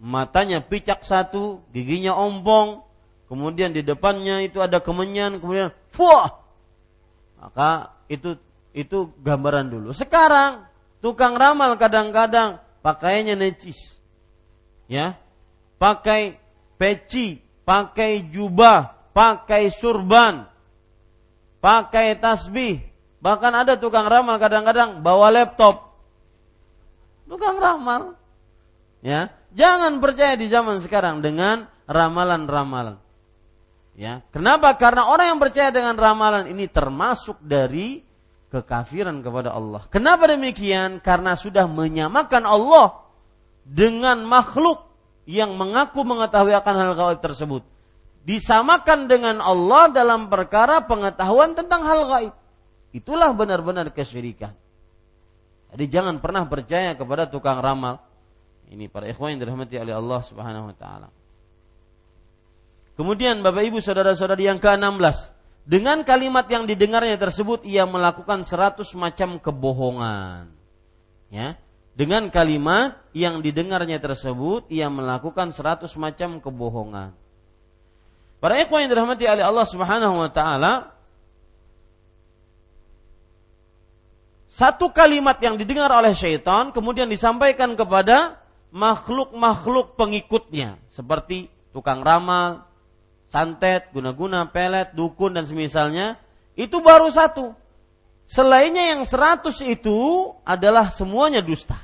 matanya 0.00 0.62
picak 0.62 1.02
satu, 1.04 1.62
giginya 1.74 2.16
ompong, 2.16 2.82
kemudian 3.28 3.74
di 3.74 3.84
depannya 3.84 4.42
itu 4.42 4.62
ada 4.64 4.80
kemenyan, 4.80 5.42
kemudian 5.42 5.70
fuah. 5.92 6.42
Maka 7.38 7.94
itu 8.10 8.34
itu 8.74 9.10
gambaran 9.22 9.70
dulu. 9.70 9.90
Sekarang 9.94 10.66
tukang 10.98 11.38
ramal 11.38 11.76
kadang-kadang 11.78 12.62
pakaiannya 12.82 13.38
necis. 13.38 13.98
Ya. 14.88 15.20
Pakai 15.78 16.34
peci, 16.74 17.38
pakai 17.62 18.26
jubah, 18.34 19.12
pakai 19.14 19.70
surban, 19.70 20.48
pakai 21.62 22.18
tasbih. 22.18 22.87
Bahkan 23.18 23.52
ada 23.52 23.74
tukang 23.74 24.06
ramal 24.06 24.38
kadang-kadang 24.38 25.02
bawa 25.02 25.34
laptop. 25.34 25.98
Tukang 27.26 27.58
ramal. 27.58 28.14
Ya, 29.02 29.30
jangan 29.54 29.98
percaya 30.02 30.34
di 30.34 30.50
zaman 30.50 30.82
sekarang 30.82 31.22
dengan 31.22 31.66
ramalan-ramalan. 31.86 32.98
Ya, 33.98 34.22
kenapa? 34.30 34.78
Karena 34.78 35.10
orang 35.10 35.34
yang 35.34 35.40
percaya 35.42 35.74
dengan 35.74 35.98
ramalan 35.98 36.46
ini 36.50 36.70
termasuk 36.70 37.42
dari 37.42 38.06
kekafiran 38.48 39.20
kepada 39.20 39.52
Allah. 39.52 39.84
Kenapa 39.90 40.30
demikian? 40.30 41.02
Karena 41.02 41.34
sudah 41.34 41.66
menyamakan 41.66 42.46
Allah 42.46 43.02
dengan 43.66 44.24
makhluk 44.24 44.88
yang 45.28 45.52
mengaku 45.60 46.06
mengetahui 46.06 46.56
akan 46.56 46.74
hal 46.78 46.92
gaib 46.96 47.20
tersebut. 47.20 47.62
Disamakan 48.24 49.08
dengan 49.08 49.44
Allah 49.44 49.92
dalam 49.92 50.32
perkara 50.32 50.84
pengetahuan 50.84 51.52
tentang 51.52 51.84
hal 51.84 52.00
gaib. 52.08 52.32
Itulah 52.92 53.30
benar-benar 53.36 53.92
kesyirikan. 53.92 54.56
Jadi 55.68 55.84
jangan 55.92 56.16
pernah 56.24 56.48
percaya 56.48 56.96
kepada 56.96 57.28
tukang 57.28 57.60
ramal. 57.60 58.00
Ini 58.68 58.88
para 58.88 59.08
ikhwan 59.08 59.36
yang 59.36 59.40
dirahmati 59.44 59.76
oleh 59.76 59.94
Allah 59.96 60.20
Subhanahu 60.24 60.72
wa 60.72 60.76
taala. 60.76 61.08
Kemudian 62.96 63.44
Bapak 63.44 63.62
Ibu 63.62 63.78
saudara-saudari 63.78 64.50
yang 64.50 64.58
ke-16, 64.58 65.30
dengan 65.68 66.02
kalimat 66.02 66.48
yang 66.48 66.64
didengarnya 66.64 67.20
tersebut 67.20 67.62
ia 67.68 67.84
melakukan 67.84 68.42
seratus 68.42 68.96
macam 68.96 69.36
kebohongan. 69.38 70.50
Ya. 71.28 71.60
Dengan 71.94 72.32
kalimat 72.32 72.98
yang 73.12 73.44
didengarnya 73.44 74.00
tersebut 74.00 74.66
ia 74.72 74.88
melakukan 74.88 75.52
seratus 75.52 75.92
macam 75.94 76.40
kebohongan. 76.40 77.12
Para 78.38 78.54
ikhwan 78.62 78.86
yang 78.86 78.90
dirahmati 78.96 79.28
oleh 79.28 79.44
Allah 79.44 79.66
Subhanahu 79.66 80.24
wa 80.24 80.30
taala, 80.32 80.97
satu 84.58 84.90
kalimat 84.90 85.38
yang 85.38 85.54
didengar 85.54 85.86
oleh 85.94 86.18
syaitan 86.18 86.74
kemudian 86.74 87.06
disampaikan 87.06 87.78
kepada 87.78 88.42
makhluk-makhluk 88.74 89.94
pengikutnya 89.94 90.82
seperti 90.90 91.46
tukang 91.70 92.02
ramal, 92.02 92.66
santet, 93.30 93.86
guna-guna, 93.94 94.50
pelet, 94.50 94.90
dukun 94.98 95.38
dan 95.38 95.46
semisalnya, 95.46 96.18
itu 96.58 96.82
baru 96.82 97.06
satu. 97.06 97.54
Selainnya 98.26 98.98
yang 98.98 99.06
seratus 99.06 99.62
itu 99.62 100.34
adalah 100.42 100.90
semuanya 100.90 101.38
dusta. 101.38 101.78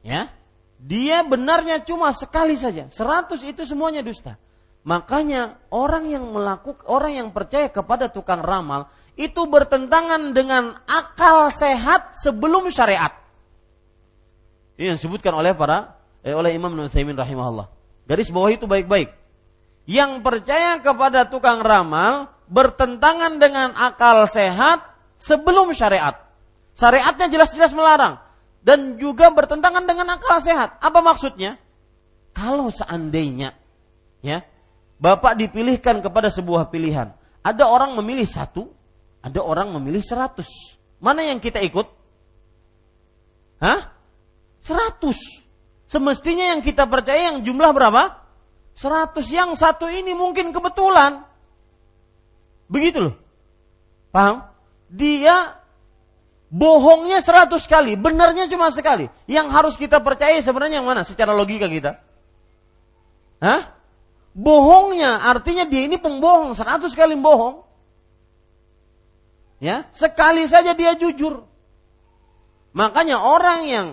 Ya, 0.00 0.32
dia 0.80 1.20
benarnya 1.20 1.84
cuma 1.84 2.10
sekali 2.16 2.56
saja. 2.56 2.88
Seratus 2.88 3.44
itu 3.44 3.62
semuanya 3.68 4.00
dusta. 4.00 4.40
Makanya 4.84 5.56
orang 5.72 6.12
yang 6.12 6.28
melakukan 6.28 6.84
orang 6.84 7.12
yang 7.16 7.28
percaya 7.32 7.72
kepada 7.72 8.12
tukang 8.12 8.44
ramal 8.44 8.92
itu 9.16 9.48
bertentangan 9.48 10.36
dengan 10.36 10.76
akal 10.84 11.48
sehat 11.48 12.20
sebelum 12.20 12.68
syariat. 12.68 13.16
Ini 14.76 14.92
yang 14.92 14.96
disebutkan 15.00 15.32
oleh 15.32 15.56
para 15.56 15.96
eh, 16.20 16.36
oleh 16.36 16.52
Imam 16.52 16.76
Nuthaimin 16.76 17.16
rahimahullah. 17.16 17.72
Garis 18.04 18.28
bawah 18.28 18.52
itu 18.52 18.68
baik-baik 18.68 19.08
yang 19.88 20.20
percaya 20.20 20.80
kepada 20.80 21.28
tukang 21.28 21.64
ramal 21.64 22.32
bertentangan 22.48 23.40
dengan 23.40 23.72
akal 23.76 24.28
sehat 24.28 24.84
sebelum 25.16 25.72
syariat. 25.72 26.20
Syariatnya 26.76 27.32
jelas-jelas 27.32 27.72
melarang 27.72 28.20
dan 28.60 29.00
juga 29.00 29.32
bertentangan 29.32 29.88
dengan 29.88 30.12
akal 30.12 30.40
sehat. 30.44 30.76
Apa 30.80 31.00
maksudnya? 31.00 31.56
Kalau 32.34 32.68
seandainya 32.68 33.54
ya, 34.20 34.42
Bapak 34.98 35.36
dipilihkan 35.36 36.00
kepada 36.00 36.30
sebuah 36.30 36.70
pilihan, 36.70 37.12
ada 37.44 37.64
orang 37.68 37.92
memilih 37.98 38.24
satu, 38.24 38.70
ada 39.20 39.42
orang 39.42 39.74
memilih 39.76 40.00
seratus. 40.00 40.78
Mana 41.02 41.26
yang 41.26 41.42
kita 41.42 41.60
ikut? 41.60 41.84
Hah? 43.60 43.92
Seratus. 44.64 45.44
Semestinya 45.84 46.56
yang 46.56 46.64
kita 46.64 46.88
percaya 46.88 47.34
yang 47.34 47.44
jumlah 47.44 47.70
berapa? 47.76 48.24
Seratus 48.72 49.28
yang 49.28 49.52
satu 49.54 49.86
ini 49.90 50.16
mungkin 50.16 50.50
kebetulan. 50.50 51.22
Begitu 52.66 53.10
loh. 53.10 53.14
Paham? 54.14 54.46
Dia 54.88 55.58
bohongnya 56.54 57.18
seratus 57.18 57.66
kali, 57.66 57.98
benarnya 57.98 58.46
cuma 58.46 58.70
sekali. 58.70 59.10
Yang 59.26 59.46
harus 59.50 59.74
kita 59.74 59.98
percaya 59.98 60.38
sebenarnya 60.38 60.80
yang 60.80 60.88
mana 60.88 61.02
secara 61.02 61.34
logika 61.34 61.66
kita? 61.66 61.98
Hah? 63.42 63.73
Bohongnya 64.34 65.22
artinya 65.22 65.62
dia 65.62 65.86
ini 65.86 65.94
pembohong, 65.94 66.58
seratus 66.58 66.98
kali 66.98 67.14
bohong. 67.14 67.62
Ya, 69.62 69.86
sekali 69.94 70.44
saja 70.50 70.74
dia 70.74 70.98
jujur. 70.98 71.46
Makanya 72.74 73.22
orang 73.22 73.60
yang 73.70 73.86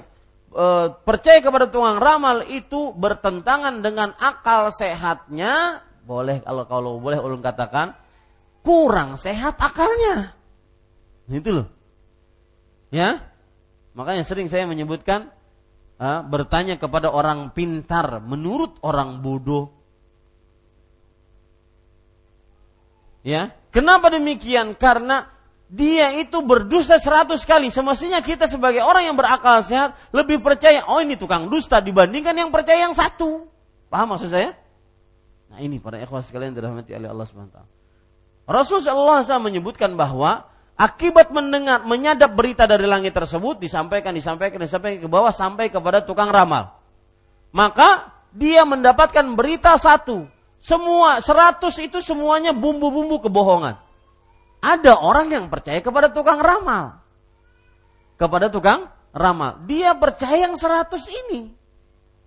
e, 0.50 0.66
percaya 1.06 1.38
kepada 1.40 1.70
tukang 1.70 2.02
ramal 2.02 2.42
itu 2.50 2.90
bertentangan 2.98 3.86
dengan 3.86 4.18
akal 4.18 4.74
sehatnya, 4.74 5.86
boleh 6.02 6.42
kalau 6.42 6.66
kalau 6.66 6.92
boleh 6.98 7.22
ulun 7.22 7.46
katakan 7.46 7.94
kurang 8.66 9.22
sehat 9.22 9.62
akalnya. 9.62 10.34
Itu 11.30 11.62
loh. 11.62 11.68
Ya. 12.90 13.22
Makanya 13.94 14.26
sering 14.26 14.50
saya 14.50 14.66
menyebutkan 14.66 15.30
e, 16.02 16.10
bertanya 16.26 16.82
kepada 16.82 17.14
orang 17.14 17.54
pintar 17.54 18.18
menurut 18.26 18.82
orang 18.82 19.22
bodoh. 19.22 19.81
Ya. 23.22 23.54
Kenapa 23.72 24.12
demikian? 24.12 24.74
Karena 24.76 25.30
dia 25.72 26.12
itu 26.20 26.44
berdusta 26.44 27.00
seratus 27.00 27.48
kali. 27.48 27.72
Semestinya 27.72 28.20
kita 28.20 28.44
sebagai 28.50 28.84
orang 28.84 29.08
yang 29.08 29.16
berakal 29.16 29.64
sehat 29.64 29.96
lebih 30.12 30.44
percaya, 30.44 30.84
oh 30.92 31.00
ini 31.00 31.16
tukang 31.16 31.48
dusta 31.48 31.80
dibandingkan 31.80 32.36
yang 32.36 32.52
percaya 32.52 32.84
yang 32.84 32.92
satu. 32.92 33.48
Paham 33.88 34.16
maksud 34.16 34.28
saya? 34.28 34.52
Nah 35.48 35.60
ini 35.64 35.80
para 35.80 36.00
ikhwas 36.00 36.28
sekalian 36.28 36.52
dirahmati 36.52 36.92
oleh 36.92 37.08
Allah 37.08 37.24
SWT. 37.24 37.60
Rasulullah 38.48 39.24
SAW 39.24 39.48
menyebutkan 39.48 39.96
bahwa 39.96 40.44
akibat 40.76 41.32
mendengar, 41.32 41.88
menyadap 41.88 42.36
berita 42.36 42.68
dari 42.68 42.84
langit 42.84 43.16
tersebut 43.16 43.60
disampaikan, 43.64 44.12
disampaikan, 44.12 44.60
disampaikan 44.60 45.00
ke 45.00 45.10
bawah 45.12 45.32
sampai 45.32 45.72
kepada 45.72 46.04
tukang 46.04 46.28
ramal. 46.28 46.76
Maka 47.56 48.12
dia 48.32 48.68
mendapatkan 48.68 49.24
berita 49.36 49.76
satu. 49.80 50.28
Semua 50.62 51.18
seratus 51.26 51.82
itu 51.82 52.06
semuanya 52.06 52.54
bumbu-bumbu 52.54 53.26
kebohongan. 53.26 53.82
Ada 54.62 54.94
orang 55.02 55.34
yang 55.34 55.46
percaya 55.50 55.82
kepada 55.82 56.14
tukang 56.14 56.38
ramal. 56.38 57.02
Kepada 58.14 58.54
tukang 58.54 58.86
ramal. 59.10 59.66
Dia 59.66 59.98
percaya 59.98 60.46
yang 60.46 60.54
seratus 60.54 61.10
ini. 61.10 61.50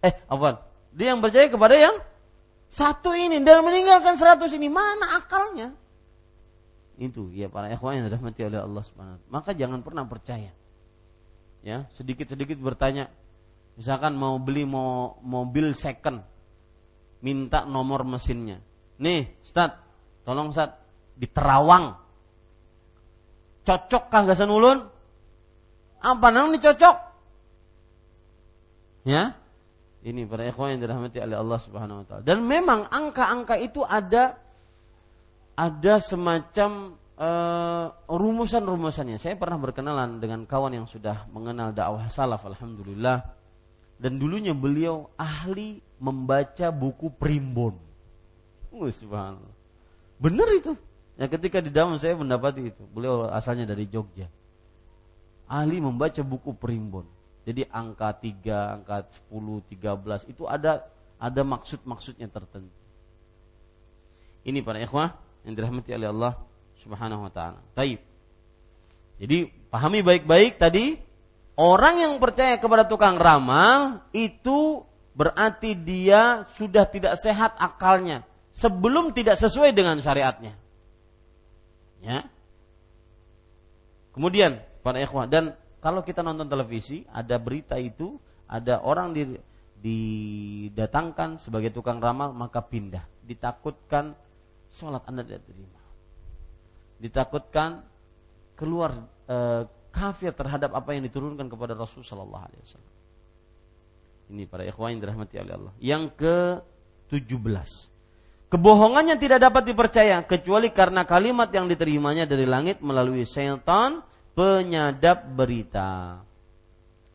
Eh, 0.02 0.10
apa? 0.26 0.66
Dia 0.90 1.14
yang 1.14 1.22
percaya 1.22 1.46
kepada 1.46 1.78
yang 1.78 1.94
satu 2.66 3.14
ini 3.14 3.38
dan 3.46 3.62
meninggalkan 3.62 4.18
seratus 4.18 4.50
ini. 4.50 4.66
Mana 4.66 5.14
akalnya? 5.14 5.78
Itu 6.98 7.30
ya 7.30 7.46
para 7.46 7.70
ikhwan 7.70 8.02
yang 8.02 8.06
dirahmati 8.10 8.46
oleh 8.46 8.62
Allah 8.62 8.82
Subhanahu 8.86 9.18
Maka 9.30 9.54
jangan 9.54 9.86
pernah 9.86 10.06
percaya. 10.10 10.50
Ya, 11.62 11.86
sedikit-sedikit 11.94 12.58
bertanya. 12.58 13.14
Misalkan 13.78 14.14
mau 14.18 14.38
beli 14.38 14.66
mau 14.66 15.18
mobil 15.22 15.74
second, 15.74 16.22
minta 17.24 17.64
nomor 17.64 18.04
mesinnya. 18.04 18.60
Nih, 19.00 19.40
Ustaz, 19.40 19.80
tolong 20.22 20.52
Ustaz, 20.52 20.76
di 21.16 21.24
Terawang 21.24 22.04
Cocok 23.64 24.04
kah 24.12 24.22
gasan 24.28 24.52
ulun? 24.52 24.78
Apa 26.04 26.28
nang 26.28 26.52
cocok? 26.52 26.96
Ya. 29.08 29.40
Ini 30.04 30.28
para 30.28 30.44
ikhwan 30.44 30.76
yang 30.76 30.84
dirahmati 30.84 31.16
oleh 31.16 31.40
Allah 31.40 31.58
Subhanahu 31.64 32.04
wa 32.04 32.06
taala. 32.06 32.22
Dan 32.28 32.44
memang 32.44 32.84
angka-angka 32.92 33.56
itu 33.56 33.80
ada 33.80 34.36
ada 35.56 35.94
semacam 35.96 37.00
uh, 37.16 37.88
rumusan-rumusannya. 38.12 39.16
Saya 39.16 39.40
pernah 39.40 39.56
berkenalan 39.56 40.20
dengan 40.20 40.44
kawan 40.44 40.76
yang 40.76 40.84
sudah 40.84 41.24
mengenal 41.32 41.72
dakwah 41.72 42.04
salaf 42.12 42.44
alhamdulillah. 42.44 43.24
Dan 43.98 44.18
dulunya 44.18 44.52
beliau 44.52 45.08
ahli 45.14 45.78
membaca 46.02 46.68
buku 46.74 47.08
primbon. 47.14 47.78
Subhanallah. 48.74 49.54
Benar 50.18 50.48
itu. 50.50 50.74
Ya 51.14 51.30
ketika 51.30 51.62
di 51.62 51.70
dalam 51.70 51.94
saya 51.96 52.18
mendapati 52.18 52.74
itu. 52.74 52.82
Beliau 52.90 53.30
asalnya 53.30 53.70
dari 53.70 53.86
Jogja. 53.86 54.26
Ahli 55.46 55.78
membaca 55.78 56.20
buku 56.26 56.56
primbon. 56.58 57.06
Jadi 57.44 57.68
angka 57.68 58.08
3, 58.18 58.80
angka 58.80 58.96
10, 59.28 59.60
13 59.68 60.32
itu 60.32 60.48
ada 60.48 60.88
ada 61.20 61.42
maksud-maksudnya 61.44 62.26
tertentu. 62.32 62.72
Ini 64.44 64.60
para 64.60 64.80
ikhwah 64.80 65.16
yang 65.44 65.56
dirahmati 65.56 65.92
oleh 65.92 66.08
Allah 66.08 66.32
Subhanahu 66.80 67.28
wa 67.28 67.32
taala. 67.32 67.60
Taib. 67.76 68.00
Jadi 69.20 69.48
pahami 69.70 70.02
baik-baik 70.02 70.58
tadi 70.58 70.98
orang 71.54 72.02
yang 72.02 72.12
percaya 72.18 72.58
kepada 72.58 72.86
tukang 72.86 73.18
ramal 73.18 74.02
itu 74.10 74.82
berarti 75.14 75.78
dia 75.78 76.46
sudah 76.58 76.86
tidak 76.90 77.14
sehat 77.18 77.54
akalnya 77.58 78.26
sebelum 78.50 79.14
tidak 79.14 79.38
sesuai 79.38 79.74
dengan 79.74 79.98
syariatnya. 80.02 80.54
Ya. 82.02 82.26
Kemudian 84.14 84.62
para 84.82 85.02
ikhwah 85.02 85.26
dan 85.26 85.58
kalau 85.82 86.06
kita 86.06 86.22
nonton 86.22 86.46
televisi 86.46 87.02
ada 87.10 87.34
berita 87.40 87.74
itu 87.80 88.20
ada 88.46 88.78
orang 88.84 89.10
di, 89.16 89.22
didatangkan 89.80 91.42
sebagai 91.42 91.74
tukang 91.74 91.98
ramal 91.98 92.30
maka 92.30 92.62
pindah 92.62 93.02
ditakutkan 93.24 94.14
sholat 94.70 95.02
anda 95.08 95.24
tidak 95.24 95.42
terima 95.48 95.80
ditakutkan 97.00 97.82
keluar 98.54 99.08
e, 99.26 99.66
kafir 99.94 100.34
terhadap 100.34 100.74
apa 100.74 100.90
yang 100.98 101.06
diturunkan 101.06 101.46
kepada 101.46 101.78
Rasul 101.78 102.02
Shallallahu 102.02 102.44
Alaihi 102.50 102.62
Wasallam 102.66 102.94
ini 104.34 104.42
para 104.50 104.66
ikhwan 104.66 104.98
yang 104.98 105.00
dirahmati 105.06 105.34
oleh 105.38 105.52
Allah 105.54 105.72
yang 105.78 106.10
ke 106.10 106.58
17 107.14 107.94
Kebohongannya 108.54 109.18
tidak 109.18 109.42
dapat 109.42 109.66
dipercaya 109.66 110.22
kecuali 110.22 110.70
karena 110.70 111.02
kalimat 111.02 111.50
yang 111.50 111.66
diterimanya 111.66 112.22
dari 112.22 112.46
langit 112.46 112.78
melalui 112.78 113.26
syaitan 113.26 113.98
penyadap 114.34 115.26
berita. 115.26 116.22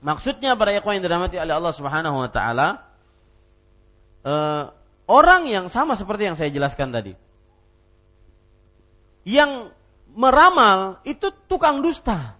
Maksudnya 0.04 0.60
para 0.60 0.76
ikhwan 0.76 1.00
yang 1.00 1.06
dirahmati 1.08 1.40
oleh 1.40 1.56
Allah 1.56 1.72
Subhanahu 1.72 2.16
wa 2.24 2.28
taala 2.28 2.68
uh, 4.28 4.72
orang 5.08 5.48
yang 5.48 5.72
sama 5.72 5.96
seperti 5.96 6.28
yang 6.28 6.36
saya 6.36 6.52
jelaskan 6.52 6.92
tadi. 6.92 7.16
Yang 9.28 9.76
meramal 10.16 11.04
itu 11.08 11.32
tukang 11.48 11.80
dusta. 11.84 12.39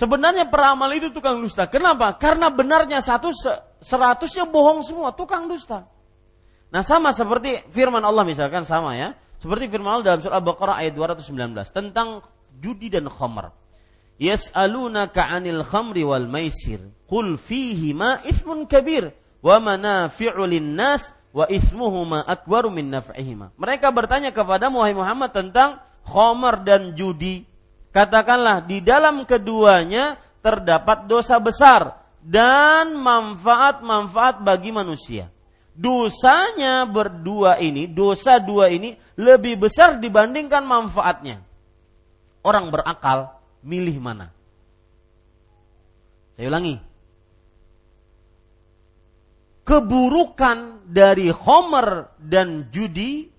Sebenarnya 0.00 0.48
peramal 0.48 0.88
itu 0.96 1.12
tukang 1.12 1.36
dusta. 1.44 1.68
Kenapa? 1.68 2.16
Karena 2.16 2.48
benarnya 2.48 3.04
satu 3.04 3.36
seratusnya 3.84 4.48
bohong 4.48 4.80
semua, 4.80 5.12
tukang 5.12 5.44
dusta. 5.44 5.84
Nah 6.72 6.80
sama 6.80 7.12
seperti 7.12 7.68
firman 7.68 8.00
Allah 8.00 8.24
misalkan 8.24 8.64
sama 8.64 8.96
ya. 8.96 9.12
Seperti 9.36 9.68
firman 9.68 10.00
Allah 10.00 10.16
dalam 10.16 10.20
surah 10.24 10.40
Al-Baqarah 10.40 10.76
ayat 10.80 10.96
219 10.96 11.52
tentang 11.68 12.24
judi 12.56 12.88
dan 12.88 13.12
khamr. 13.12 13.52
Yas'alunaka 14.16 15.36
'anil 15.36 15.60
khamri 15.68 16.00
wal 16.00 16.24
maisir. 16.24 16.80
Qul 17.04 17.36
fihi 17.36 17.92
ma 17.92 18.24
ithmun 18.24 18.64
kabir 18.64 19.12
wa 19.44 19.60
manafi'u 19.60 20.48
lin-nas 20.48 21.12
wa 21.36 21.44
ithmuhuma 21.44 22.24
akbaru 22.24 22.72
min 22.72 22.88
naf'ihima. 22.88 23.52
Mereka 23.60 23.92
bertanya 23.92 24.32
kepada 24.32 24.72
Muhammad 24.72 25.28
tentang 25.36 25.76
khamr 26.08 26.64
dan 26.64 26.96
judi. 26.96 27.49
Katakanlah 27.90 28.62
di 28.62 28.78
dalam 28.78 29.26
keduanya 29.26 30.14
terdapat 30.40 31.10
dosa 31.10 31.42
besar 31.42 31.98
dan 32.22 32.94
manfaat-manfaat 32.94 34.46
bagi 34.46 34.70
manusia. 34.70 35.26
Dosanya 35.74 36.84
berdua 36.84 37.58
ini, 37.58 37.88
dosa 37.88 38.36
dua 38.36 38.68
ini 38.68 38.94
lebih 39.16 39.66
besar 39.66 39.96
dibandingkan 39.98 40.62
manfaatnya. 40.62 41.42
Orang 42.46 42.70
berakal 42.70 43.32
milih 43.64 43.96
mana? 43.98 44.30
Saya 46.36 46.46
ulangi. 46.52 46.76
Keburukan 49.64 50.88
dari 50.88 51.30
homer 51.30 52.12
dan 52.18 52.70
judi 52.74 53.30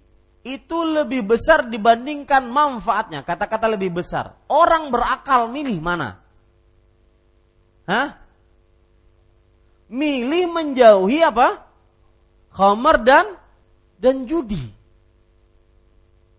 itu 0.42 0.78
lebih 0.82 1.26
besar 1.26 1.70
dibandingkan 1.70 2.50
manfaatnya. 2.50 3.22
Kata-kata 3.22 3.70
lebih 3.70 4.02
besar. 4.02 4.34
Orang 4.50 4.90
berakal 4.90 5.46
milih 5.50 5.78
mana? 5.78 6.18
Hah? 7.86 8.18
Milih 9.92 10.50
menjauhi 10.50 11.22
apa? 11.22 11.62
Homer 12.58 12.98
dan 13.06 13.26
dan 14.02 14.26
judi. 14.26 14.60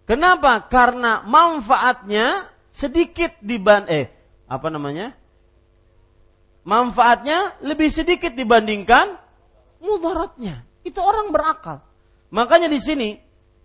Kenapa? 0.03 0.67
Karena 0.67 1.23
manfaatnya 1.23 2.51
sedikit 2.75 3.39
diban 3.39 3.87
eh 3.87 4.11
apa 4.51 4.67
namanya? 4.67 5.15
Manfaatnya 6.67 7.59
lebih 7.63 7.87
sedikit 7.87 8.35
dibandingkan 8.35 9.15
mudaratnya. 9.79 10.67
Itu 10.83 10.99
orang 10.99 11.31
berakal. 11.31 11.83
Makanya 12.35 12.67
di 12.67 12.81
sini 12.83 13.09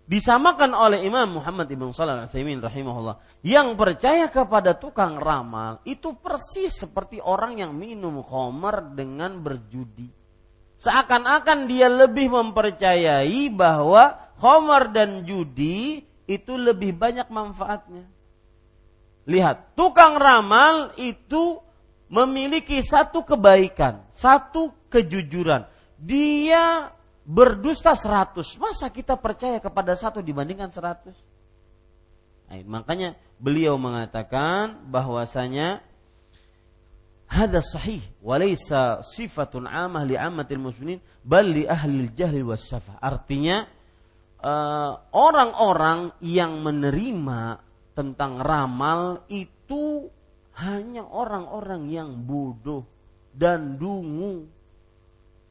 disamakan 0.08 0.72
oleh 0.72 1.04
Imam 1.04 1.36
Muhammad 1.36 1.68
ibn 1.68 1.92
Salah 1.92 2.24
al-Utsaimin 2.24 2.64
rahimahullah 2.64 3.44
yang 3.44 3.76
percaya 3.76 4.32
kepada 4.32 4.72
tukang 4.72 5.20
ramal 5.20 5.84
itu 5.84 6.16
persis 6.16 6.72
seperti 6.72 7.20
orang 7.20 7.60
yang 7.60 7.76
minum 7.76 8.24
khamar 8.24 8.96
dengan 8.96 9.36
berjudi. 9.44 10.08
Seakan-akan 10.80 11.68
dia 11.68 11.92
lebih 11.92 12.32
mempercayai 12.32 13.52
bahwa 13.52 14.16
khamar 14.40 14.96
dan 14.96 15.28
judi 15.28 16.00
itu 16.24 16.52
lebih 16.56 16.96
banyak 16.96 17.28
manfaatnya. 17.28 18.08
Lihat, 19.28 19.76
tukang 19.76 20.16
ramal 20.16 20.96
itu 20.96 21.60
memiliki 22.08 22.80
satu 22.80 23.28
kebaikan, 23.28 24.08
satu 24.16 24.72
kejujuran. 24.88 25.68
Dia 26.00 26.94
berdusta 27.28 27.92
seratus. 27.92 28.56
Masa 28.56 28.88
kita 28.88 29.20
percaya 29.20 29.60
kepada 29.60 29.92
satu 29.92 30.24
dibandingkan 30.24 30.72
seratus? 30.72 31.12
Nah, 32.48 32.56
makanya 32.64 33.12
beliau 33.36 33.76
mengatakan 33.76 34.88
bahwasanya 34.88 35.84
hada 37.28 37.60
sahih 37.60 38.00
walaysa 38.24 39.04
sifatun 39.04 39.68
amah 39.68 40.08
li 40.08 40.16
ammatil 40.16 40.64
muslimin 40.64 41.04
bal 41.20 41.44
li 41.44 41.68
ahli 41.68 42.08
jahli 42.16 42.40
was 42.40 42.72
Artinya 42.96 43.68
eh, 44.40 44.92
orang-orang 45.12 46.16
yang 46.24 46.64
menerima 46.64 47.60
tentang 47.92 48.40
ramal 48.40 49.28
itu 49.28 50.08
hanya 50.56 51.04
orang-orang 51.04 51.92
yang 51.92 52.16
bodoh 52.24 52.88
dan 53.36 53.76
dungu. 53.76 54.48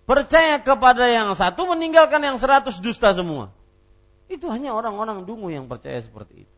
Percaya 0.07 0.55
kepada 0.63 1.03
yang 1.11 1.35
satu 1.35 1.67
meninggalkan 1.67 2.23
yang 2.23 2.39
seratus 2.39 2.79
dusta 2.79 3.11
semua. 3.11 3.51
Itu 4.31 4.47
hanya 4.47 4.71
orang-orang 4.71 5.27
dungu 5.27 5.51
yang 5.51 5.67
percaya 5.67 5.99
seperti 5.99 6.47
itu. 6.47 6.55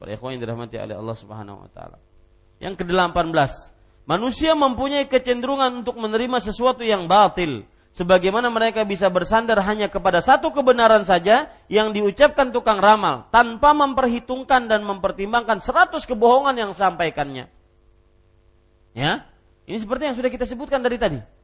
Para 0.00 0.12
ikhwan 0.12 0.36
yang 0.36 0.44
dirahmati 0.44 0.76
oleh 0.80 0.96
Allah 0.96 1.16
Subhanahu 1.16 1.68
wa 1.68 1.70
taala. 1.72 2.00
Yang 2.56 2.80
ke-18, 2.84 3.32
manusia 4.08 4.56
mempunyai 4.56 5.04
kecenderungan 5.04 5.84
untuk 5.84 6.00
menerima 6.00 6.40
sesuatu 6.40 6.80
yang 6.80 7.04
batil 7.04 7.68
sebagaimana 7.96 8.52
mereka 8.52 8.84
bisa 8.84 9.08
bersandar 9.08 9.60
hanya 9.64 9.88
kepada 9.88 10.20
satu 10.20 10.52
kebenaran 10.52 11.04
saja 11.04 11.48
yang 11.68 11.96
diucapkan 11.96 12.52
tukang 12.52 12.80
ramal 12.80 13.28
tanpa 13.32 13.72
memperhitungkan 13.72 14.68
dan 14.68 14.84
mempertimbangkan 14.84 15.64
seratus 15.64 16.04
kebohongan 16.04 16.56
yang 16.56 16.72
sampaikannya. 16.76 17.48
Ya, 18.96 19.28
ini 19.68 19.76
seperti 19.76 20.08
yang 20.08 20.16
sudah 20.16 20.28
kita 20.32 20.48
sebutkan 20.48 20.80
dari 20.80 20.96
tadi. 20.96 21.35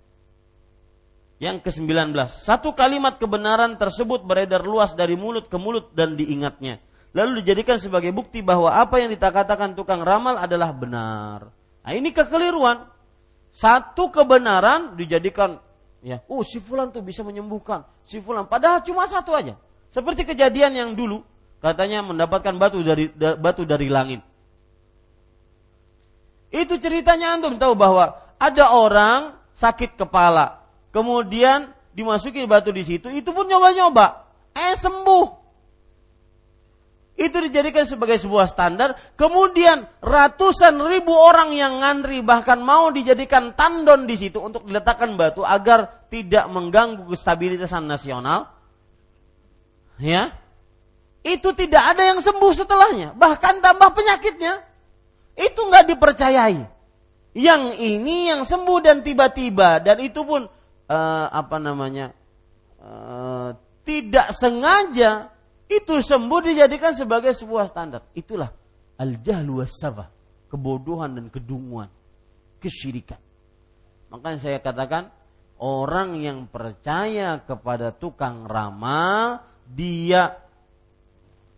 Yang 1.42 1.66
ke-19, 1.66 2.14
satu 2.30 2.70
kalimat 2.70 3.18
kebenaran 3.18 3.74
tersebut 3.74 4.22
beredar 4.22 4.62
luas 4.62 4.94
dari 4.94 5.18
mulut 5.18 5.50
ke 5.50 5.58
mulut 5.58 5.90
dan 5.90 6.14
diingatnya. 6.14 6.78
Lalu 7.10 7.42
dijadikan 7.42 7.82
sebagai 7.82 8.14
bukti 8.14 8.46
bahwa 8.46 8.70
apa 8.70 9.02
yang 9.02 9.10
dikatakan 9.10 9.74
tukang 9.74 10.06
ramal 10.06 10.38
adalah 10.38 10.70
benar. 10.70 11.50
Nah 11.82 11.92
ini 11.92 12.14
kekeliruan. 12.14 12.86
Satu 13.52 14.08
kebenaran 14.08 14.96
dijadikan 14.96 15.60
Ya, 16.02 16.18
oh 16.26 16.42
si 16.42 16.58
fulan 16.58 16.90
tuh 16.90 16.98
bisa 16.98 17.22
menyembuhkan. 17.22 17.86
Si 18.02 18.18
fulan 18.18 18.50
padahal 18.50 18.82
cuma 18.82 19.06
satu 19.06 19.38
aja. 19.38 19.54
Seperti 19.86 20.26
kejadian 20.26 20.74
yang 20.74 20.90
dulu 20.98 21.22
katanya 21.62 22.02
mendapatkan 22.02 22.58
batu 22.58 22.82
dari 22.82 23.06
batu 23.14 23.62
dari 23.62 23.86
langit. 23.86 24.18
Itu 26.50 26.74
ceritanya 26.82 27.38
antum 27.38 27.54
tahu 27.54 27.78
bahwa 27.78 28.18
ada 28.34 28.74
orang 28.74 29.38
sakit 29.54 29.94
kepala, 29.94 30.61
kemudian 30.92 31.72
dimasuki 31.96 32.44
batu 32.44 32.70
di 32.70 32.84
situ, 32.84 33.08
itu 33.10 33.32
pun 33.32 33.48
nyoba-nyoba, 33.48 34.28
eh 34.54 34.76
sembuh 34.76 35.42
itu 37.12 37.36
dijadikan 37.38 37.84
sebagai 37.84 38.16
sebuah 38.16 38.48
standar. 38.48 38.96
Kemudian 39.20 39.84
ratusan 40.00 40.80
ribu 40.80 41.12
orang 41.12 41.52
yang 41.52 41.84
ngantri 41.84 42.24
bahkan 42.24 42.58
mau 42.64 42.88
dijadikan 42.88 43.52
tandon 43.52 44.08
di 44.08 44.16
situ 44.16 44.40
untuk 44.40 44.64
diletakkan 44.64 45.14
batu 45.14 45.44
agar 45.44 46.08
tidak 46.08 46.48
mengganggu 46.48 47.04
kestabilitasan 47.06 47.84
nasional. 47.84 48.48
Ya, 50.00 50.34
itu 51.22 51.54
tidak 51.54 51.94
ada 51.94 52.02
yang 52.10 52.18
sembuh 52.18 52.52
setelahnya, 52.56 53.14
bahkan 53.14 53.62
tambah 53.62 53.94
penyakitnya. 53.94 54.64
Itu 55.38 55.68
nggak 55.68 55.94
dipercayai. 55.94 56.64
Yang 57.32 57.62
ini 57.80 58.28
yang 58.28 58.44
sembuh 58.44 58.78
dan 58.84 59.00
tiba-tiba 59.00 59.80
dan 59.80 60.00
itu 60.04 60.20
pun 60.26 60.44
uh, 60.92 61.26
apa 61.32 61.56
namanya 61.56 62.12
uh, 62.76 63.56
tidak 63.82 64.36
sengaja 64.36 65.32
itu 65.66 66.04
sembuh 66.04 66.40
dijadikan 66.44 66.92
sebagai 66.92 67.32
sebuah 67.32 67.72
standar. 67.72 68.04
Itulah 68.12 68.52
al-jahlu 69.00 69.64
was 69.64 69.80
kebodohan 70.52 71.16
dan 71.16 71.26
kedunguan, 71.32 71.88
kesyirikan. 72.60 73.16
Makanya 74.12 74.38
saya 74.44 74.58
katakan 74.60 75.08
orang 75.56 76.20
yang 76.20 76.44
percaya 76.44 77.40
kepada 77.40 77.96
tukang 77.96 78.44
ramal 78.44 79.40
dia 79.64 80.36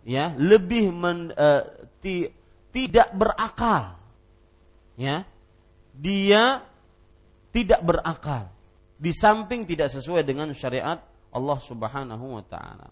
ya 0.06 0.31
lebih 0.39 0.94
men, 0.94 1.35
uh, 1.35 1.66
ti, 1.98 2.31
tidak 2.70 3.11
berakal. 3.19 3.98
Ya. 4.94 5.27
Dia 5.94 6.62
tidak 7.51 7.82
berakal. 7.82 8.53
Di 9.05 9.12
samping 9.12 9.68
tidak 9.68 9.93
sesuai 9.93 10.24
dengan 10.24 10.48
syariat 10.56 10.97
Allah 11.28 11.59
Subhanahu 11.60 12.40
wa 12.40 12.44
taala. 12.48 12.89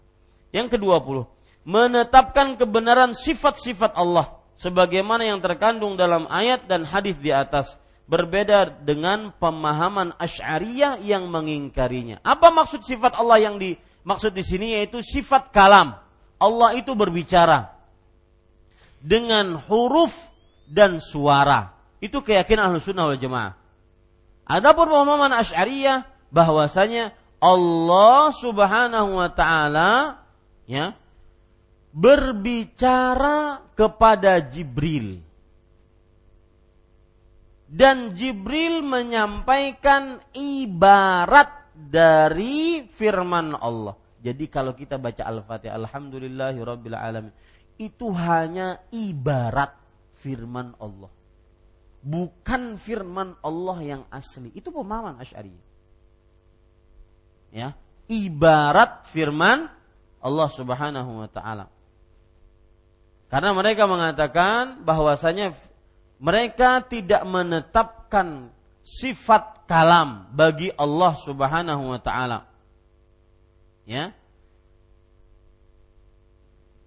Yang 0.53 0.77
kedua 0.77 1.01
puluh, 1.01 1.25
menetapkan 1.65 2.53
kebenaran 2.53 3.17
sifat-sifat 3.17 3.97
Allah 3.97 4.37
sebagaimana 4.61 5.25
yang 5.25 5.41
terkandung 5.41 5.97
dalam 5.97 6.29
ayat 6.29 6.69
dan 6.69 6.85
hadis 6.85 7.17
di 7.17 7.33
atas 7.33 7.81
berbeda 8.05 8.83
dengan 8.85 9.33
pemahaman 9.41 10.13
Asy'ariyah 10.21 11.01
yang 11.01 11.25
mengingkarinya. 11.33 12.21
Apa 12.21 12.53
maksud 12.53 12.85
sifat 12.85 13.17
Allah 13.17 13.41
yang 13.49 13.57
dimaksud 13.57 14.37
di 14.37 14.45
sini 14.45 14.77
yaitu 14.77 15.01
sifat 15.01 15.49
kalam. 15.49 15.97
Allah 16.37 16.77
itu 16.77 16.93
berbicara 16.93 17.73
dengan 19.01 19.57
huruf 19.65 20.13
dan 20.69 20.99
suara. 20.99 21.73
Itu 22.03 22.19
keyakinan 22.19 22.69
Ahlus 22.69 22.91
Sunnah 22.91 23.07
wal 23.07 23.17
Jamaah. 23.17 23.62
Adapun 24.43 24.91
pemahaman 24.91 25.33
Asy'ariyah 25.39 26.03
bahwasanya 26.33 27.15
Allah 27.39 28.31
Subhanahu 28.31 29.19
wa 29.19 29.29
taala 29.31 30.23
ya 30.67 30.95
berbicara 31.93 33.61
kepada 33.75 34.39
Jibril 34.43 35.23
dan 37.73 38.13
Jibril 38.13 38.85
menyampaikan 38.85 40.21
ibarat 40.37 41.73
dari 41.73 42.85
firman 42.85 43.57
Allah. 43.57 43.97
Jadi 44.23 44.45
kalau 44.47 44.77
kita 44.77 45.01
baca 45.01 45.25
Al-Fatihah 45.25 45.75
alhamdulillahirabbil 45.81 46.95
alamin 46.95 47.33
itu 47.81 48.13
hanya 48.13 48.77
ibarat 48.93 49.73
firman 50.21 50.77
Allah. 50.77 51.09
Bukan 52.03 52.75
firman 52.75 53.39
Allah 53.39 53.77
yang 53.79 54.03
asli. 54.11 54.51
Itu 54.51 54.75
pemahaman 54.75 55.23
Asy'ari. 55.23 55.55
Ya, 57.55 57.79
ibarat 58.11 59.07
firman 59.07 59.71
Allah 60.19 60.49
Subhanahu 60.51 61.23
wa 61.23 61.29
taala. 61.31 61.71
Karena 63.31 63.55
mereka 63.55 63.87
mengatakan 63.87 64.83
bahwasanya 64.83 65.55
mereka 66.19 66.83
tidak 66.85 67.23
menetapkan 67.23 68.51
sifat 68.83 69.63
kalam 69.67 70.27
bagi 70.35 70.71
Allah 70.75 71.15
Subhanahu 71.15 71.83
wa 71.95 71.99
taala. 72.03 72.47
Ya. 73.87 74.15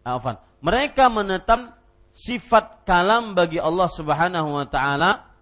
Afan. 0.07 0.39
Mereka 0.65 1.11
menetap 1.13 1.76
sifat 2.17 2.89
kalam 2.89 3.37
bagi 3.37 3.61
Allah 3.61 3.93
Subhanahu 3.93 4.57
wa 4.57 4.65
taala 4.65 5.37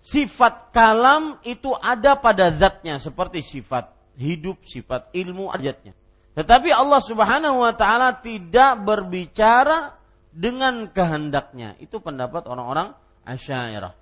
Sifat 0.00 0.72
kalam 0.74 1.38
itu 1.46 1.70
ada 1.76 2.18
pada 2.18 2.48
zatnya 2.50 2.96
seperti 2.96 3.44
sifat 3.44 3.94
hidup, 4.16 4.64
sifat 4.64 5.12
ilmu, 5.12 5.52
ajatnya. 5.52 5.92
Tetapi 6.34 6.72
Allah 6.72 6.98
Subhanahu 7.04 7.62
wa 7.62 7.70
taala 7.76 8.16
tidak 8.18 8.80
berbicara 8.80 9.94
dengan 10.32 10.88
kehendaknya. 10.88 11.76
Itu 11.78 12.00
pendapat 12.00 12.48
orang-orang 12.48 12.96
Asy'ariyah. 13.28 13.92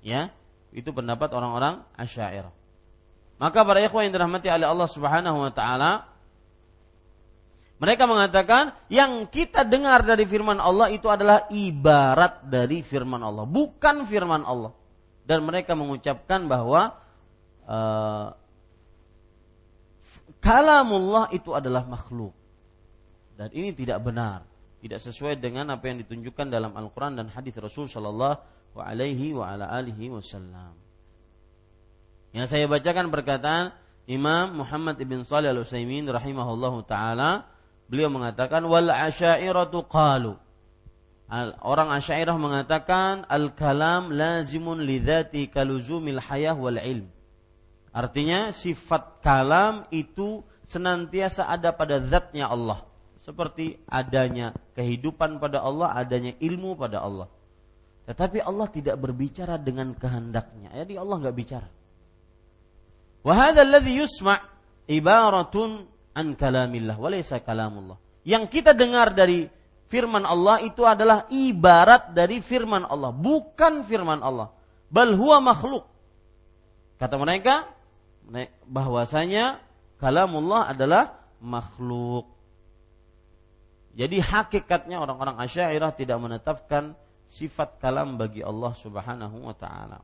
Ya, 0.00 0.32
itu 0.72 0.90
pendapat 0.96 1.28
orang-orang 1.36 1.84
Asy'ariyah. 1.92 2.50
Maka 3.36 3.58
para 3.68 3.84
ikhwan 3.84 4.08
yang 4.08 4.16
dirahmati 4.16 4.48
oleh 4.48 4.64
Allah 4.64 4.88
Subhanahu 4.88 5.44
wa 5.44 5.52
taala 5.52 6.08
mereka 7.84 8.08
mengatakan 8.08 8.72
yang 8.88 9.28
kita 9.28 9.60
dengar 9.68 10.00
dari 10.08 10.24
firman 10.24 10.56
Allah 10.56 10.88
itu 10.88 11.04
adalah 11.12 11.44
ibarat 11.52 12.48
dari 12.48 12.80
firman 12.80 13.20
Allah, 13.20 13.44
bukan 13.44 14.08
firman 14.08 14.40
Allah. 14.40 14.72
Dan 15.28 15.44
mereka 15.44 15.76
mengucapkan 15.76 16.48
bahwa 16.48 16.96
uh, 17.68 18.32
kalamullah 20.40 21.28
itu 21.36 21.52
adalah 21.52 21.84
makhluk. 21.84 22.32
Dan 23.36 23.52
ini 23.52 23.76
tidak 23.76 24.00
benar, 24.00 24.48
tidak 24.80 25.04
sesuai 25.04 25.36
dengan 25.36 25.68
apa 25.68 25.84
yang 25.84 26.00
ditunjukkan 26.00 26.48
dalam 26.48 26.72
Al-Qur'an 26.72 27.20
dan 27.20 27.28
hadis 27.28 27.52
Rasul 27.60 27.84
sallallahu 27.84 28.80
alaihi 28.80 29.36
wa 29.36 29.44
ala 29.52 29.68
alihi 29.68 30.08
wasallam. 30.08 30.72
Yang 32.32 32.46
saya 32.48 32.64
bacakan 32.64 33.12
perkataan 33.12 33.76
Imam 34.08 34.64
Muhammad 34.64 34.96
ibn 35.04 35.20
Shalih 35.28 35.52
Al-Utsaimin 35.52 36.08
rahimahullahu 36.08 36.80
taala, 36.88 37.53
beliau 37.86 38.08
mengatakan 38.08 38.64
wal 38.64 38.88
asyairatu 38.90 39.84
qalu 39.88 40.38
Orang 41.64 41.88
Asy'ariyah 41.90 42.36
mengatakan 42.36 43.24
al-kalam 43.26 44.12
lazimun 44.12 44.84
lidzati 44.84 45.48
kaluzumil 45.48 46.20
hayah 46.20 46.54
wal 46.54 46.76
ilm. 46.76 47.08
Artinya 47.90 48.52
sifat 48.52 49.24
kalam 49.24 49.88
itu 49.88 50.44
senantiasa 50.68 51.48
ada 51.48 51.72
pada 51.72 51.98
zatnya 52.04 52.46
Allah. 52.46 52.84
Seperti 53.24 53.80
adanya 53.88 54.52
kehidupan 54.76 55.40
pada 55.40 55.64
Allah, 55.64 55.96
adanya 55.96 56.36
ilmu 56.38 56.76
pada 56.76 57.00
Allah. 57.00 57.26
Tetapi 58.04 58.44
Allah 58.44 58.68
tidak 58.68 59.00
berbicara 59.00 59.56
dengan 59.56 59.96
kehendaknya. 59.96 60.76
Jadi 60.76 61.00
Allah 61.00 61.16
nggak 61.24 61.36
bicara. 61.40 61.68
Wahada 63.24 63.64
alladhi 63.64 63.96
yusma' 63.96 64.44
ibaratun 64.84 65.88
an 66.14 66.38
kalamillah 66.38 66.96
walaysa 66.96 67.42
kalamullah. 67.42 67.98
Yang 68.24 68.48
kita 68.60 68.72
dengar 68.72 69.12
dari 69.12 69.50
firman 69.90 70.24
Allah 70.24 70.64
itu 70.64 70.86
adalah 70.86 71.28
ibarat 71.28 72.16
dari 72.16 72.40
firman 72.40 72.86
Allah, 72.88 73.12
bukan 73.12 73.84
firman 73.84 74.22
Allah. 74.24 74.54
Bal 74.88 75.12
huwa 75.12 75.42
makhluk. 75.42 75.84
Kata 76.96 77.18
mereka, 77.18 77.68
bahwasanya 78.64 79.60
kalamullah 80.00 80.70
adalah 80.72 81.18
makhluk. 81.42 82.30
Jadi 83.94 84.18
hakikatnya 84.18 84.98
orang-orang 84.98 85.38
Asy'ariyah 85.38 85.94
tidak 85.94 86.18
menetapkan 86.18 86.98
sifat 87.28 87.78
kalam 87.78 88.18
bagi 88.18 88.42
Allah 88.42 88.74
Subhanahu 88.74 89.46
wa 89.46 89.54
taala. 89.54 90.02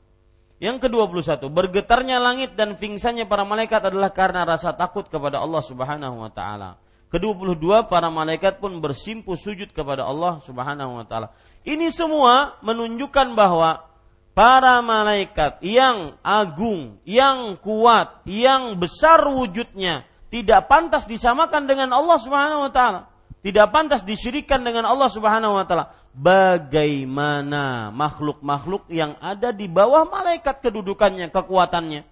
Yang 0.60 0.86
ke-21, 0.86 1.48
bergetarnya 1.48 2.20
langit 2.20 2.52
dan 2.52 2.76
pingsannya 2.76 3.24
para 3.24 3.48
malaikat 3.48 3.80
adalah 3.80 4.12
karena 4.12 4.44
rasa 4.44 4.76
takut 4.76 5.08
kepada 5.08 5.40
Allah 5.40 5.64
Subhanahu 5.64 6.20
wa 6.20 6.28
taala. 6.28 6.76
Ke-22 7.08 7.88
para 7.88 8.12
malaikat 8.12 8.60
pun 8.60 8.76
bersimpuh 8.76 9.40
sujud 9.40 9.72
kepada 9.72 10.04
Allah 10.04 10.44
Subhanahu 10.44 11.00
wa 11.00 11.04
taala. 11.08 11.32
Ini 11.64 11.88
semua 11.88 12.60
menunjukkan 12.60 13.32
bahwa 13.32 13.88
para 14.36 14.84
malaikat 14.84 15.64
yang 15.64 16.20
agung, 16.20 17.00
yang 17.08 17.56
kuat, 17.56 18.20
yang 18.28 18.76
besar 18.76 19.24
wujudnya 19.32 20.04
tidak 20.28 20.68
pantas 20.68 21.08
disamakan 21.08 21.66
dengan 21.66 21.88
Allah 21.90 22.20
Subhanahu 22.20 22.68
wa 22.68 22.72
taala. 22.72 23.00
Tidak 23.40 23.72
pantas 23.72 24.04
disyirikan 24.04 24.60
dengan 24.60 24.84
Allah 24.84 25.08
Subhanahu 25.08 25.56
wa 25.56 25.64
taala. 25.64 25.96
Bagaimana 26.10 27.94
makhluk-makhluk 27.94 28.90
yang 28.90 29.14
ada 29.22 29.54
di 29.54 29.70
bawah 29.70 30.04
malaikat 30.10 30.58
kedudukannya, 30.58 31.30
kekuatannya. 31.30 32.02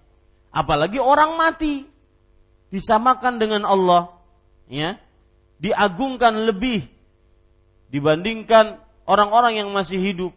Apalagi 0.49 0.97
orang 1.03 1.35
mati 1.35 1.83
disamakan 2.71 3.37
dengan 3.37 3.67
Allah, 3.67 4.15
ya. 4.71 4.95
Diagungkan 5.59 6.47
lebih 6.47 6.87
dibandingkan 7.91 8.79
orang-orang 9.03 9.59
yang 9.59 9.69
masih 9.75 9.99
hidup 9.99 10.31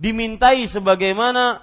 dimintai 0.00 0.64
sebagaimana 0.64 1.60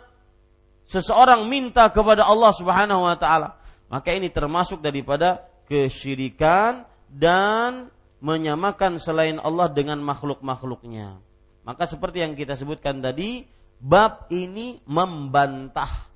seseorang 0.85 1.49
minta 1.49 1.89
kepada 1.89 2.30
Allah 2.30 2.53
Subhanahu 2.53 3.09
wa 3.09 3.18
taala. 3.18 3.57
Maka 3.89 4.14
ini 4.14 4.30
termasuk 4.30 4.84
daripada 4.85 5.41
kesyirikan 5.65 6.85
dan 7.09 7.89
menyamakan 8.23 8.98
selain 8.98 9.38
Allah 9.38 9.69
dengan 9.69 10.02
makhluk-makhluknya. 10.02 11.22
Maka 11.68 11.84
seperti 11.85 12.23
yang 12.23 12.34
kita 12.34 12.56
sebutkan 12.56 13.03
tadi, 13.03 13.44
bab 13.77 14.31
ini 14.34 14.80
membantah 14.88 16.07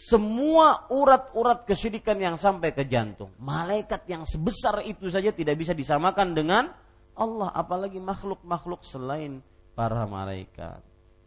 semua 0.00 0.88
urat-urat 0.88 1.68
kesyirikan 1.68 2.16
yang 2.16 2.36
sampai 2.40 2.72
ke 2.72 2.88
jantung. 2.88 3.36
Malaikat 3.36 4.08
yang 4.08 4.24
sebesar 4.24 4.80
itu 4.88 5.12
saja 5.12 5.28
tidak 5.28 5.60
bisa 5.60 5.76
disamakan 5.76 6.32
dengan 6.32 6.72
Allah, 7.12 7.52
apalagi 7.52 8.00
makhluk-makhluk 8.00 8.80
selain 8.80 9.44
para 9.76 10.08
malaikat. 10.08 10.80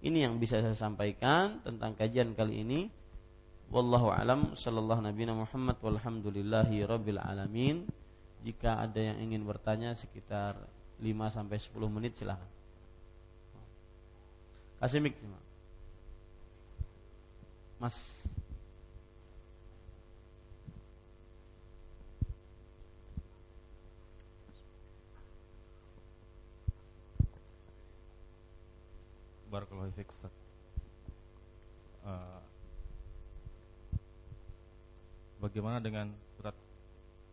Ini 0.04 0.26
yang 0.26 0.42
bisa 0.42 0.60
saya 0.60 0.76
sampaikan 0.76 1.62
tentang 1.62 1.94
kajian 1.94 2.34
kali 2.34 2.66
ini. 2.66 2.82
Wallahu 3.70 4.10
alam 4.10 4.58
sallallahu 4.58 5.06
nabi 5.06 5.24
Muhammad 5.30 5.78
walhamdulillahi 5.80 6.84
rabbil 6.84 7.22
alamin. 7.22 7.86
Jika 8.44 8.84
ada 8.84 9.00
yang 9.00 9.18
ingin 9.24 9.48
bertanya 9.48 9.96
sekitar 9.96 10.60
5 11.00 11.08
sampai 11.32 11.56
10 11.56 11.72
menit 11.88 12.20
silahkan. 12.20 12.52
Kasih 14.84 15.00
mic 15.00 15.16
Mas. 17.80 17.96
Barakallahu 29.48 29.92
fiik. 29.96 30.12
Uh, 32.04 32.44
bagaimana 35.40 35.80
dengan 35.80 36.12
surat 36.36 36.56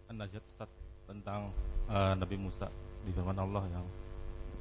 An-Najat 0.06 0.42
Ustaz 0.54 0.79
tentang 1.10 1.50
uh, 1.90 2.14
Nabi 2.14 2.38
Musa 2.38 2.70
di 3.02 3.10
firman 3.10 3.34
Allah 3.34 3.66
yang 3.66 3.82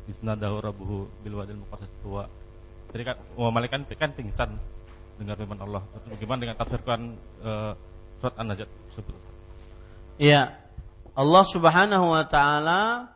isnadahu 0.09 0.57
rabbuhu 0.57 0.97
bil 1.21 1.37
wadil 1.37 1.61
muqaddas 1.61 1.93
tua. 2.01 2.25
Jadi 2.89 3.03
kan 3.05 3.15
oh, 3.37 3.53
malaikat 3.53 3.85
kan 3.93 4.09
pingsan 4.17 4.57
dengar 5.21 5.37
firman 5.37 5.61
Allah. 5.61 5.85
Bagaimana 6.09 6.39
dengan 6.41 6.57
tafsirkan 6.57 7.13
uh, 7.45 7.77
surat 8.17 8.33
An-Najat 8.41 8.69
tersebut? 8.89 9.13
Iya. 10.17 10.57
Allah 11.13 11.45
Subhanahu 11.45 12.17
wa 12.17 12.25
taala 12.25 13.13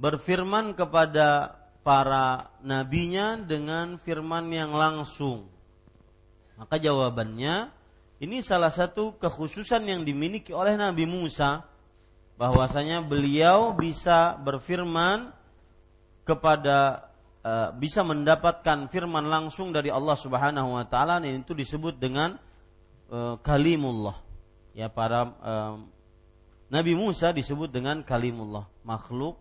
berfirman 0.00 0.72
kepada 0.72 1.60
para 1.84 2.56
nabinya 2.64 3.36
dengan 3.36 4.00
firman 4.00 4.48
yang 4.48 4.72
langsung. 4.72 5.44
Maka 6.56 6.80
jawabannya 6.80 7.68
ini 8.16 8.40
salah 8.40 8.72
satu 8.72 9.20
kekhususan 9.20 9.84
yang 9.84 10.00
dimiliki 10.08 10.56
oleh 10.56 10.72
Nabi 10.80 11.04
Musa 11.04 11.75
bahwasanya 12.36 13.00
beliau 13.00 13.72
bisa 13.72 14.36
berfirman 14.40 15.32
kepada 16.28 17.08
uh, 17.40 17.68
bisa 17.76 18.04
mendapatkan 18.04 18.92
firman 18.92 19.26
langsung 19.26 19.72
dari 19.72 19.88
Allah 19.88 20.16
Subhanahu 20.16 20.76
wa 20.76 20.84
taala 20.84 21.16
dan 21.20 21.40
itu 21.40 21.56
disebut 21.56 21.96
dengan 21.96 22.36
uh, 23.08 23.40
kalimullah. 23.40 24.20
Ya 24.76 24.92
para 24.92 25.32
uh, 25.40 25.76
Nabi 26.68 26.92
Musa 26.92 27.32
disebut 27.32 27.72
dengan 27.72 28.04
kalimullah, 28.04 28.68
makhluk 28.84 29.40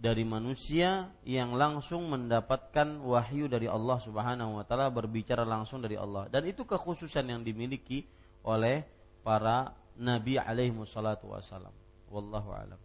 dari 0.00 0.24
manusia 0.24 1.12
yang 1.28 1.52
langsung 1.52 2.08
mendapatkan 2.08 3.04
wahyu 3.04 3.52
dari 3.52 3.68
Allah 3.68 4.00
Subhanahu 4.00 4.56
wa 4.56 4.64
taala 4.64 4.88
berbicara 4.88 5.44
langsung 5.44 5.84
dari 5.84 6.00
Allah 6.00 6.24
dan 6.32 6.48
itu 6.48 6.64
kekhususan 6.64 7.28
yang 7.28 7.44
dimiliki 7.44 8.08
oleh 8.40 8.88
para 9.20 9.76
nabi 10.00 10.40
alaihi 10.40 10.72
wassalam 10.72 11.79
wallahu 12.10 12.52
alam 12.52 12.80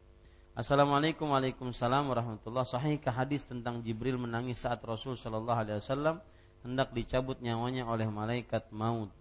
Assalamualaikum 0.55 1.27
warahmatullahi 1.35 2.63
Sahihkah 2.63 3.11
hadis 3.11 3.43
tentang 3.43 3.83
Jibril 3.83 4.15
menangis 4.15 4.63
saat 4.63 4.79
Rasul 4.87 5.19
Shallallahu 5.19 5.59
Alaihi 5.67 5.83
Wasallam 5.83 6.23
hendak 6.63 6.95
dicabut 6.95 7.43
nyawanya 7.43 7.83
oleh 7.83 8.07
malaikat 8.07 8.71
maut. 8.71 9.11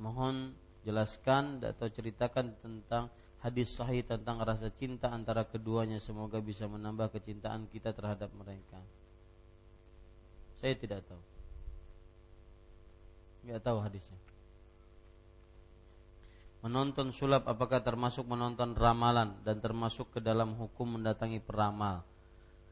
Mohon 0.00 0.56
jelaskan 0.80 1.60
atau 1.60 1.92
ceritakan 1.92 2.56
tentang 2.56 3.12
hadis 3.44 3.68
sahih 3.76 4.00
tentang 4.00 4.40
rasa 4.40 4.72
cinta 4.72 5.12
antara 5.12 5.44
keduanya 5.44 6.00
semoga 6.00 6.40
bisa 6.40 6.64
menambah 6.64 7.12
kecintaan 7.12 7.68
kita 7.68 7.92
terhadap 7.92 8.32
mereka. 8.32 8.80
Saya 10.56 10.72
tidak 10.72 11.04
tahu. 11.04 11.22
Tidak 13.44 13.60
tahu 13.60 13.78
hadisnya. 13.80 14.16
Menonton 16.60 17.08
sulap 17.08 17.48
apakah 17.48 17.80
termasuk 17.80 18.28
menonton 18.28 18.76
ramalan 18.76 19.32
dan 19.40 19.64
termasuk 19.64 20.12
ke 20.12 20.20
dalam 20.20 20.52
hukum 20.60 21.00
mendatangi 21.00 21.40
peramal? 21.40 22.04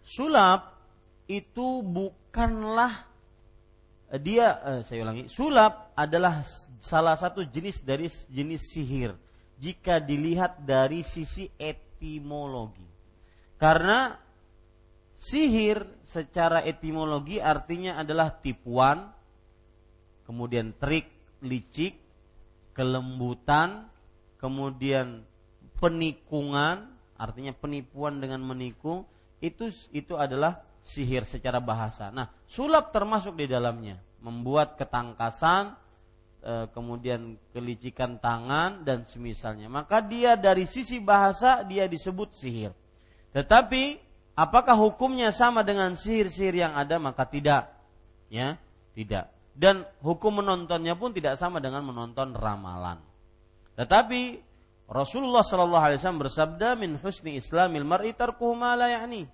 Sulap 0.04 0.76
itu 1.24 1.80
bukanlah 1.80 3.08
eh, 4.12 4.20
dia 4.20 4.60
eh, 4.60 4.80
saya 4.84 5.08
ulangi, 5.08 5.32
sulap 5.32 5.96
adalah 5.96 6.44
salah 6.80 7.16
satu 7.16 7.48
jenis 7.48 7.80
dari 7.80 8.12
jenis 8.28 8.76
sihir 8.76 9.16
jika 9.56 10.04
dilihat 10.04 10.68
dari 10.68 11.00
sisi 11.00 11.48
etimologi. 11.56 12.84
Karena 13.56 14.12
sihir 15.16 16.04
secara 16.04 16.60
etimologi 16.60 17.40
artinya 17.40 17.96
adalah 17.98 18.36
tipuan, 18.36 19.00
kemudian 20.28 20.76
trik, 20.76 21.40
licik, 21.40 22.07
kelembutan, 22.78 23.90
kemudian 24.38 25.26
penikungan, 25.82 26.86
artinya 27.18 27.50
penipuan 27.50 28.22
dengan 28.22 28.38
menikung, 28.46 29.02
itu 29.42 29.66
itu 29.90 30.14
adalah 30.14 30.62
sihir 30.78 31.26
secara 31.26 31.58
bahasa. 31.58 32.14
Nah, 32.14 32.30
sulap 32.46 32.94
termasuk 32.94 33.34
di 33.34 33.50
dalamnya, 33.50 33.98
membuat 34.22 34.78
ketangkasan, 34.78 35.74
e, 36.38 36.70
kemudian 36.70 37.34
kelicikan 37.50 38.14
tangan 38.22 38.86
dan 38.86 39.02
semisalnya. 39.02 39.66
Maka 39.66 39.98
dia 39.98 40.38
dari 40.38 40.62
sisi 40.62 41.02
bahasa 41.02 41.66
dia 41.66 41.90
disebut 41.90 42.30
sihir. 42.30 42.70
Tetapi 43.34 43.98
apakah 44.38 44.78
hukumnya 44.78 45.34
sama 45.34 45.66
dengan 45.66 45.98
sihir-sihir 45.98 46.62
yang 46.62 46.78
ada? 46.78 46.94
Maka 47.02 47.26
tidak. 47.26 47.74
Ya, 48.30 48.54
tidak. 48.94 49.37
Dan 49.58 49.82
hukum 50.06 50.38
menontonnya 50.38 50.94
pun 50.94 51.10
tidak 51.10 51.34
sama 51.34 51.58
dengan 51.58 51.82
menonton 51.82 52.30
ramalan. 52.30 53.02
Tetapi 53.74 54.38
Rasulullah 54.86 55.42
Shallallahu 55.42 55.84
Alaihi 55.84 55.98
Wasallam 55.98 56.22
bersabda 56.22 56.78
min 56.78 56.94
husni 57.02 57.34
islamil 57.34 57.82
mar'i 57.82 58.14
tarkuhu 58.14 58.54
ya'ni. 58.54 59.26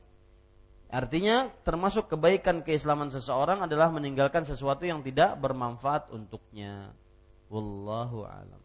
Artinya 0.88 1.52
termasuk 1.60 2.08
kebaikan 2.08 2.64
keislaman 2.64 3.12
seseorang 3.12 3.68
adalah 3.68 3.92
meninggalkan 3.92 4.48
sesuatu 4.48 4.88
yang 4.88 5.04
tidak 5.04 5.36
bermanfaat 5.42 6.08
untuknya. 6.08 6.96
Wallahu 7.52 8.24
alam. 8.24 8.62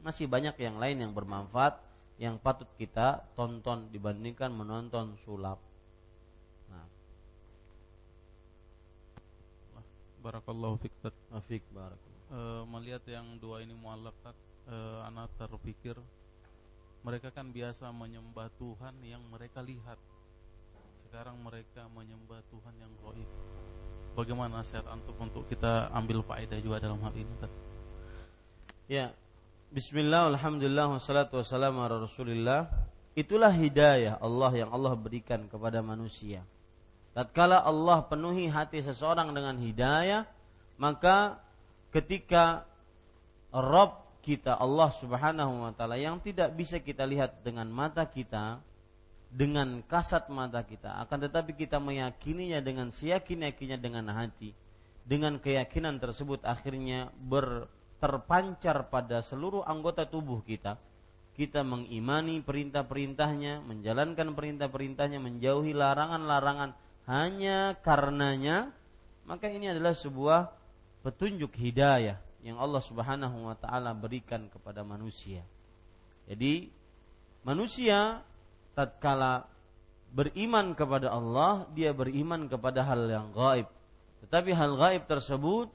Masih 0.00 0.30
banyak 0.30 0.56
yang 0.56 0.80
lain 0.80 0.96
yang 1.04 1.12
bermanfaat 1.12 1.76
yang 2.16 2.38
patut 2.38 2.70
kita 2.78 3.26
tonton 3.34 3.90
dibandingkan 3.90 4.54
menonton 4.54 5.18
sulap. 5.26 5.58
Barakallahu 10.24 10.80
fiik. 10.80 10.94
Afik 11.28 11.60
barakallahu. 11.68 12.32
E, 12.32 12.40
melihat 12.72 13.04
yang 13.04 13.36
dua 13.36 13.60
ini 13.60 13.76
mualaf 13.76 14.16
e, 14.64 14.76
anak 15.04 15.28
terpikir 15.36 16.00
mereka 17.04 17.28
kan 17.28 17.52
biasa 17.52 17.92
menyembah 17.92 18.48
Tuhan 18.56 18.96
yang 19.04 19.20
mereka 19.28 19.60
lihat 19.60 20.00
sekarang 21.04 21.36
mereka 21.44 21.84
menyembah 21.92 22.40
Tuhan 22.48 22.74
yang 22.80 22.88
goib. 23.04 23.28
Bagaimana 24.16 24.64
nasihat 24.64 24.88
antum 24.88 25.12
untuk 25.20 25.44
kita 25.44 25.92
ambil 25.92 26.24
faedah 26.24 26.56
juga 26.64 26.80
dalam 26.80 27.04
hal 27.04 27.12
ini? 27.12 27.34
Ya, 28.88 29.12
Bismillah, 29.68 30.32
Alhamdulillah, 30.32 30.96
wassalatu 30.96 31.44
wassalamu 31.44 31.84
ala 31.84 32.00
rasulillah 32.00 32.72
Itulah 33.14 33.54
hidayah 33.54 34.18
Allah 34.18 34.50
yang 34.58 34.70
Allah 34.74 34.90
berikan 34.98 35.46
kepada 35.46 35.78
manusia 35.78 36.42
Tatkala 37.14 37.62
Allah 37.62 38.02
penuhi 38.10 38.50
hati 38.50 38.82
seseorang 38.82 39.30
dengan 39.30 39.54
hidayah 39.54 40.26
Maka 40.76 41.38
ketika 41.94 42.66
Rob 43.54 44.02
kita 44.20 44.58
Allah 44.58 44.90
subhanahu 44.98 45.64
wa 45.64 45.72
ta'ala 45.72 45.94
Yang 45.94 46.34
tidak 46.34 46.58
bisa 46.58 46.82
kita 46.82 47.06
lihat 47.06 47.46
dengan 47.46 47.70
mata 47.70 48.02
kita 48.04 48.58
dengan 49.34 49.82
kasat 49.82 50.30
mata 50.30 50.62
kita 50.62 50.94
akan 51.02 51.26
tetapi 51.26 51.58
kita 51.58 51.82
meyakininya 51.82 52.62
dengan 52.62 52.94
seyakin-yakinnya 52.94 53.82
dengan 53.82 54.06
hati 54.14 54.54
dengan 55.02 55.42
keyakinan 55.42 55.98
tersebut 55.98 56.46
akhirnya 56.46 57.10
ber 57.18 57.66
terpancar 58.04 58.92
pada 58.92 59.24
seluruh 59.24 59.64
anggota 59.64 60.04
tubuh 60.04 60.44
kita. 60.44 60.76
Kita 61.32 61.64
mengimani 61.64 62.44
perintah-perintahnya 62.44 63.64
menjalankan 63.64 64.36
perintah-perintahnya 64.36 65.18
menjauhi 65.18 65.72
larangan-larangan 65.72 66.76
hanya 67.04 67.76
karenanya 67.84 68.72
maka 69.24 69.48
ini 69.48 69.72
adalah 69.72 69.96
sebuah 69.96 70.52
petunjuk 71.04 71.52
hidayah 71.56 72.20
yang 72.44 72.60
Allah 72.60 72.80
Subhanahu 72.84 73.48
wa 73.48 73.56
taala 73.56 73.96
berikan 73.96 74.48
kepada 74.52 74.84
manusia. 74.84 75.40
Jadi 76.28 76.68
manusia 77.44 78.20
tatkala 78.76 79.48
beriman 80.12 80.76
kepada 80.76 81.10
Allah, 81.10 81.64
dia 81.72 81.96
beriman 81.96 82.46
kepada 82.46 82.84
hal 82.84 83.08
yang 83.08 83.28
gaib. 83.32 83.68
Tetapi 84.24 84.50
hal 84.52 84.76
gaib 84.76 85.02
tersebut 85.08 85.68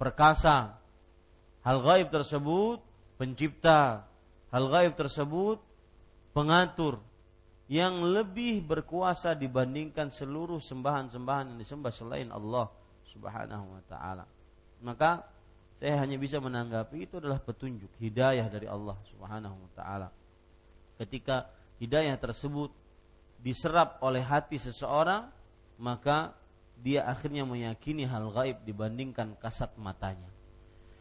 perkasa. 0.00 0.76
Hal 1.64 1.84
gaib 1.84 2.08
tersebut 2.08 2.80
pencipta. 3.20 4.04
Hal 4.50 4.72
gaib 4.72 4.96
tersebut 4.96 5.60
pengatur. 6.32 7.00
Yang 7.66 7.98
lebih 8.06 8.62
berkuasa 8.62 9.34
dibandingkan 9.34 10.06
seluruh 10.06 10.62
sembahan-sembahan 10.62 11.54
yang 11.54 11.58
disembah 11.58 11.90
selain 11.90 12.30
Allah 12.30 12.70
Subhanahu 13.10 13.66
wa 13.74 13.82
taala. 13.90 14.24
Maka 14.86 15.26
saya 15.74 15.98
hanya 15.98 16.14
bisa 16.14 16.38
menanggapi 16.38 17.10
itu 17.10 17.18
adalah 17.18 17.42
petunjuk 17.42 17.90
hidayah 17.98 18.46
dari 18.46 18.70
Allah 18.70 18.94
Subhanahu 19.10 19.56
wa 19.66 19.70
taala. 19.74 20.08
Ketika 20.94 21.50
hidayah 21.82 22.14
tersebut 22.16 22.70
diserap 23.42 23.98
oleh 24.00 24.22
hati 24.22 24.56
seseorang, 24.62 25.26
maka 25.82 26.32
dia 26.78 27.04
akhirnya 27.08 27.42
meyakini 27.42 28.06
hal 28.06 28.30
gaib 28.30 28.62
dibandingkan 28.62 29.34
kasat 29.42 29.74
matanya. 29.76 30.30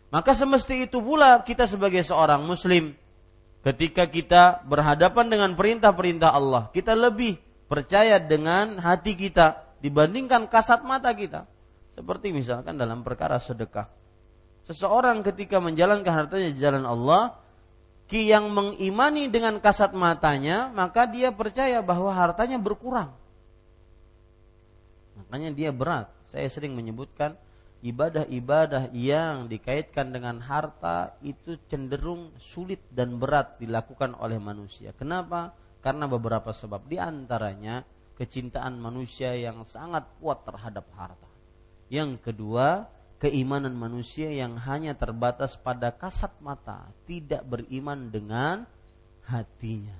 Maka 0.09 0.33
semesti 0.33 0.87
itu 0.87 0.97
pula 1.03 1.39
kita 1.45 1.67
sebagai 1.69 2.01
seorang 2.01 2.41
muslim 2.41 2.95
ketika 3.65 4.05
kita 4.05 4.61
berhadapan 4.69 5.25
dengan 5.25 5.51
perintah-perintah 5.57 6.29
Allah, 6.29 6.69
kita 6.69 6.93
lebih 6.93 7.41
percaya 7.65 8.21
dengan 8.21 8.77
hati 8.77 9.17
kita 9.17 9.65
dibandingkan 9.81 10.45
kasat 10.45 10.85
mata 10.85 11.09
kita. 11.17 11.49
Seperti 11.97 12.29
misalkan 12.29 12.77
dalam 12.77 13.01
perkara 13.01 13.41
sedekah. 13.41 13.89
Seseorang 14.69 15.25
ketika 15.25 15.57
menjalankan 15.57 16.13
hartanya 16.25 16.53
di 16.53 16.59
jalan 16.61 16.85
Allah, 16.85 17.41
ki 18.05 18.29
yang 18.29 18.53
mengimani 18.53 19.29
dengan 19.33 19.57
kasat 19.57 19.97
matanya, 19.97 20.69
maka 20.69 21.09
dia 21.09 21.33
percaya 21.33 21.81
bahwa 21.81 22.13
hartanya 22.13 22.61
berkurang. 22.61 23.13
Makanya 25.17 25.49
dia 25.55 25.71
berat. 25.73 26.11
Saya 26.29 26.45
sering 26.51 26.75
menyebutkan 26.75 27.39
ibadah-ibadah 27.85 28.89
yang 28.97 29.45
dikaitkan 29.45 30.09
dengan 30.09 30.41
harta 30.41 31.13
itu 31.21 31.61
cenderung 31.69 32.33
sulit 32.41 32.81
dan 32.89 33.21
berat 33.21 33.61
dilakukan 33.61 34.17
oleh 34.17 34.41
manusia. 34.41 34.89
Kenapa? 34.97 35.53
Karena 35.85 36.09
beberapa 36.09 36.49
sebab. 36.49 36.89
Di 36.89 36.97
antaranya 36.97 37.85
kecintaan 38.17 38.81
manusia 38.81 39.37
yang 39.37 39.61
sangat 39.69 40.17
kuat 40.17 40.41
terhadap 40.49 40.89
harta. 40.97 41.29
Yang 41.93 42.25
kedua, 42.25 42.89
keimanan 43.21 43.77
manusia 43.77 44.33
yang 44.33 44.57
hanya 44.65 44.97
terbatas 44.97 45.53
pada 45.53 45.93
kasat 45.93 46.33
mata, 46.41 46.89
tidak 47.05 47.45
beriman 47.45 48.09
dengan 48.09 48.65
hatinya. 49.29 49.93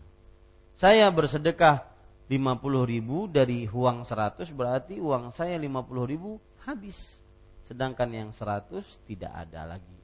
Saya 0.74 1.06
bersedekah 1.14 1.86
50 2.26 2.90
ribu 2.90 3.30
dari 3.30 3.70
uang 3.70 4.02
100 4.02 4.50
berarti 4.58 4.98
uang 4.98 5.30
saya 5.30 5.54
50 5.62 6.10
ribu 6.10 6.42
habis 6.66 7.22
sedangkan 7.66 8.10
yang 8.14 8.30
100 8.32 9.10
tidak 9.10 9.34
ada 9.34 9.76
lagi. 9.78 9.98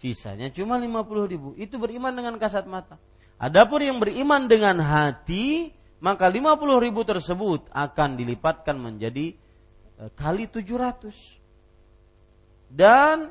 Sisanya 0.00 0.50
cuma 0.50 0.80
50 0.80 1.30
ribu. 1.30 1.54
Itu 1.54 1.78
beriman 1.78 2.12
dengan 2.12 2.34
kasat 2.40 2.66
mata. 2.66 2.98
Adapun 3.38 3.82
yang 3.84 3.98
beriman 4.00 4.48
dengan 4.48 4.80
hati, 4.80 5.70
maka 6.00 6.26
50 6.26 6.80
ribu 6.80 7.04
tersebut 7.04 7.68
akan 7.70 8.16
dilipatkan 8.18 8.76
menjadi 8.80 9.36
eh, 10.00 10.10
kali 10.16 10.48
700. 10.50 11.12
Dan 12.72 13.30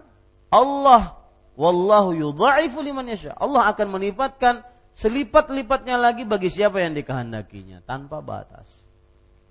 Allah 0.53 1.17
wallahu 1.57 2.13
yudha'ifu 2.13 2.79
liman 2.79 3.09
yasha. 3.09 3.33
Allah 3.35 3.73
akan 3.73 3.97
melipatkan 3.99 4.63
selipat-lipatnya 4.93 5.97
lagi 5.97 6.23
bagi 6.23 6.53
siapa 6.53 6.79
yang 6.79 6.93
dikehendakinya 6.93 7.81
tanpa 7.83 8.21
batas. 8.21 8.69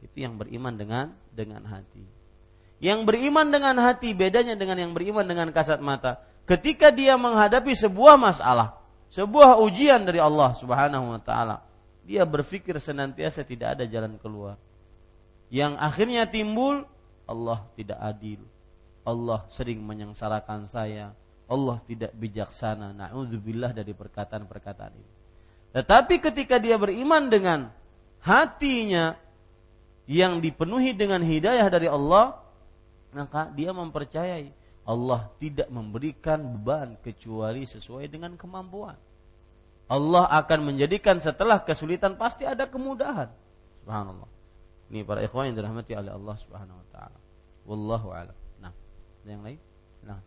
Itu 0.02 0.22
yang 0.22 0.38
beriman 0.38 0.74
dengan 0.78 1.14
dengan 1.30 1.66
hati. 1.66 2.21
Yang 2.82 3.06
beriman 3.06 3.46
dengan 3.46 3.78
hati 3.78 4.10
bedanya 4.10 4.58
dengan 4.58 4.74
yang 4.74 4.90
beriman 4.90 5.22
dengan 5.22 5.54
kasat 5.54 5.78
mata. 5.78 6.18
Ketika 6.42 6.90
dia 6.90 7.14
menghadapi 7.14 7.70
sebuah 7.78 8.18
masalah, 8.18 8.82
sebuah 9.14 9.62
ujian 9.62 10.02
dari 10.02 10.18
Allah 10.18 10.50
Subhanahu 10.58 11.14
wa 11.14 11.20
taala, 11.22 11.62
dia 12.02 12.26
berpikir 12.26 12.74
senantiasa 12.82 13.46
tidak 13.46 13.78
ada 13.78 13.84
jalan 13.86 14.18
keluar. 14.18 14.58
Yang 15.46 15.78
akhirnya 15.78 16.26
timbul 16.26 16.82
Allah 17.30 17.62
tidak 17.78 18.02
adil. 18.02 18.42
Allah 19.06 19.46
sering 19.54 19.78
menyengsarakan 19.78 20.66
saya. 20.66 21.14
Allah 21.46 21.78
tidak 21.86 22.10
bijaksana. 22.18 22.90
Nauzubillah 22.90 23.70
dari 23.70 23.94
perkataan-perkataan 23.94 24.92
ini. 24.98 25.12
Tetapi 25.70 26.14
ketika 26.18 26.58
dia 26.58 26.74
beriman 26.74 27.30
dengan 27.30 27.70
hatinya 28.26 29.14
yang 30.10 30.42
dipenuhi 30.42 30.98
dengan 30.98 31.22
hidayah 31.22 31.70
dari 31.70 31.86
Allah, 31.86 32.41
maka 33.12 33.52
dia 33.52 33.70
mempercayai 33.70 34.50
Allah 34.82 35.30
tidak 35.38 35.70
memberikan 35.70 36.42
beban 36.58 36.98
kecuali 36.98 37.62
sesuai 37.62 38.10
dengan 38.10 38.34
kemampuan. 38.34 38.98
Allah 39.86 40.26
akan 40.42 40.74
menjadikan 40.74 41.22
setelah 41.22 41.62
kesulitan 41.62 42.18
pasti 42.18 42.42
ada 42.42 42.66
kemudahan. 42.66 43.30
Subhanallah. 43.84 44.30
Ini 44.90 45.06
para 45.06 45.22
ikhwan 45.22 45.52
yang 45.52 45.56
dirahmati 45.62 45.92
oleh 45.94 46.12
Allah 46.12 46.36
Subhanahu 46.42 46.80
wa 46.80 46.86
taala. 46.90 47.18
Wallahu 47.62 48.08
a'lam. 48.10 48.36
Nah, 48.58 48.72
ada 49.22 49.30
yang 49.30 49.42
lain? 49.46 49.60
Nah. 50.02 50.20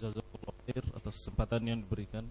Jazakallahu 0.00 0.58
khair 0.64 0.84
atas 0.96 1.14
kesempatan 1.20 1.60
yang 1.66 1.78
diberikan. 1.84 2.24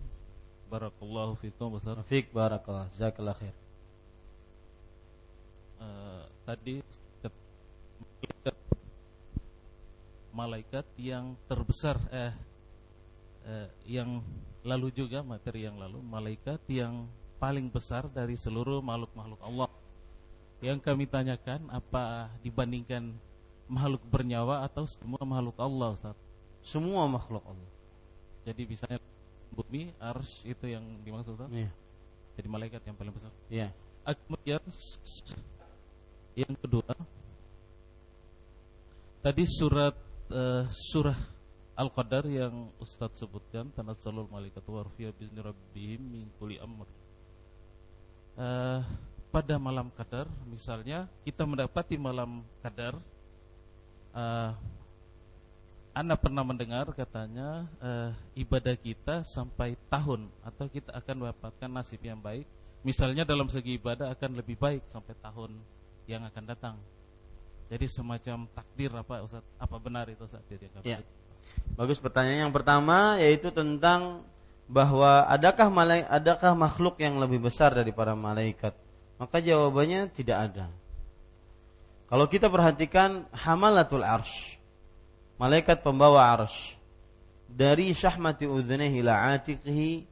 Barakallahu 0.72 1.38
fikum 1.38 1.78
besar. 1.78 2.02
Fik 2.10 2.34
barakallah. 2.34 2.90
Jazakallahu 2.96 3.38
khair. 3.38 3.56
Uh, 5.78 6.26
tadi 6.48 6.80
malaikat 10.32 10.86
yang 10.96 11.36
terbesar 11.50 12.00
eh, 12.14 12.32
eh 13.44 13.68
yang 13.84 14.24
lalu 14.64 14.96
juga 14.96 15.20
materi 15.26 15.68
yang 15.68 15.76
lalu 15.76 16.00
malaikat 16.00 16.64
yang 16.72 17.10
paling 17.36 17.68
besar 17.68 18.08
dari 18.08 18.40
seluruh 18.40 18.80
makhluk-makhluk 18.80 19.42
Allah. 19.44 19.70
Yang 20.64 20.80
kami 20.88 21.06
tanyakan 21.06 21.70
apa 21.70 22.32
dibandingkan 22.42 23.14
makhluk 23.70 24.02
bernyawa 24.08 24.66
atau 24.66 24.88
semua 24.88 25.22
makhluk 25.22 25.58
Allah 25.60 25.94
Ustaz? 25.94 26.18
Semua 26.66 27.06
makhluk 27.06 27.44
Allah. 27.46 27.72
Jadi 28.48 28.64
misalnya 28.66 29.00
bumi, 29.54 29.94
ars 30.02 30.42
itu 30.48 30.66
yang 30.66 30.82
dimaksud 31.04 31.38
Ustaz? 31.38 31.50
Iya. 31.52 31.70
Jadi 32.40 32.48
malaikat 32.50 32.82
yang 32.88 32.96
paling 32.98 33.14
besar. 33.14 33.32
Iya. 33.52 33.70
Kemudian 34.08 34.62
yang 36.38 36.54
kedua, 36.54 36.94
tadi 39.26 39.44
surat 39.50 39.98
uh, 40.30 40.70
surah 40.70 41.18
Al-Qadar 41.78 42.30
yang 42.30 42.74
Ustaz 42.78 43.18
sebutkan 43.18 43.74
tanazzalul 43.74 44.30
malaikatu 44.30 44.78
warfiya 44.78 45.14
bizni 45.18 45.42
rabbihim 45.42 46.02
min 46.02 46.26
kulli 46.38 46.62
amr. 46.62 46.86
Uh, 48.38 48.86
pada 49.34 49.58
malam 49.58 49.90
Qadar 49.94 50.30
misalnya 50.46 51.10
kita 51.26 51.42
mendapati 51.42 51.98
malam 51.98 52.46
Qadar 52.62 53.02
uh, 54.14 54.54
anda 55.98 56.14
pernah 56.14 56.46
mendengar 56.46 56.94
katanya 56.94 57.66
uh, 57.82 58.14
ibadah 58.38 58.78
kita 58.78 59.26
sampai 59.26 59.74
tahun 59.90 60.30
atau 60.46 60.70
kita 60.70 60.94
akan 60.94 61.26
mendapatkan 61.26 61.70
nasib 61.74 62.06
yang 62.06 62.22
baik. 62.22 62.46
Misalnya 62.86 63.26
dalam 63.26 63.50
segi 63.50 63.82
ibadah 63.82 64.14
akan 64.14 64.38
lebih 64.38 64.62
baik 64.62 64.86
sampai 64.86 65.18
tahun 65.18 65.58
yang 66.08 66.24
akan 66.24 66.44
datang. 66.48 66.76
Jadi 67.68 67.86
semacam 67.92 68.48
takdir 68.56 68.92
apa 68.96 69.28
Ustaz? 69.28 69.44
Apa 69.60 69.76
benar 69.78 70.08
itu 70.08 70.24
Ustaz? 70.24 70.42
Ya. 70.88 71.04
Bagus 71.76 72.00
pertanyaan 72.00 72.48
yang 72.48 72.56
pertama 72.56 73.20
yaitu 73.20 73.52
tentang 73.52 74.24
bahwa 74.68 75.28
adakah 75.28 75.68
malaikat 75.68 76.08
adakah 76.12 76.52
makhluk 76.56 76.96
yang 77.00 77.20
lebih 77.20 77.44
besar 77.44 77.76
dari 77.76 77.92
para 77.92 78.16
malaikat? 78.16 78.72
Maka 79.20 79.44
jawabannya 79.44 80.08
tidak 80.16 80.38
ada. 80.52 80.68
Kalau 82.08 82.24
kita 82.32 82.48
perhatikan 82.48 83.28
hamalatul 83.36 84.04
arsh, 84.04 84.56
malaikat 85.36 85.84
pembawa 85.84 86.24
arsh, 86.40 86.80
dari 87.52 87.92
syahmati 87.92 88.48
udhunihi 88.48 89.04
ila 89.04 89.36
atiqihi, 89.36 90.08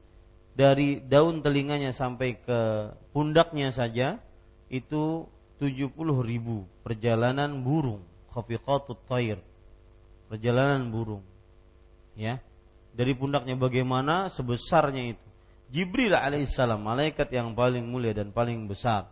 dari 0.52 1.00
daun 1.00 1.40
telinganya 1.40 1.96
sampai 1.96 2.36
ke 2.40 2.60
pundaknya 3.16 3.72
saja, 3.72 4.20
itu 4.68 5.24
70 5.62 5.96
ribu. 6.26 6.68
Perjalanan 6.84 7.64
burung. 7.64 8.04
Khafiqatut 8.32 9.00
tair 9.08 9.40
perjalanan 10.28 10.90
burung. 10.90 11.24
Ya. 12.18 12.42
Dari 12.96 13.12
pundaknya 13.16 13.56
bagaimana? 13.60 14.32
Sebesarnya 14.32 15.16
itu. 15.16 15.28
Jibril 15.72 16.14
alaihissalam 16.14 16.80
malaikat 16.80 17.32
yang 17.34 17.58
paling 17.58 17.84
mulia 17.84 18.14
dan 18.14 18.30
paling 18.32 18.70
besar. 18.70 19.10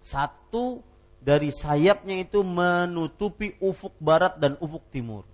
Satu 0.00 0.80
dari 1.18 1.50
sayapnya 1.50 2.22
itu 2.22 2.40
menutupi 2.46 3.58
ufuk 3.58 3.98
barat 3.98 4.38
dan 4.38 4.54
ufuk 4.62 4.86
timur. 4.94 5.26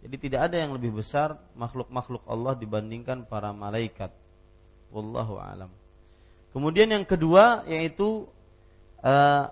Jadi 0.00 0.16
tidak 0.16 0.48
ada 0.48 0.56
yang 0.56 0.72
lebih 0.72 0.94
besar 0.94 1.36
makhluk-makhluk 1.58 2.24
Allah 2.24 2.56
dibandingkan 2.56 3.28
para 3.28 3.52
malaikat. 3.52 4.14
Wallahu 4.88 5.36
alam. 5.36 5.70
Kemudian 6.54 6.88
yang 6.88 7.04
kedua 7.04 7.68
yaitu 7.68 8.24
uh, 9.08 9.48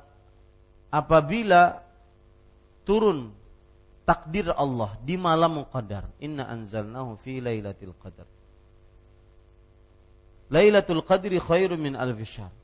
apabila 0.92 1.80
turun 2.84 3.32
takdir 4.04 4.52
Allah 4.52 4.92
di 5.00 5.16
malam 5.16 5.64
qadar 5.72 6.12
inna 6.20 6.44
anzalnahu 6.52 7.16
fi 7.16 7.40
lailatul 7.40 7.96
qadar 7.96 8.28
Lailatul 10.46 11.02
Qadri 11.02 11.42
khairum 11.42 11.80
min 11.82 11.94
alfi 11.98 12.38
syahr. 12.38 12.54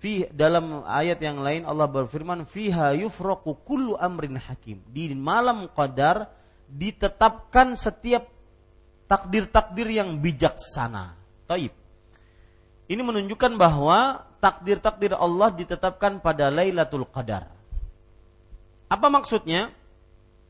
Fi 0.00 0.28
dalam 0.32 0.84
ayat 0.84 1.20
yang 1.20 1.40
lain 1.44 1.64
Allah 1.64 1.88
berfirman 1.88 2.48
fiha 2.48 2.96
yufraqu 2.96 3.56
kullu 3.64 3.96
amrin 3.96 4.36
hakim. 4.36 4.80
Di 4.88 5.12
malam 5.12 5.68
qadar 5.72 6.28
ditetapkan 6.68 7.76
setiap 7.76 8.28
takdir-takdir 9.08 9.88
yang 9.92 10.16
bijaksana. 10.20 11.16
Taib. 11.48 11.72
Ini 12.88 13.00
menunjukkan 13.00 13.56
bahwa 13.60 14.24
takdir-takdir 14.40 15.12
Allah 15.14 15.52
ditetapkan 15.52 16.18
pada 16.18 16.48
Lailatul 16.48 17.06
Qadar. 17.06 17.46
Apa 18.90 19.06
maksudnya? 19.12 19.70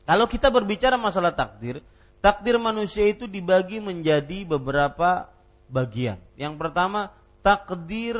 Kalau 0.07 0.25
kita 0.25 0.49
berbicara 0.49 0.97
masalah 0.97 1.29
takdir, 1.35 1.85
takdir 2.23 2.57
manusia 2.57 3.05
itu 3.05 3.29
dibagi 3.29 3.77
menjadi 3.77 4.47
beberapa 4.47 5.29
bagian. 5.69 6.17
Yang 6.33 6.57
pertama, 6.57 7.13
takdir 7.45 8.17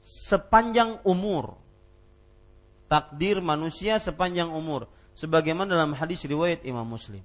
sepanjang 0.00 1.04
umur. 1.04 1.60
Takdir 2.88 3.38
manusia 3.44 4.00
sepanjang 4.00 4.50
umur 4.50 4.90
sebagaimana 5.14 5.76
dalam 5.76 5.94
hadis 5.94 6.24
riwayat 6.24 6.64
Imam 6.66 6.88
Muslim. 6.88 7.22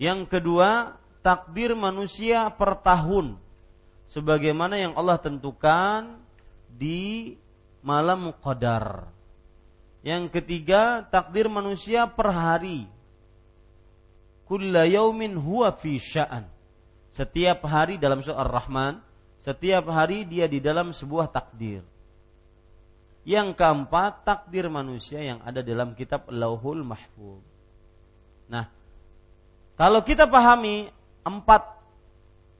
Yang 0.00 0.26
kedua, 0.26 0.98
takdir 1.22 1.76
manusia 1.78 2.50
per 2.50 2.80
tahun 2.82 3.38
sebagaimana 4.10 4.74
yang 4.80 4.92
Allah 4.98 5.20
tentukan 5.20 6.23
di 6.74 7.34
malam 7.80 8.34
qadar. 8.42 9.08
Yang 10.04 10.40
ketiga, 10.40 11.06
takdir 11.08 11.48
manusia 11.48 12.04
per 12.04 12.28
hari. 12.28 12.84
Kulla 14.44 14.84
yaumin 14.84 15.32
huwa 15.40 15.72
fi 15.72 15.96
sya'an. 15.96 16.44
Setiap 17.14 17.64
hari 17.64 17.96
dalam 17.96 18.20
surah 18.20 18.44
Ar-Rahman, 18.44 19.00
setiap 19.40 19.88
hari 19.88 20.28
dia 20.28 20.44
di 20.44 20.60
dalam 20.60 20.92
sebuah 20.92 21.30
takdir. 21.32 21.80
Yang 23.24 23.56
keempat, 23.56 24.28
takdir 24.28 24.68
manusia 24.68 25.24
yang 25.24 25.40
ada 25.40 25.64
dalam 25.64 25.96
kitab 25.96 26.28
Lauhul 26.28 26.84
Mahfuz. 26.84 27.40
Nah, 28.44 28.68
kalau 29.80 30.04
kita 30.04 30.28
pahami 30.28 30.92
empat 31.24 31.64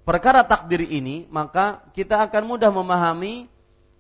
perkara 0.09 0.41
takdir 0.49 0.81
ini, 0.89 1.29
maka 1.29 1.85
kita 1.93 2.25
akan 2.25 2.43
mudah 2.49 2.73
memahami 2.73 3.53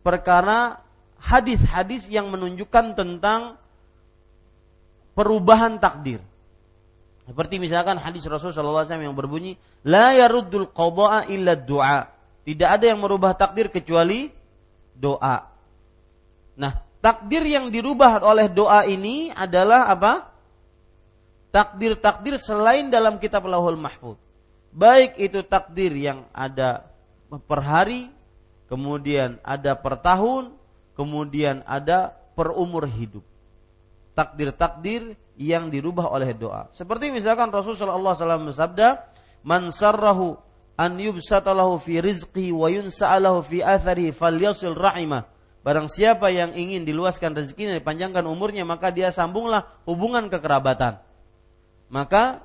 perkara 0.04 0.84
hadis-hadis 1.16 2.12
yang 2.12 2.28
menunjukkan 2.28 2.92
tentang 2.92 3.56
perubahan 5.16 5.80
takdir. 5.80 6.20
Seperti 7.24 7.56
misalkan 7.56 7.96
hadis 7.96 8.28
Rasulullah 8.28 8.84
SAW 8.84 9.00
yang 9.00 9.16
berbunyi, 9.16 9.56
La 9.88 10.12
yaruddul 10.12 10.68
qada'a 10.68 11.32
illa 11.32 11.56
du'a. 11.56 12.12
Tidak 12.44 12.68
ada 12.68 12.84
yang 12.84 13.00
merubah 13.00 13.32
takdir 13.32 13.72
kecuali 13.72 14.28
doa. 14.92 15.48
Nah, 16.60 16.72
takdir 17.00 17.40
yang 17.48 17.72
dirubah 17.72 18.20
oleh 18.20 18.52
doa 18.52 18.84
ini 18.84 19.32
adalah 19.32 19.88
apa? 19.88 20.28
Takdir-takdir 21.48 22.36
selain 22.36 22.92
dalam 22.92 23.16
kitab 23.16 23.48
Lauhul 23.48 23.80
Mahfud. 23.80 24.20
Baik 24.74 25.16
itu 25.16 25.40
takdir 25.40 25.96
yang 25.96 26.28
ada 26.34 26.84
per 27.30 27.60
hari, 27.64 28.12
kemudian 28.70 29.40
ada 29.44 29.76
per 29.78 30.00
tahun, 30.00 30.54
kemudian 30.94 31.62
ada 31.66 32.14
per 32.34 32.54
umur 32.54 32.88
hidup. 32.88 33.22
Takdir-takdir 34.14 35.18
yang 35.34 35.66
dirubah 35.70 36.10
oleh 36.10 36.30
doa. 36.34 36.70
Seperti 36.70 37.10
misalkan 37.10 37.50
Rasulullah 37.50 38.14
SAW 38.14 38.50
bersabda, 38.54 39.02
"Man 39.42 39.74
sarrahu 39.74 40.38
an 40.78 40.98
yubsatalahu 40.98 41.82
fi 41.82 41.98
rizqi 41.98 42.54
wa 42.54 42.70
yunsa'alahu 42.70 43.42
fi 43.42 43.58
athari 43.62 44.14
falyasil 44.14 44.78
rahimah." 44.78 45.26
Barang 45.64 45.88
siapa 45.88 46.28
yang 46.28 46.52
ingin 46.52 46.84
diluaskan 46.84 47.32
rezekinya, 47.34 47.72
dipanjangkan 47.74 48.28
umurnya, 48.28 48.68
maka 48.68 48.92
dia 48.92 49.08
sambunglah 49.08 49.64
hubungan 49.88 50.28
kekerabatan. 50.28 51.00
Maka 51.88 52.44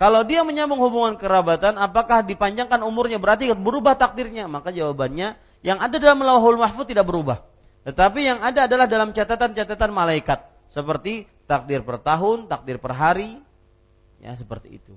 kalau 0.00 0.24
dia 0.24 0.40
menyambung 0.46 0.80
hubungan 0.80 1.18
kerabatan, 1.20 1.76
apakah 1.76 2.24
dipanjangkan 2.24 2.80
umurnya 2.80 3.20
berarti 3.20 3.52
berubah 3.52 4.00
takdirnya? 4.00 4.48
Maka 4.48 4.72
jawabannya, 4.72 5.36
yang 5.60 5.78
ada 5.80 5.96
dalam 6.00 6.24
lauhul 6.24 6.56
mahfud 6.56 6.88
tidak 6.88 7.04
berubah. 7.04 7.44
Tetapi 7.84 8.20
yang 8.20 8.38
ada 8.44 8.68
adalah 8.68 8.84
dalam 8.88 9.12
catatan-catatan 9.12 9.90
malaikat. 9.92 10.40
Seperti 10.68 11.24
takdir 11.48 11.82
per 11.82 11.98
tahun, 12.00 12.46
takdir 12.46 12.78
per 12.78 12.92
hari, 12.94 13.40
ya 14.20 14.36
seperti 14.36 14.80
itu. 14.80 14.94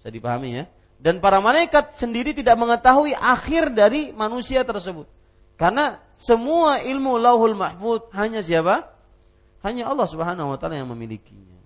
Bisa 0.00 0.08
dipahami 0.10 0.50
ya? 0.58 0.64
Dan 1.02 1.18
para 1.18 1.42
malaikat 1.42 1.94
sendiri 1.98 2.34
tidak 2.34 2.58
mengetahui 2.58 3.14
akhir 3.14 3.74
dari 3.74 4.10
manusia 4.14 4.62
tersebut. 4.62 5.06
Karena 5.58 6.00
semua 6.18 6.82
ilmu 6.82 7.18
lauhul 7.18 7.54
mahfud 7.54 8.10
hanya 8.14 8.42
siapa? 8.42 8.90
Hanya 9.62 9.86
Allah 9.86 10.06
Subhanahu 10.10 10.50
wa 10.50 10.58
taala 10.58 10.78
yang 10.78 10.90
memilikinya. 10.90 11.58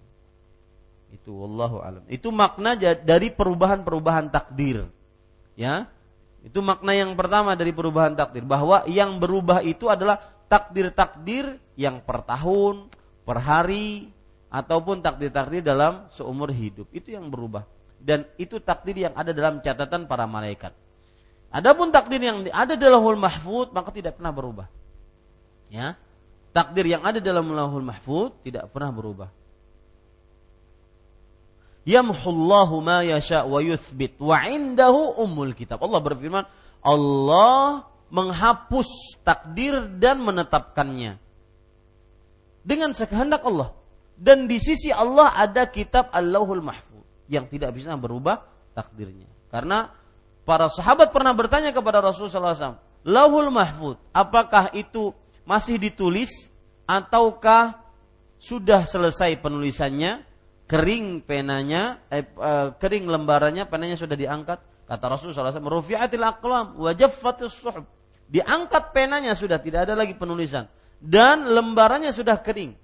Itu 1.12 1.32
wallahu 1.32 1.80
alam. 1.80 2.04
Itu 2.12 2.28
makna 2.28 2.76
dari 2.80 3.32
perubahan-perubahan 3.32 4.28
takdir. 4.28 4.84
Ya. 5.56 5.88
Itu 6.46 6.62
makna 6.62 6.94
yang 6.94 7.18
pertama 7.18 7.58
dari 7.58 7.74
perubahan 7.74 8.14
takdir 8.14 8.46
bahwa 8.46 8.86
yang 8.86 9.18
berubah 9.18 9.66
itu 9.66 9.90
adalah 9.90 10.22
takdir-takdir 10.46 11.58
yang 11.74 11.98
per 12.06 12.22
tahun, 12.22 12.86
per 13.26 13.42
hari 13.42 14.14
ataupun 14.46 15.02
takdir-takdir 15.02 15.66
dalam 15.66 16.06
seumur 16.14 16.54
hidup. 16.54 16.86
Itu 16.94 17.10
yang 17.10 17.26
berubah. 17.34 17.66
Dan 17.98 18.30
itu 18.38 18.62
takdir 18.62 18.94
yang 19.10 19.14
ada 19.18 19.34
dalam 19.34 19.58
catatan 19.58 20.06
para 20.06 20.30
malaikat. 20.30 20.70
Adapun 21.50 21.90
takdir 21.90 22.22
yang 22.22 22.46
ada 22.54 22.78
dalam 22.78 23.02
lahul 23.02 23.18
mahfud 23.18 23.74
maka 23.74 23.90
tidak 23.90 24.14
pernah 24.14 24.30
berubah. 24.30 24.66
Ya. 25.66 25.98
Takdir 26.54 26.86
yang 26.86 27.02
ada 27.02 27.18
dalam 27.18 27.50
lahul 27.50 27.82
mahfud 27.82 28.38
tidak 28.46 28.70
pernah 28.70 28.94
berubah. 28.94 29.28
Yamhullahu 31.86 32.82
ma 32.82 33.06
yasha 33.06 33.46
wa 33.46 33.62
yuthbit 33.62 34.18
wa 34.18 34.42
indahu 34.42 35.22
ummul 35.22 35.54
kitab. 35.54 35.78
Allah 35.78 36.02
berfirman, 36.02 36.44
Allah 36.82 37.86
menghapus 38.10 39.18
takdir 39.22 39.86
dan 39.98 40.18
menetapkannya 40.22 41.22
dengan 42.66 42.90
sekehendak 42.90 43.46
Allah. 43.46 43.70
Dan 44.18 44.50
di 44.50 44.58
sisi 44.58 44.90
Allah 44.90 45.30
ada 45.38 45.68
kitab 45.70 46.10
Allahul 46.10 46.64
Mahfud 46.64 47.04
yang 47.30 47.46
tidak 47.46 47.76
bisa 47.78 47.94
berubah 47.94 48.42
takdirnya. 48.74 49.28
Karena 49.52 49.92
para 50.42 50.66
sahabat 50.66 51.14
pernah 51.14 51.30
bertanya 51.36 51.70
kepada 51.70 52.02
Rasulullah 52.02 52.56
SAW, 52.56 52.82
Lauhul 53.06 53.54
Mahfud, 53.54 54.00
apakah 54.10 54.74
itu 54.74 55.14
masih 55.46 55.78
ditulis 55.78 56.50
ataukah 56.90 57.78
sudah 58.42 58.82
selesai 58.82 59.38
penulisannya, 59.38 60.26
kering 60.66 61.22
penanya, 61.22 62.02
eh, 62.10 62.26
eh, 62.26 62.68
kering 62.76 63.06
lembarannya, 63.06 63.66
penanya 63.70 63.96
sudah 63.98 64.18
diangkat? 64.18 64.58
Kata 64.86 65.04
Rasulullah 65.10 65.50
SAW, 65.50 65.82
Rufi'atil 65.82 66.22
aqlam. 66.22 66.78
Diangkat 68.26 68.84
penanya 68.90 69.34
sudah, 69.34 69.58
tidak 69.62 69.86
ada 69.86 69.94
lagi 69.94 70.14
penulisan 70.14 70.66
dan 71.00 71.46
lembarannya 71.46 72.10
sudah 72.10 72.40
kering. 72.40 72.74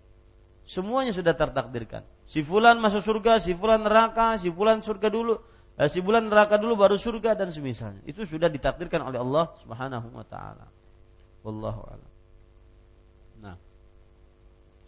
Semuanya 0.63 1.11
sudah 1.11 1.35
tertakdirkan. 1.35 2.07
Si 2.23 2.41
fulan 2.47 2.79
masuk 2.79 3.03
surga, 3.03 3.43
si 3.43 3.53
fulan 3.59 3.83
neraka, 3.83 4.39
si 4.39 4.47
fulan 4.49 4.79
surga 4.79 5.11
dulu, 5.11 5.35
eh, 5.75 5.91
si 5.91 5.99
fulan 5.99 6.31
neraka 6.31 6.55
dulu 6.55 6.79
baru 6.79 6.95
surga 6.95 7.35
dan 7.35 7.51
semisalnya. 7.51 7.99
Itu 8.07 8.23
sudah 8.23 8.47
ditakdirkan 8.47 9.03
oleh 9.03 9.19
Allah 9.19 9.51
Subhanahu 9.59 10.15
wa 10.15 10.23
taala. 10.23 10.67
Wallahu 11.43 11.83
a'lam. 11.83 12.11
Nah, 13.43 13.57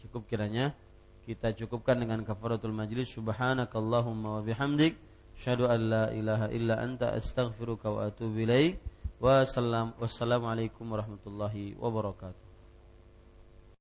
cukup 0.07 0.31
kiranya 0.31 0.71
kita 1.25 1.57
cukupkan 1.57 1.97
dengan 1.97 2.21
kafaratul 2.21 2.77
majlis 2.77 3.09
subhanakallahumma 3.17 4.39
wa 4.39 4.43
bihamdik 4.45 5.01
syadu 5.41 5.67
an 5.67 5.81
la 5.89 6.05
ilaha 6.13 6.53
illa 6.53 6.79
anta 6.79 7.17
astaghfiruka 7.17 7.89
wa 7.91 8.07
atubu 8.07 8.45
ilaik. 8.45 8.79
Wassalamualaikum 9.25 10.85
warahmatullahi 10.85 11.81
wabarakatuh. 11.81 12.44